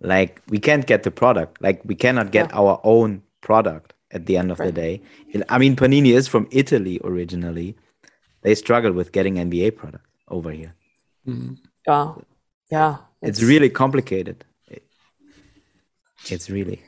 like 0.00 0.42
we 0.48 0.58
can't 0.68 0.86
get 0.86 1.02
the 1.02 1.10
product, 1.10 1.60
like 1.60 1.78
we 1.84 1.96
cannot 2.04 2.30
get 2.30 2.46
yeah. 2.50 2.60
our 2.60 2.80
own 2.84 3.22
product 3.40 3.94
at 4.12 4.26
the 4.26 4.36
end 4.36 4.50
of 4.52 4.60
right. 4.60 4.66
the 4.66 4.72
day. 4.84 4.94
I 5.48 5.58
mean, 5.58 5.74
Panini 5.74 6.12
is 6.20 6.28
from 6.28 6.46
Italy 6.52 7.00
originally, 7.02 7.76
they 8.46 8.54
struggle 8.54 8.92
with 8.92 9.10
getting 9.10 9.34
NBA 9.34 9.76
product 9.76 10.06
over 10.28 10.52
here. 10.52 10.72
Mm-hmm. 11.26 11.54
Yeah, 11.88 12.14
yeah. 12.70 12.96
It's, 13.20 13.40
it's, 13.40 13.42
really 13.42 13.68
complicated. 13.68 14.44
It's 16.30 16.48
really. 16.48 16.80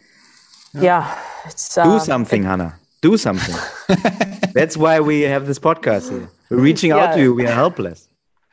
Yeah, 0.73 1.21
it's, 1.47 1.75
do 1.75 1.81
um, 1.81 2.01
something, 2.01 2.45
it, 2.45 2.47
Hanna. 2.47 2.79
Do 3.03 3.17
something. 3.17 3.57
That's 4.55 4.77
why 4.77 5.01
we 5.01 5.23
have 5.23 5.47
this 5.49 5.59
podcast 5.59 6.11
here. 6.11 6.31
We're 6.49 6.61
reaching 6.61 6.91
yeah. 6.91 6.99
out 6.99 7.15
to 7.17 7.21
you. 7.21 7.35
We 7.35 7.45
are 7.45 7.59
helpless. 7.65 8.09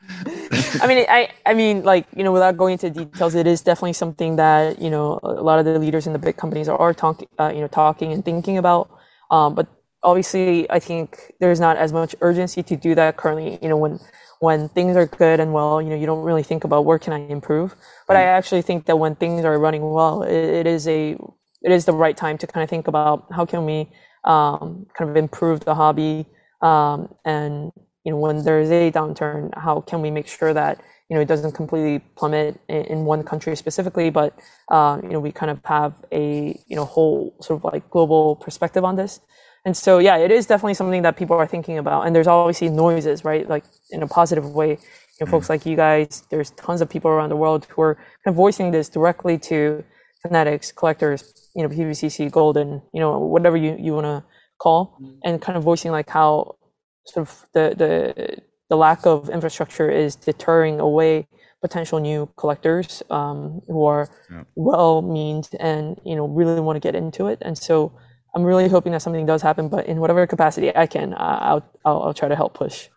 I 0.82 0.88
mean, 0.88 1.06
I, 1.08 1.30
I 1.46 1.54
mean, 1.54 1.84
like 1.84 2.08
you 2.16 2.24
know, 2.24 2.32
without 2.32 2.58
going 2.58 2.74
into 2.74 2.90
details, 2.90 3.36
it 3.36 3.46
is 3.46 3.62
definitely 3.62 3.94
something 3.94 4.36
that 4.38 4.82
you 4.82 4.90
know 4.90 5.20
a 5.22 5.44
lot 5.50 5.60
of 5.60 5.66
the 5.66 5.78
leaders 5.78 6.08
in 6.08 6.14
the 6.14 6.20
big 6.20 6.38
companies 6.38 6.68
are, 6.68 6.78
are 6.78 6.94
talking, 6.94 7.28
uh, 7.38 7.52
you 7.54 7.62
know, 7.62 7.68
talking 7.68 8.12
and 8.12 8.26
thinking 8.26 8.58
about. 8.58 8.90
Um, 9.30 9.54
but 9.54 9.68
obviously 10.06 10.70
i 10.72 10.80
think 10.80 11.34
there's 11.40 11.60
not 11.60 11.76
as 11.78 11.92
much 11.92 12.16
urgency 12.22 12.62
to 12.64 12.76
do 12.76 12.96
that 12.96 13.18
currently 13.18 13.60
you 13.62 13.68
know 13.68 13.78
when 13.78 14.00
when 14.40 14.70
things 14.70 14.96
are 14.96 15.08
good 15.08 15.40
and 15.40 15.52
well 15.52 15.82
you 15.82 15.90
know 15.90 15.96
you 15.96 16.06
don't 16.06 16.24
really 16.24 16.44
think 16.44 16.64
about 16.64 16.86
where 16.86 17.00
can 17.00 17.12
i 17.12 17.20
improve 17.38 17.76
but 18.08 18.16
i 18.16 18.22
mm. 18.22 18.38
actually 18.38 18.62
think 18.62 18.86
that 18.86 18.98
when 18.98 19.16
things 19.16 19.44
are 19.44 19.58
running 19.60 19.82
well 19.82 20.24
it, 20.24 20.46
it 20.62 20.68
is 20.68 20.88
a 20.88 21.18
it 21.64 21.72
is 21.72 21.86
the 21.86 21.92
right 21.92 22.16
time 22.16 22.38
to 22.38 22.46
kind 22.46 22.64
of 22.64 22.70
think 22.70 22.88
about 22.88 23.26
how 23.32 23.46
can 23.46 23.66
we 23.66 23.90
um, 24.26 24.86
kind 24.98 25.10
of 25.10 25.18
improve 25.18 25.66
the 25.66 25.74
hobby 25.74 26.26
um, 26.62 27.14
and 27.26 27.72
you 28.04 28.12
know 28.12 28.18
when 28.18 28.44
there 28.44 28.60
is 28.60 28.72
a 28.72 28.92
downturn 28.92 29.50
how 29.58 29.82
can 29.82 30.02
we 30.02 30.12
make 30.12 30.28
sure 30.28 30.54
that 30.54 30.80
you 31.10 31.16
know 31.16 31.22
it 31.22 31.28
doesn't 31.28 31.54
completely 31.54 32.00
plummet 32.16 32.60
in, 32.70 32.84
in 32.86 33.06
one 33.06 33.24
country 33.24 33.56
specifically 33.56 34.10
but 34.10 34.38
uh, 34.70 35.00
you 35.02 35.10
know 35.10 35.20
we 35.20 35.32
kind 35.32 35.52
of 35.52 35.60
have 35.66 35.94
a 36.12 36.60
you 36.68 36.76
know 36.76 36.86
whole 36.86 37.36
sort 37.42 37.60
of 37.60 37.64
like 37.74 37.90
global 37.90 38.36
perspective 38.36 38.84
on 38.84 38.96
this 38.96 39.20
and 39.66 39.76
so, 39.76 39.98
yeah, 39.98 40.18
it 40.18 40.32
is 40.32 40.46
definitely 40.46 40.76
something 40.76 41.02
that 41.02 41.18
people 41.18 41.36
are 41.36 41.48
thinking 41.48 41.80
about. 41.80 42.06
And 42.06 42.16
there's 42.16 42.28
obviously 42.28 42.70
noises, 42.70 43.26
right? 43.26 43.50
Like 43.50 43.66
in 43.90 44.04
a 44.04 44.08
positive 44.08 44.52
way. 44.52 44.78
You 45.20 45.26
know, 45.26 45.32
folks 45.32 45.50
like 45.50 45.66
you 45.66 45.76
guys, 45.76 46.24
there's 46.30 46.52
tons 46.52 46.82
of 46.82 46.90
people 46.90 47.10
around 47.10 47.30
the 47.30 47.36
world 47.36 47.66
who 47.70 47.82
are 47.82 47.96
kind 47.96 48.34
of 48.34 48.36
voicing 48.36 48.72
this 48.72 48.90
directly 48.90 49.38
to 49.40 49.84
fanatics, 50.22 50.72
collectors, 50.72 51.50
you 51.56 51.64
know, 51.64 51.70
PWCC, 51.70 52.30
Goldin, 52.30 52.82
you 52.94 53.00
know, 53.00 53.18
whatever 53.20 53.58
you, 53.58 53.76
you 53.80 53.94
want 53.94 54.06
to 54.06 54.24
call, 54.60 54.98
mm-hmm. 55.02 55.18
and 55.24 55.42
kind 55.42 55.58
of 55.58 55.64
voicing 55.64 55.92
like 55.92 56.10
how 56.10 56.58
sort 57.06 57.28
of 57.28 57.46
the, 57.54 57.74
the, 57.78 58.38
the 58.70 58.76
lack 58.76 59.06
of 59.06 59.30
infrastructure 59.30 59.90
is 59.90 60.16
deterring 60.16 60.80
away 60.80 61.28
potential 61.62 62.00
new 62.00 62.30
collectors 62.38 63.02
um, 63.10 63.62
who 63.68 63.86
are 63.86 64.08
yeah. 64.30 64.44
well-meaned 64.56 65.50
and 65.60 66.00
you 66.06 66.16
know 66.16 66.28
really 66.28 66.60
want 66.60 66.76
to 66.76 66.80
get 66.80 66.94
into 66.94 67.28
it. 67.28 67.40
And 67.42 67.58
so 67.58 67.92
I'm 68.36 68.44
really 68.44 68.68
hoping 68.68 68.92
that 68.92 69.02
something 69.02 69.26
does 69.26 69.42
happen, 69.42 69.70
but 69.70 69.86
in 69.86 70.00
whatever 70.00 70.28
capacity 70.28 70.76
I 70.76 70.88
can, 70.88 71.14
uh, 71.14 71.40
I'll, 71.42 71.64
I'll, 71.86 72.04
I'll 72.04 72.14
try 72.14 72.28
to 72.28 72.36
help 72.36 72.54
push. 72.54 72.90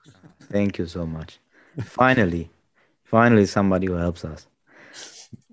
Thank 0.51 0.78
you 0.78 0.86
so 0.86 1.07
much. 1.07 1.39
finally, 1.84 2.51
finally, 3.05 3.47
somebody 3.47 3.86
who 3.86 3.95
helps 3.95 4.24
us. 4.24 4.47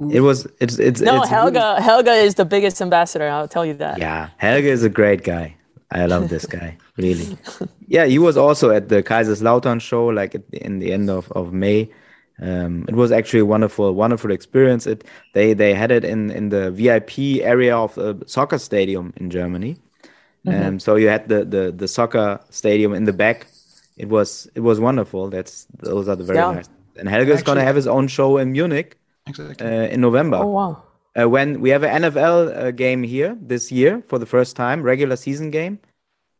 It 0.10 0.22
was 0.22 0.48
it's 0.60 0.80
it's 0.80 1.02
no 1.02 1.22
it's 1.22 1.30
Helge. 1.30 1.56
Really... 1.56 1.82
Helge 1.82 2.08
is 2.08 2.36
the 2.36 2.46
biggest 2.46 2.82
ambassador. 2.82 3.28
I'll 3.28 3.48
tell 3.48 3.66
you 3.66 3.74
that. 3.76 3.98
Yeah, 3.98 4.30
Helge 4.38 4.66
is 4.66 4.84
a 4.84 4.90
great 4.90 5.24
guy. 5.24 5.56
I 5.92 6.06
love 6.06 6.30
this 6.30 6.46
guy 6.46 6.78
really. 6.98 7.38
Yeah, 7.88 8.06
he 8.06 8.18
was 8.18 8.36
also 8.36 8.72
at 8.72 8.90
the 8.90 9.04
Kaiserslautern 9.04 9.80
show, 9.80 10.08
like 10.08 10.32
the, 10.32 10.66
in 10.66 10.80
the 10.80 10.92
end 10.92 11.08
of 11.08 11.32
of 11.34 11.54
May, 11.54 11.92
Um, 12.42 12.86
it 12.90 12.96
was 12.96 13.12
actually 13.12 13.40
a 13.40 13.46
wonderful, 13.46 13.94
wonderful 13.94 14.32
experience. 14.32 14.88
It 14.88 15.04
they 15.34 15.54
they 15.54 15.74
had 15.74 15.92
it 15.92 16.04
in 16.04 16.32
in 16.32 16.50
the 16.50 16.70
VIP 16.72 17.42
area 17.42 17.76
of 17.78 17.98
a 17.98 18.18
soccer 18.28 18.58
stadium 18.58 19.14
in 19.18 19.30
Germany. 19.30 19.78
Um, 20.48 20.80
so 20.80 20.96
you 20.96 21.08
had 21.08 21.28
the, 21.28 21.44
the 21.44 21.72
the 21.72 21.88
soccer 21.88 22.40
stadium 22.50 22.94
in 22.94 23.06
the 23.06 23.14
back. 23.14 23.48
It 23.98 24.10
was 24.10 24.48
it 24.54 24.60
was 24.60 24.80
wonderful. 24.80 25.30
That's 25.30 25.66
those 25.80 26.08
are 26.08 26.16
the 26.16 26.24
very 26.24 26.38
Yeah. 26.40 26.52
nice. 26.52 26.70
And 26.98 27.10
Helge's 27.10 27.42
gonna 27.44 27.64
have 27.64 27.76
his 27.76 27.88
own 27.88 28.08
show 28.08 28.38
in 28.38 28.52
Munich 28.52 28.98
Exactly. 29.28 29.66
uh, 29.66 29.88
in 29.88 30.02
November. 30.02 30.38
Oh 30.38 30.48
wow. 30.48 30.84
Uh, 31.20 31.30
when 31.30 31.62
we 31.62 31.70
have 31.70 31.84
an 31.84 32.04
NFL 32.04 32.56
uh, 32.56 32.72
game 32.72 33.02
here 33.02 33.38
this 33.42 33.72
year 33.72 34.04
for 34.08 34.20
the 34.20 34.26
first 34.26 34.56
time, 34.56 34.84
regular 34.84 35.16
season 35.16 35.50
game. 35.50 35.80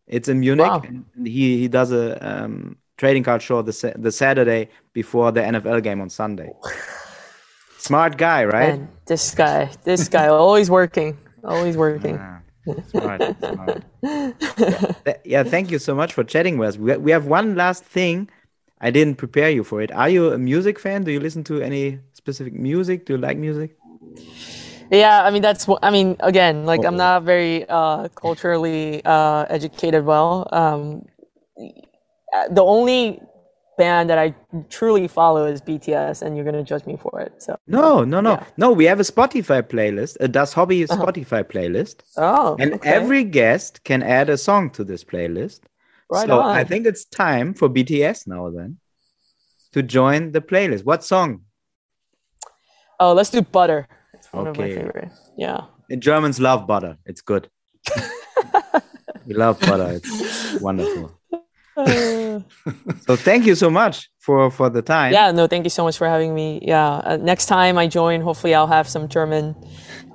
It's 0.08 0.28
in 0.28 0.40
Munich. 0.40 0.68
Wow. 0.68 0.84
And 0.86 1.06
he 1.26 1.58
he 1.58 1.68
does 1.68 1.92
a 1.92 2.04
um, 2.22 2.78
trading 2.98 3.24
card 3.24 3.42
show 3.42 3.62
the 3.62 3.94
the 3.98 4.12
Saturday 4.12 4.70
before 4.94 5.32
the 5.32 5.42
NFL 5.42 5.84
game 5.84 6.02
on 6.02 6.10
Sunday. 6.10 6.52
Smart 7.78 8.18
guy, 8.18 8.46
right? 8.46 8.80
Man, 8.80 8.90
this 9.06 9.36
guy, 9.36 9.70
this 9.84 10.10
guy, 10.10 10.28
always 10.28 10.70
working, 10.72 11.18
always 11.44 11.78
working. 11.78 12.18
Ah, 12.20 12.40
smart, 12.88 13.22
smart. 13.40 13.84
Yeah, 15.24 15.44
thank 15.44 15.70
you 15.70 15.80
so 15.80 15.94
much 15.94 16.14
for 16.14 16.24
chatting 16.24 16.58
with 16.58 16.70
us. 16.70 16.78
We, 16.78 16.98
we 16.98 17.12
have 17.12 17.28
one 17.28 17.56
last 17.56 17.84
thing. 17.84 18.30
I 18.82 18.90
didn't 18.92 19.16
prepare 19.16 19.50
you 19.50 19.64
for 19.64 19.82
it. 19.82 19.92
Are 19.92 20.10
you 20.10 20.32
a 20.34 20.38
music 20.38 20.80
fan? 20.80 21.04
Do 21.04 21.12
you 21.12 21.20
listen 21.20 21.44
to 21.46 21.62
any 21.62 22.00
specific 22.14 22.54
music? 22.54 23.06
Do 23.06 23.14
you 23.14 23.20
like 23.20 23.38
music? 23.38 23.78
Yeah, 24.92 25.24
I 25.24 25.32
mean 25.32 25.42
that's 25.42 25.68
what 25.68 25.80
I 25.84 25.90
mean. 25.90 26.16
Again, 26.20 26.66
like 26.66 26.86
I'm 26.86 26.98
not 26.98 27.24
very 27.24 27.68
uh, 27.70 28.08
culturally 28.10 29.04
uh, 29.06 29.46
educated. 29.50 30.06
Well, 30.06 30.48
um, 30.52 31.06
the 32.50 32.64
only 32.64 33.22
band 33.78 34.10
that 34.10 34.18
I 34.18 34.34
truly 34.70 35.08
follow 35.08 35.46
is 35.46 35.62
BTS, 35.62 36.22
and 36.22 36.36
you're 36.36 36.46
gonna 36.46 36.64
judge 36.64 36.86
me 36.86 36.96
for 36.98 37.20
it. 37.20 37.32
So, 37.44 37.58
No, 37.68 38.04
no, 38.06 38.22
no, 38.22 38.30
Yeah. 38.32 38.36
Uh-huh. 38.38 38.46
no. 38.58 38.72
We 38.72 38.86
have 38.86 39.00
a 39.02 39.04
Spotify 39.04 39.62
playlist, 39.64 40.16
a 40.22 40.28
Das 40.28 40.54
Hobby 40.54 40.86
Spotify 40.86 41.44
playlist, 41.44 41.98
oh, 42.18 42.56
and 42.60 42.74
okay. 42.76 42.90
every 42.90 43.24
guest 43.26 43.84
can 43.84 44.02
add 44.02 44.30
a 44.30 44.38
song 44.38 44.70
to 44.78 44.84
this 44.84 45.04
playlist. 45.04 45.62
right 46.10 46.28
so 46.28 46.40
on. 46.40 46.56
I 46.56 46.64
think 46.64 46.86
it's 46.86 47.04
time 47.04 47.54
for 47.54 47.68
BTS 47.68 48.28
now 48.28 48.50
then 48.50 48.78
to 49.74 49.82
join 49.84 50.32
the 50.32 50.40
playlist. 50.42 50.86
What 50.86 51.04
song? 51.04 51.42
oh, 53.00 53.12
let's 53.14 53.30
do 53.30 53.42
Butter. 53.42 53.88
It's 54.14 54.32
one 54.32 54.48
of 54.48 54.58
my 54.58 54.64
Okay. 54.66 54.76
favorite. 54.76 55.12
Yeah. 55.38 55.62
Germans 56.00 56.40
love 56.40 56.66
butter. 56.66 56.98
It's 57.06 57.22
good. 57.22 57.50
we 59.28 59.34
love 59.34 59.60
butter. 59.60 59.90
It's 59.98 60.62
wonderful. 60.62 61.12
So 63.08 63.16
thank 63.16 63.46
you 63.46 63.56
so 63.56 63.70
much 63.70 64.10
for 64.20 64.50
for 64.50 64.70
the 64.70 64.82
time. 64.82 65.14
yeah. 65.14 65.32
No, 65.32 65.48
thank 65.48 65.64
you 65.66 65.70
so 65.70 65.84
much 65.84 65.98
for 65.98 66.08
having 66.08 66.34
me. 66.34 66.60
Yeah. 66.62 67.02
Uh, 67.06 67.18
next 67.18 67.46
time 67.46 67.78
I 67.78 67.88
join, 67.88 68.22
hopefully 68.22 68.54
I'll 68.56 68.74
have 68.78 68.88
some 68.88 69.08
German 69.08 69.56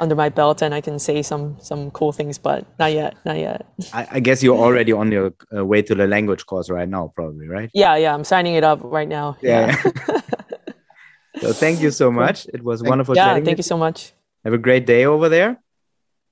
under 0.01 0.17
my 0.17 0.29
belt 0.29 0.63
and 0.63 0.75
I 0.75 0.81
can 0.81 0.99
say 0.99 1.23
some 1.23 1.57
some 1.61 1.91
cool 1.91 2.13
things. 2.13 2.39
But 2.39 2.67
not 2.79 2.93
yet. 2.93 3.15
Not 3.25 3.39
yet. 3.39 3.67
I, 3.93 4.07
I 4.13 4.21
guess 4.21 4.43
you're 4.43 4.59
already 4.59 4.93
on 4.93 5.13
your 5.13 5.33
uh, 5.57 5.65
way 5.65 5.83
to 5.83 5.95
the 5.95 6.07
language 6.07 6.47
course 6.47 6.69
right 6.71 6.89
now, 6.89 7.13
probably, 7.15 7.47
right? 7.47 7.71
Yeah. 7.73 7.97
Yeah. 7.97 8.15
I'm 8.15 8.25
signing 8.25 8.55
it 8.55 8.65
up 8.65 8.81
right 8.83 9.09
now. 9.09 9.37
Yeah. 9.43 9.81
so 11.41 11.53
thank 11.53 11.81
you 11.81 11.91
so 11.91 12.11
much. 12.11 12.47
It 12.53 12.63
was 12.63 12.83
wonderful 12.83 13.15
Yeah. 13.15 13.35
Thank 13.35 13.49
you 13.49 13.57
with 13.57 13.67
so 13.67 13.79
much. 13.79 14.13
Have 14.45 14.55
a 14.55 14.59
great 14.59 14.87
day 14.87 15.05
over 15.05 15.29
there. 15.29 15.61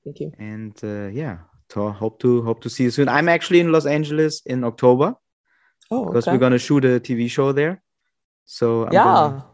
Thank 0.05 0.21
you. 0.21 0.33
And 0.39 0.75
uh, 0.83 1.09
yeah, 1.09 1.39
to, 1.71 1.91
hope 1.91 2.19
to 2.21 2.43
hope 2.43 2.61
to 2.63 2.71
see 2.71 2.85
you 2.85 2.91
soon. 2.91 3.09
I'm 3.09 3.29
actually 3.29 3.61
in 3.61 3.73
Los 3.73 3.87
Angeles 3.87 4.43
in 4.47 4.65
October 4.65 5.15
Oh, 5.91 6.05
because 6.07 6.27
okay. 6.27 6.33
we're 6.37 6.41
gonna 6.41 6.59
shoot 6.59 6.85
a 6.85 7.01
TV 7.01 7.29
show 7.31 7.53
there. 7.53 7.83
So 8.45 8.87
I'm 8.87 8.93
yeah. 8.93 9.05
gonna- 9.05 9.45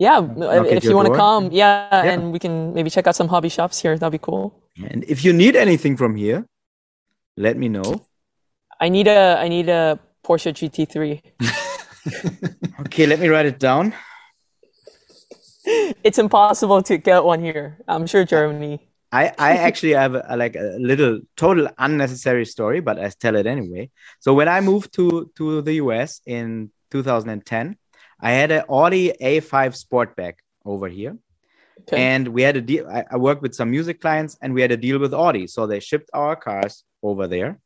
Yeah, 0.00 0.18
uh, 0.18 0.64
if 0.64 0.84
you 0.84 0.96
want 0.96 1.08
to 1.08 1.14
come, 1.14 1.50
yeah, 1.52 2.04
Yeah. 2.04 2.12
and 2.12 2.32
we 2.32 2.38
can 2.38 2.72
maybe 2.72 2.88
check 2.88 3.06
out 3.06 3.14
some 3.14 3.28
hobby 3.28 3.50
shops 3.50 3.78
here. 3.82 3.98
That'd 3.98 4.12
be 4.12 4.18
cool. 4.18 4.54
and 4.90 5.04
if 5.04 5.24
you 5.24 5.32
need 5.34 5.54
anything 5.56 5.94
from 5.96 6.16
here, 6.16 6.46
let 7.36 7.56
me 7.58 7.68
know. 7.68 8.00
I 8.80 8.88
need 8.88 9.08
a 9.08 9.36
I 9.44 9.48
need 9.48 9.68
a 9.68 9.98
Porsche 10.24 10.52
GT3. 10.58 11.20
Okay, 12.80 13.04
let 13.06 13.20
me 13.20 13.28
write 13.28 13.44
it 13.46 13.58
down. 13.60 13.92
It's 16.02 16.18
impossible 16.18 16.82
to 16.88 16.96
get 16.96 17.22
one 17.24 17.42
here. 17.44 17.76
I'm 17.86 18.06
sure 18.06 18.24
Germany. 18.24 18.80
I, 19.12 19.32
I 19.38 19.56
actually 19.68 19.92
have 19.92 20.14
a, 20.14 20.36
like 20.36 20.56
a 20.56 20.76
little 20.78 21.20
total 21.36 21.68
unnecessary 21.78 22.46
story, 22.46 22.80
but 22.80 22.98
I 22.98 23.08
tell 23.08 23.36
it 23.36 23.46
anyway. 23.46 23.90
So 24.20 24.34
when 24.34 24.48
I 24.48 24.60
moved 24.60 24.92
to 24.94 25.30
to 25.36 25.62
the 25.62 25.74
US 25.74 26.20
in 26.26 26.70
2010, 26.90 27.76
I 28.20 28.30
had 28.30 28.50
an 28.50 28.64
Audi 28.68 29.12
A5 29.20 29.74
Sportback 29.74 30.34
over 30.64 30.88
here, 30.88 31.16
Okay. 31.82 31.96
and 31.96 32.28
we 32.28 32.42
had 32.42 32.56
a 32.56 32.60
deal. 32.60 32.86
I, 32.88 33.04
I 33.10 33.16
worked 33.16 33.42
with 33.42 33.54
some 33.54 33.70
music 33.70 34.00
clients, 34.00 34.36
and 34.42 34.54
we 34.54 34.60
had 34.62 34.72
a 34.72 34.76
deal 34.76 34.98
with 34.98 35.14
Audi, 35.14 35.46
so 35.46 35.66
they 35.66 35.80
shipped 35.80 36.10
our 36.12 36.36
cars 36.36 36.84
over 37.02 37.26
there. 37.26 37.58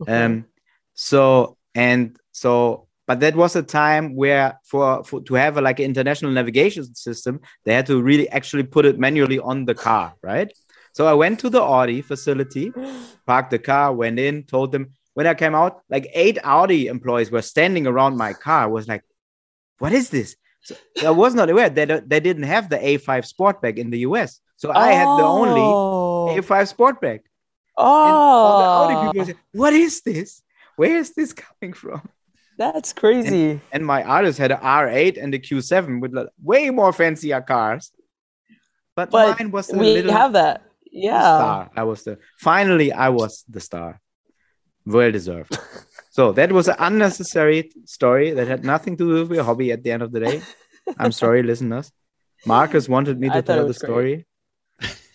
Okay. 0.00 0.24
Um, 0.24 0.46
so 0.94 1.56
and 1.74 2.16
so, 2.32 2.88
but 3.06 3.20
that 3.20 3.36
was 3.36 3.56
a 3.56 3.62
time 3.62 4.14
where 4.14 4.58
for, 4.64 5.04
for 5.04 5.20
to 5.22 5.34
have 5.34 5.56
a, 5.58 5.60
like 5.60 5.78
an 5.78 5.84
international 5.86 6.32
navigation 6.32 6.94
system, 6.94 7.40
they 7.64 7.74
had 7.74 7.86
to 7.86 8.02
really 8.02 8.28
actually 8.30 8.64
put 8.64 8.84
it 8.84 8.98
manually 8.98 9.38
on 9.38 9.64
the 9.64 9.74
car, 9.74 10.14
right? 10.22 10.50
So 10.92 11.06
I 11.06 11.14
went 11.14 11.40
to 11.40 11.50
the 11.50 11.62
Audi 11.62 12.02
facility, 12.02 12.72
parked 13.26 13.50
the 13.50 13.58
car, 13.58 13.92
went 13.92 14.18
in, 14.18 14.44
told 14.44 14.72
them. 14.72 14.92
When 15.14 15.26
I 15.26 15.34
came 15.34 15.54
out, 15.54 15.82
like 15.90 16.06
eight 16.14 16.38
Audi 16.42 16.86
employees 16.86 17.30
were 17.30 17.42
standing 17.42 17.86
around 17.86 18.16
my 18.16 18.32
car. 18.32 18.62
I 18.62 18.66
was 18.66 18.88
like, 18.88 19.02
"What 19.78 19.92
is 19.92 20.08
this?" 20.08 20.36
So 20.62 20.74
I 21.06 21.10
was 21.10 21.34
not 21.34 21.50
aware 21.50 21.68
that 21.68 21.90
uh, 21.90 22.00
they 22.06 22.20
didn't 22.20 22.44
have 22.44 22.70
the 22.70 22.78
A5 22.78 23.30
Sportback 23.30 23.76
in 23.76 23.90
the 23.90 24.00
US. 24.00 24.40
So 24.56 24.70
I 24.72 24.92
had 24.92 25.06
the 25.06 25.24
only 25.24 25.60
Oh. 25.60 26.28
A5 26.30 26.72
Sportback. 26.74 27.20
And 27.76 28.14
all 28.16 28.58
the 28.58 28.64
Audi 28.64 28.94
Oh, 28.94 29.12
people 29.12 29.26
said, 29.26 29.36
"What 29.52 29.72
is 29.74 30.00
this? 30.02 30.42
Where 30.76 30.96
is 30.96 31.12
this 31.14 31.32
coming 31.44 31.72
from?" 31.74 32.08
that's 32.58 32.92
crazy. 32.92 33.60
And 33.72 33.84
my 33.84 34.02
artist 34.02 34.38
had 34.38 34.52
an 34.52 34.60
R8 34.60 35.22
and 35.22 35.34
a 35.34 35.38
Q7 35.38 36.00
with 36.00 36.12
like, 36.14 36.28
way 36.42 36.70
more 36.70 36.92
fancier 36.92 37.40
cars. 37.40 37.90
But, 38.94 39.10
But 39.10 39.38
mine 39.38 39.50
was 39.50 39.70
we 39.72 39.94
little 39.94 40.12
have 40.12 40.34
that. 40.34 40.62
Yeah. 40.92 41.36
star. 41.36 41.70
I 41.74 41.82
was 41.84 42.04
the 42.04 42.18
finally 42.38 42.92
I 42.92 43.08
was 43.08 43.44
the 43.48 43.60
star. 43.60 44.00
Well 44.84 45.10
deserved. 45.12 45.56
so 46.10 46.32
that 46.32 46.52
was 46.52 46.68
an 46.68 46.76
unnecessary 46.78 47.70
story 47.84 48.32
that 48.32 48.46
had 48.46 48.64
nothing 48.64 48.96
to 48.98 49.04
do 49.04 49.26
with 49.26 49.36
your 49.36 49.44
hobby 49.44 49.72
at 49.72 49.82
the 49.82 49.90
end 49.92 50.02
of 50.02 50.12
the 50.12 50.20
day. 50.20 50.42
I'm 50.98 51.12
sorry, 51.12 51.42
listeners. 51.52 51.90
Marcus 52.44 52.88
wanted 52.88 53.18
me 53.18 53.28
to 53.28 53.34
thought 53.34 53.38
it 53.38 53.46
tell 53.46 53.56
the 53.58 53.72
great. 53.72 53.76
story. 53.76 54.26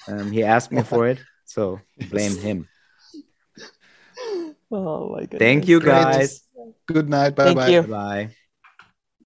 Um, 0.07 0.31
he 0.31 0.43
asked 0.43 0.71
me 0.71 0.81
for 0.83 1.07
it, 1.07 1.19
so 1.45 1.79
blame 2.09 2.37
him. 2.37 2.67
Oh 4.71 5.09
my 5.09 5.21
goodness. 5.21 5.39
Thank 5.39 5.67
you, 5.67 5.79
Great. 5.79 5.91
guys. 5.91 6.41
Good 6.87 7.09
night. 7.09 7.35
Bye 7.35 7.43
Thank 7.53 7.57
bye. 7.57 7.69
you. 7.69 7.81
Bye. 7.83 8.29